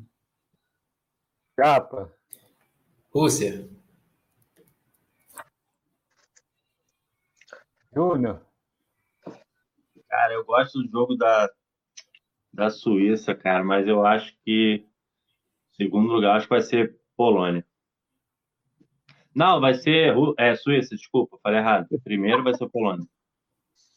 [1.58, 2.12] Japa,
[3.10, 3.68] Rússia.
[7.94, 8.46] Júnior,
[10.08, 11.50] Cara, eu gosto do jogo da,
[12.52, 14.86] da Suíça, cara, mas eu acho que
[15.72, 17.64] segundo lugar acho que vai ser Polônia.
[19.34, 21.86] Não, vai ser é Suíça, desculpa, falei errado.
[22.02, 23.06] Primeiro vai ser Polônia.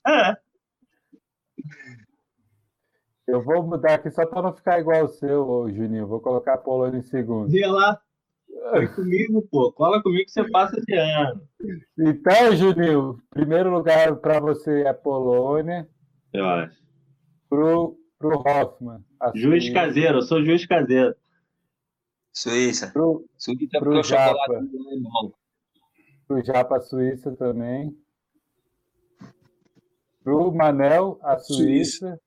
[0.06, 0.36] É,
[3.30, 6.08] eu vou mudar aqui só para não ficar igual o seu, Juninho.
[6.08, 7.50] Vou colocar a Polônia em segundo.
[7.52, 8.00] vê lá.
[8.74, 9.72] Vem comigo, pô.
[9.72, 11.42] Cola comigo que você passa de ano.
[11.98, 15.88] Então, Juninho, primeiro lugar para você é a Polônia,
[16.34, 16.76] Eu acho.
[17.48, 19.04] pro, pro Hoffman.
[19.22, 21.16] a Juiz caseiro, eu sou juiz caseiro.
[22.42, 22.88] Suíça.
[22.92, 24.54] Pro, Suíça Pro Japa.
[24.56, 24.60] é
[26.28, 27.94] pro Japa, a Suíça também.
[30.24, 32.20] Pro Manel, a Suíça.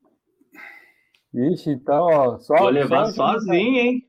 [1.34, 4.08] Ixi, então, ó, só, Vou levar só, Juninho sozinho, hein?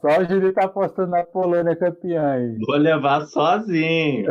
[0.00, 2.56] tá- só o Juninho tá apostando na Polônia campeã aí.
[2.64, 4.26] Vou levar sozinho.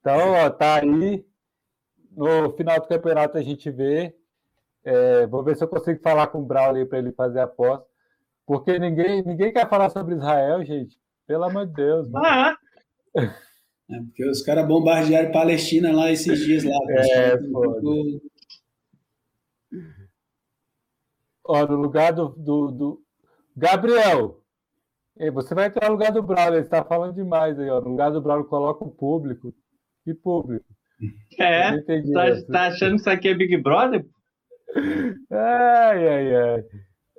[0.00, 1.24] Então, ó, tá aí.
[2.16, 4.14] No final do campeonato a gente vê
[4.82, 7.89] É, vou ver se eu consigo falar com o Braulio para ele fazer a aposta.
[8.50, 10.98] Porque ninguém, ninguém quer falar sobre Israel, gente.
[11.24, 12.08] Pelo amor de Deus.
[12.16, 12.56] Ah,
[13.16, 16.76] é porque os caras bombardearam Palestina lá esses dias lá.
[16.88, 17.38] É.
[21.44, 23.02] Ó, no lugar do, do, do...
[23.56, 24.42] Gabriel,
[25.32, 27.80] você vai entrar no lugar do Braulio, ele está falando demais aí, ó.
[27.80, 29.54] No lugar do Braulio, coloca o público.
[30.02, 30.66] Que público?
[31.38, 34.04] É, tá, tá, achando que isso aqui é Big Brother?
[35.30, 36.64] Ai, ai, ai.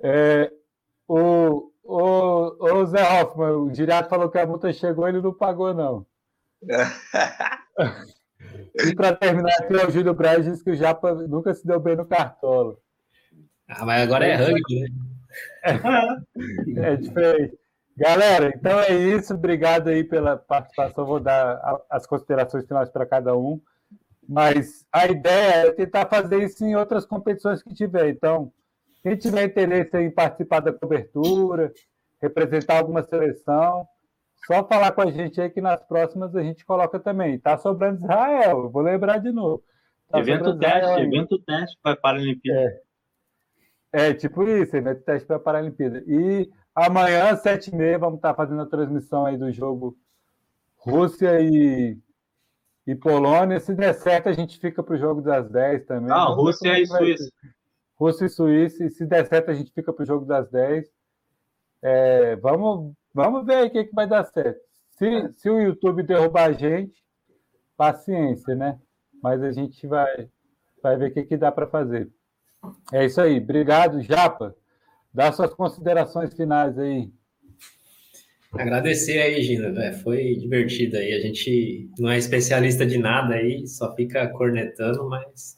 [0.04, 0.52] É,
[1.14, 5.34] o, o, o Zé Hoffman, o Girato falou que a multa chegou e ele não
[5.34, 6.06] pagou, não.
[8.74, 11.96] e para terminar aqui, o Júlio Braz disse que o Japa nunca se deu bem
[11.96, 12.78] no cartola.
[13.68, 14.88] Ah, mas agora é rugby, né?
[15.64, 15.72] É,
[16.92, 17.58] é diferente.
[17.94, 19.34] Galera, então é isso.
[19.34, 21.04] Obrigado aí pela participação.
[21.04, 21.60] Vou dar
[21.90, 23.60] as considerações finais para cada um.
[24.26, 28.08] Mas a ideia é tentar fazer isso em outras competições que tiver.
[28.08, 28.50] Então,
[29.02, 31.72] quem tiver interesse em participar da cobertura,
[32.20, 33.86] representar alguma seleção,
[34.46, 37.38] só falar com a gente aí que nas próximas a gente coloca também.
[37.38, 39.62] Tá sobrando Israel, vou lembrar de novo.
[40.08, 42.80] Tá evento teste, evento teste para a Paralimpíada.
[43.92, 44.08] É.
[44.08, 46.02] é, tipo isso, evento teste para a Paralimpíada.
[46.06, 49.96] E amanhã, sete e meia, vamos estar fazendo a transmissão aí do jogo
[50.76, 51.96] Rússia e
[52.86, 53.60] e Polônia.
[53.60, 56.10] Se der certo, a gente fica para o jogo das 10 também.
[56.10, 57.30] Ah, Rússia e Suíça.
[58.02, 58.84] Rússia e Suíça.
[58.84, 60.90] E se der certo, a gente fica para o jogo das 10.
[61.80, 64.60] É, vamos, vamos ver aí o que, que vai dar certo.
[64.90, 67.02] Se, se o YouTube derrubar a gente,
[67.76, 68.78] paciência, né?
[69.22, 70.28] Mas a gente vai,
[70.82, 72.10] vai ver o que, que dá para fazer.
[72.92, 73.38] É isso aí.
[73.38, 74.54] Obrigado, Japa.
[75.14, 77.10] Dá suas considerações finais aí.
[78.52, 81.14] Agradecer aí, Gina, é, foi divertido aí.
[81.14, 85.56] A gente não é especialista de nada aí, só fica cornetando, mas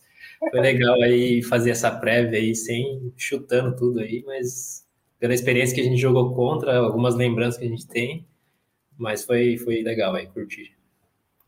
[0.50, 4.86] foi legal aí fazer essa prévia aí, sem chutando tudo aí, mas
[5.18, 8.26] pela experiência que a gente jogou contra, algumas lembranças que a gente tem,
[8.96, 10.76] mas foi, foi legal aí, curtir.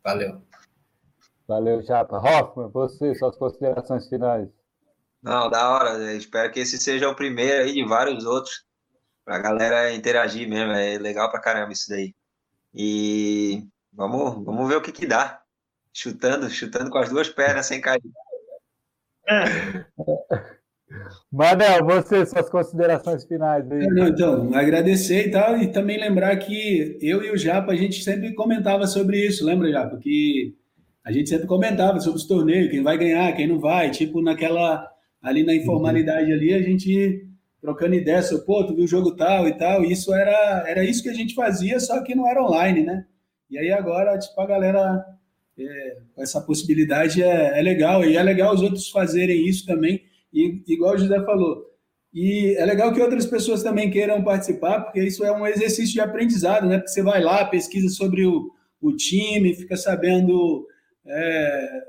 [0.02, 0.40] Valeu.
[1.46, 2.18] Valeu, Japa.
[2.18, 4.48] Hoffman, você, suas considerações finais.
[5.22, 6.14] Não, da hora.
[6.14, 8.64] Espero que esse seja o primeiro aí de vários outros
[9.24, 10.72] pra galera interagir mesmo.
[10.72, 12.14] É legal pra caramba isso daí.
[12.74, 15.42] E vamos, vamos ver o que que dá.
[15.92, 18.02] Chutando, chutando com as duas pernas sem cair.
[21.32, 23.86] Manel, você, suas considerações finais aí.
[23.88, 28.02] Não, então, agradecer e tal, e também lembrar que eu e o Japa, a gente
[28.02, 29.98] sempre comentava sobre isso, lembra, Japa?
[29.98, 30.54] Que
[31.04, 34.88] a gente sempre comentava sobre os torneios, quem vai ganhar, quem não vai, tipo, naquela,
[35.20, 37.26] ali na informalidade ali, a gente
[37.60, 40.84] trocando ideia sobre, pô, tu viu o jogo tal e tal, e isso era, era
[40.84, 43.04] isso que a gente fazia, só que não era online, né?
[43.50, 45.04] E aí agora, tipo, a galera
[45.58, 50.02] é, essa possibilidade é, é, legal, e é legal os outros fazerem isso também,
[50.32, 51.64] e igual o José falou,
[52.12, 56.00] e é legal que outras pessoas também queiram participar, porque isso é um exercício de
[56.00, 56.78] aprendizado, né?
[56.78, 58.50] Porque você vai lá, pesquisa sobre o,
[58.80, 60.66] o time, fica sabendo,
[61.06, 61.82] é,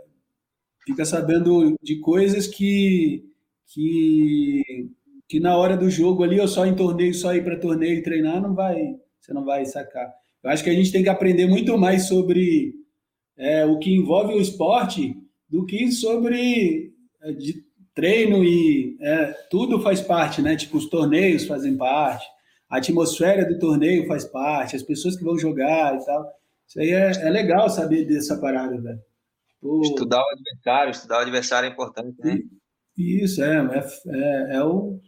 [0.86, 3.24] fica sabendo de coisas que,
[3.68, 4.92] que
[5.28, 8.04] que na hora do jogo ali, ou só em torneio, só ir para torneio e
[8.04, 10.10] treinar, não vai, você não vai sacar.
[10.44, 12.74] Eu acho que a gente tem que aprender muito mais sobre
[13.38, 15.16] é, o que envolve o esporte
[15.50, 20.56] do que sobre é, de treino e é, tudo faz parte, né?
[20.56, 22.26] Tipo, os torneios fazem parte,
[22.70, 26.32] a atmosfera do torneio faz parte, as pessoas que vão jogar e tal.
[26.68, 29.00] Isso aí é, é legal saber dessa parada, velho.
[29.62, 29.82] Pô...
[29.82, 32.40] Estudar o adversário, estudar o adversário é importante, né?
[32.98, 35.00] Isso, é, é, é, é o,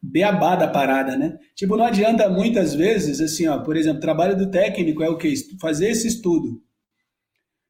[0.00, 1.38] beabá da parada, né?
[1.54, 5.32] Tipo, não adianta muitas vezes, assim, ó, por exemplo, trabalho do técnico é o quê?
[5.60, 6.62] Fazer esse estudo.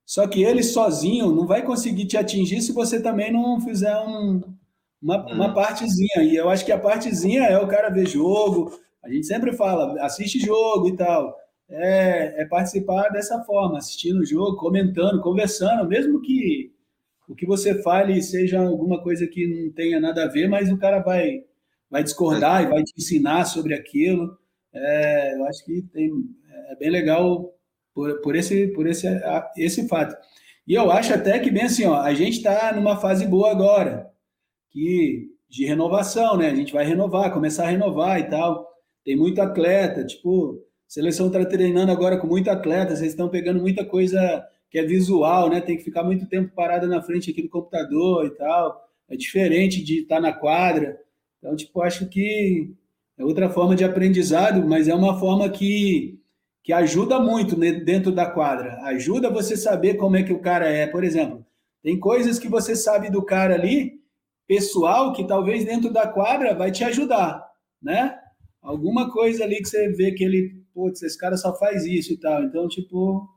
[0.05, 4.41] Só que ele sozinho não vai conseguir te atingir se você também não fizer um,
[5.01, 5.55] uma, uma hum.
[5.55, 6.23] partezinha.
[6.23, 8.79] E eu acho que a partezinha é o cara ver jogo.
[9.03, 11.37] A gente sempre fala, assiste jogo e tal.
[11.69, 16.71] É, é participar dessa forma, assistindo o jogo, comentando, conversando, mesmo que
[17.27, 20.77] o que você fale seja alguma coisa que não tenha nada a ver, mas o
[20.77, 21.45] cara vai
[21.91, 24.37] vai discordar e vai te ensinar sobre aquilo.
[24.75, 26.11] É, eu acho que tem,
[26.71, 27.55] é bem legal
[27.95, 29.07] por, por, esse, por esse,
[29.57, 30.17] esse fato.
[30.67, 34.11] E eu acho até que, bem assim, ó, a gente está numa fase boa agora,
[34.71, 36.49] que de renovação, né?
[36.49, 38.67] A gente vai renovar, começar a renovar e tal.
[39.05, 43.85] Tem muito atleta, tipo, seleção está treinando agora com muito atleta, vocês estão pegando muita
[43.85, 45.61] coisa que é visual, né?
[45.61, 48.83] Tem que ficar muito tempo parada na frente aqui do computador e tal.
[49.11, 50.99] É diferente de estar tá na quadra.
[51.39, 52.73] Então, tipo, acho que
[53.19, 56.19] é outra forma de aprendizado, mas é uma forma que,
[56.63, 58.79] que ajuda muito dentro da quadra.
[58.85, 60.87] Ajuda você saber como é que o cara é.
[60.87, 61.45] Por exemplo,
[61.83, 64.01] tem coisas que você sabe do cara ali
[64.47, 68.19] pessoal que talvez dentro da quadra vai te ajudar, né?
[68.61, 72.17] Alguma coisa ali que você vê que ele, putz, esse cara só faz isso e
[72.17, 72.45] tal.
[72.45, 73.29] Então, tipo,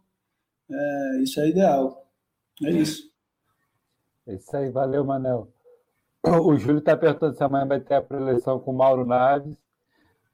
[0.69, 2.07] é, isso é ideal.
[2.64, 3.10] É isso.
[4.27, 5.52] É isso aí, valeu, Manel.
[6.23, 9.56] O Júlio está perguntando se amanhã vai ter a preleção com o Mauro Naves.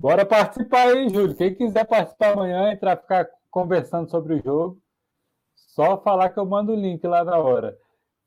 [0.02, 1.36] Bora participar aí, Júlio.
[1.36, 4.82] Quem quiser participar amanhã, entrar ficar conversando sobre o jogo,
[5.56, 7.78] só falar que eu mando o link lá na hora.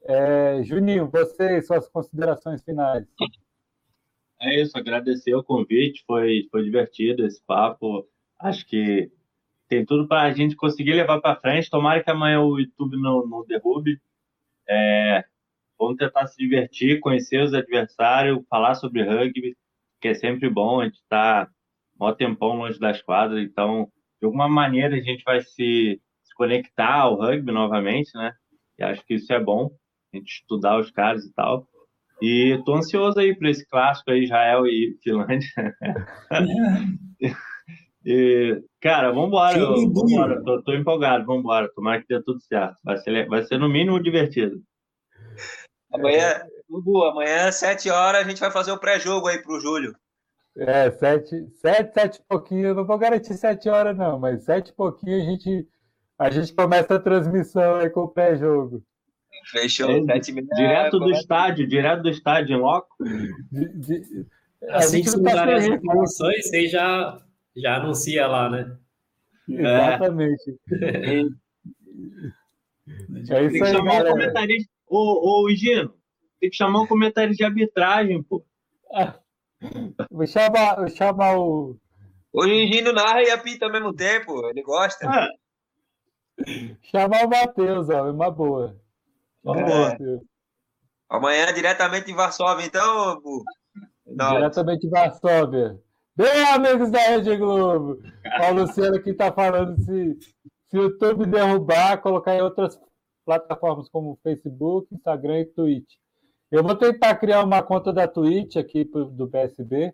[0.04, 3.04] É, Juninho, você suas considerações finais.
[4.40, 8.08] É isso, agradecer o convite, foi, foi divertido esse papo.
[8.38, 9.10] Acho que
[9.66, 11.68] tem tudo para a gente conseguir levar para frente.
[11.68, 14.00] Tomara que amanhã o YouTube não, não derrube.
[14.68, 15.24] É,
[15.76, 19.56] vamos tentar se divertir, conhecer os adversários, falar sobre rugby,
[20.00, 20.80] que é sempre bom.
[20.80, 21.50] A gente está
[21.98, 23.88] mó tempão longe das quadras, então,
[24.20, 28.32] de alguma maneira, a gente vai se, se conectar ao rugby novamente, né?
[28.78, 29.70] E acho que isso é bom,
[30.12, 31.68] a gente estudar os caras e tal.
[32.22, 35.48] E tô ansioso aí para esse clássico aí, Israel e Finlândia.
[38.04, 40.42] e, cara, vambora, vambora.
[40.42, 41.68] Tô, tô empolgado, vambora.
[41.74, 42.76] Tomara que dê tudo certo.
[42.84, 44.62] Vai ser, vai ser no mínimo divertido.
[45.92, 49.94] Amanhã, Hugo, amanhã, sete horas, a gente vai fazer o pré-jogo aí pro Júlio.
[50.56, 54.68] É, sete, sete, sete e pouquinho, eu não vou garantir sete horas, não, mas sete
[54.68, 55.68] e pouquinho a gente,
[56.16, 58.82] a gente começa a transmissão aí com o pré-jogo.
[59.50, 62.94] Fechou, é, sete Direto do estádio, direto do estádio, em loco.
[63.50, 64.26] De, de,
[64.70, 67.20] assim que mudarem as informações, você já,
[67.56, 68.76] já anuncia lá, né?
[69.48, 70.56] Exatamente.
[70.80, 71.20] É,
[73.30, 74.70] é isso aí, chamar um comentarista.
[74.86, 75.94] Ô, ô, Gino,
[76.40, 78.44] tem que chamar um comentário de arbitragem, pô.
[78.92, 79.18] Ah.
[80.10, 81.76] Vou chamar, vou chamar o.
[82.32, 85.08] O Gino narra e apita ao mesmo tempo, ele gosta.
[85.08, 85.28] Ah.
[86.82, 88.76] Chamar o Matheus, ó, uma boa.
[89.42, 89.64] Uma é.
[89.64, 90.20] boa.
[91.08, 93.44] Amanhã diretamente em Varsóvia, então, Bu.
[94.06, 95.80] Diretamente em Varsóvia.
[96.16, 98.00] Bem, amigos da Rede Globo.
[98.50, 100.18] O Luciano aqui está falando se,
[100.68, 102.78] se o YouTube derrubar, colocar em outras
[103.24, 105.94] plataformas como Facebook, Instagram e Twitch.
[106.54, 109.92] Eu vou tentar criar uma conta da Twitch aqui do PSB.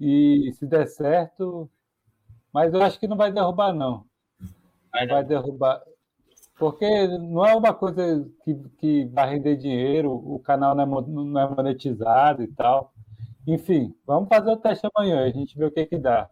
[0.00, 1.70] E se der certo.
[2.52, 4.04] Mas eu acho que não vai derrubar, não.
[4.92, 5.80] Não vai derrubar.
[6.58, 11.40] Porque não é uma coisa que, que vai render dinheiro, o canal não é, não
[11.40, 12.92] é monetizado e tal.
[13.46, 16.28] Enfim, vamos fazer o teste amanhã, a gente vê o que, que dá.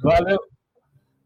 [0.00, 0.38] Valeu.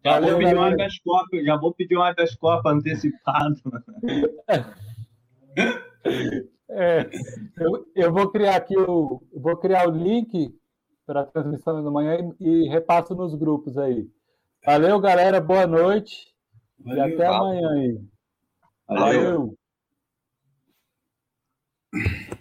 [0.02, 3.60] Já, Valeu, vou pedir um habeas corpus, já vou pedir um habeas corpus antecipado.
[6.76, 7.08] É,
[7.56, 10.52] eu, eu vou criar aqui o vou criar o link
[11.06, 14.10] para a transmissão da manhã e, e, repasso nos grupos aí.
[14.66, 15.40] Valeu, galera.
[15.40, 16.34] Boa noite.
[16.80, 18.00] Valeu, e até amanhã aí.
[18.88, 19.56] Valeu.
[21.92, 22.34] Valeu.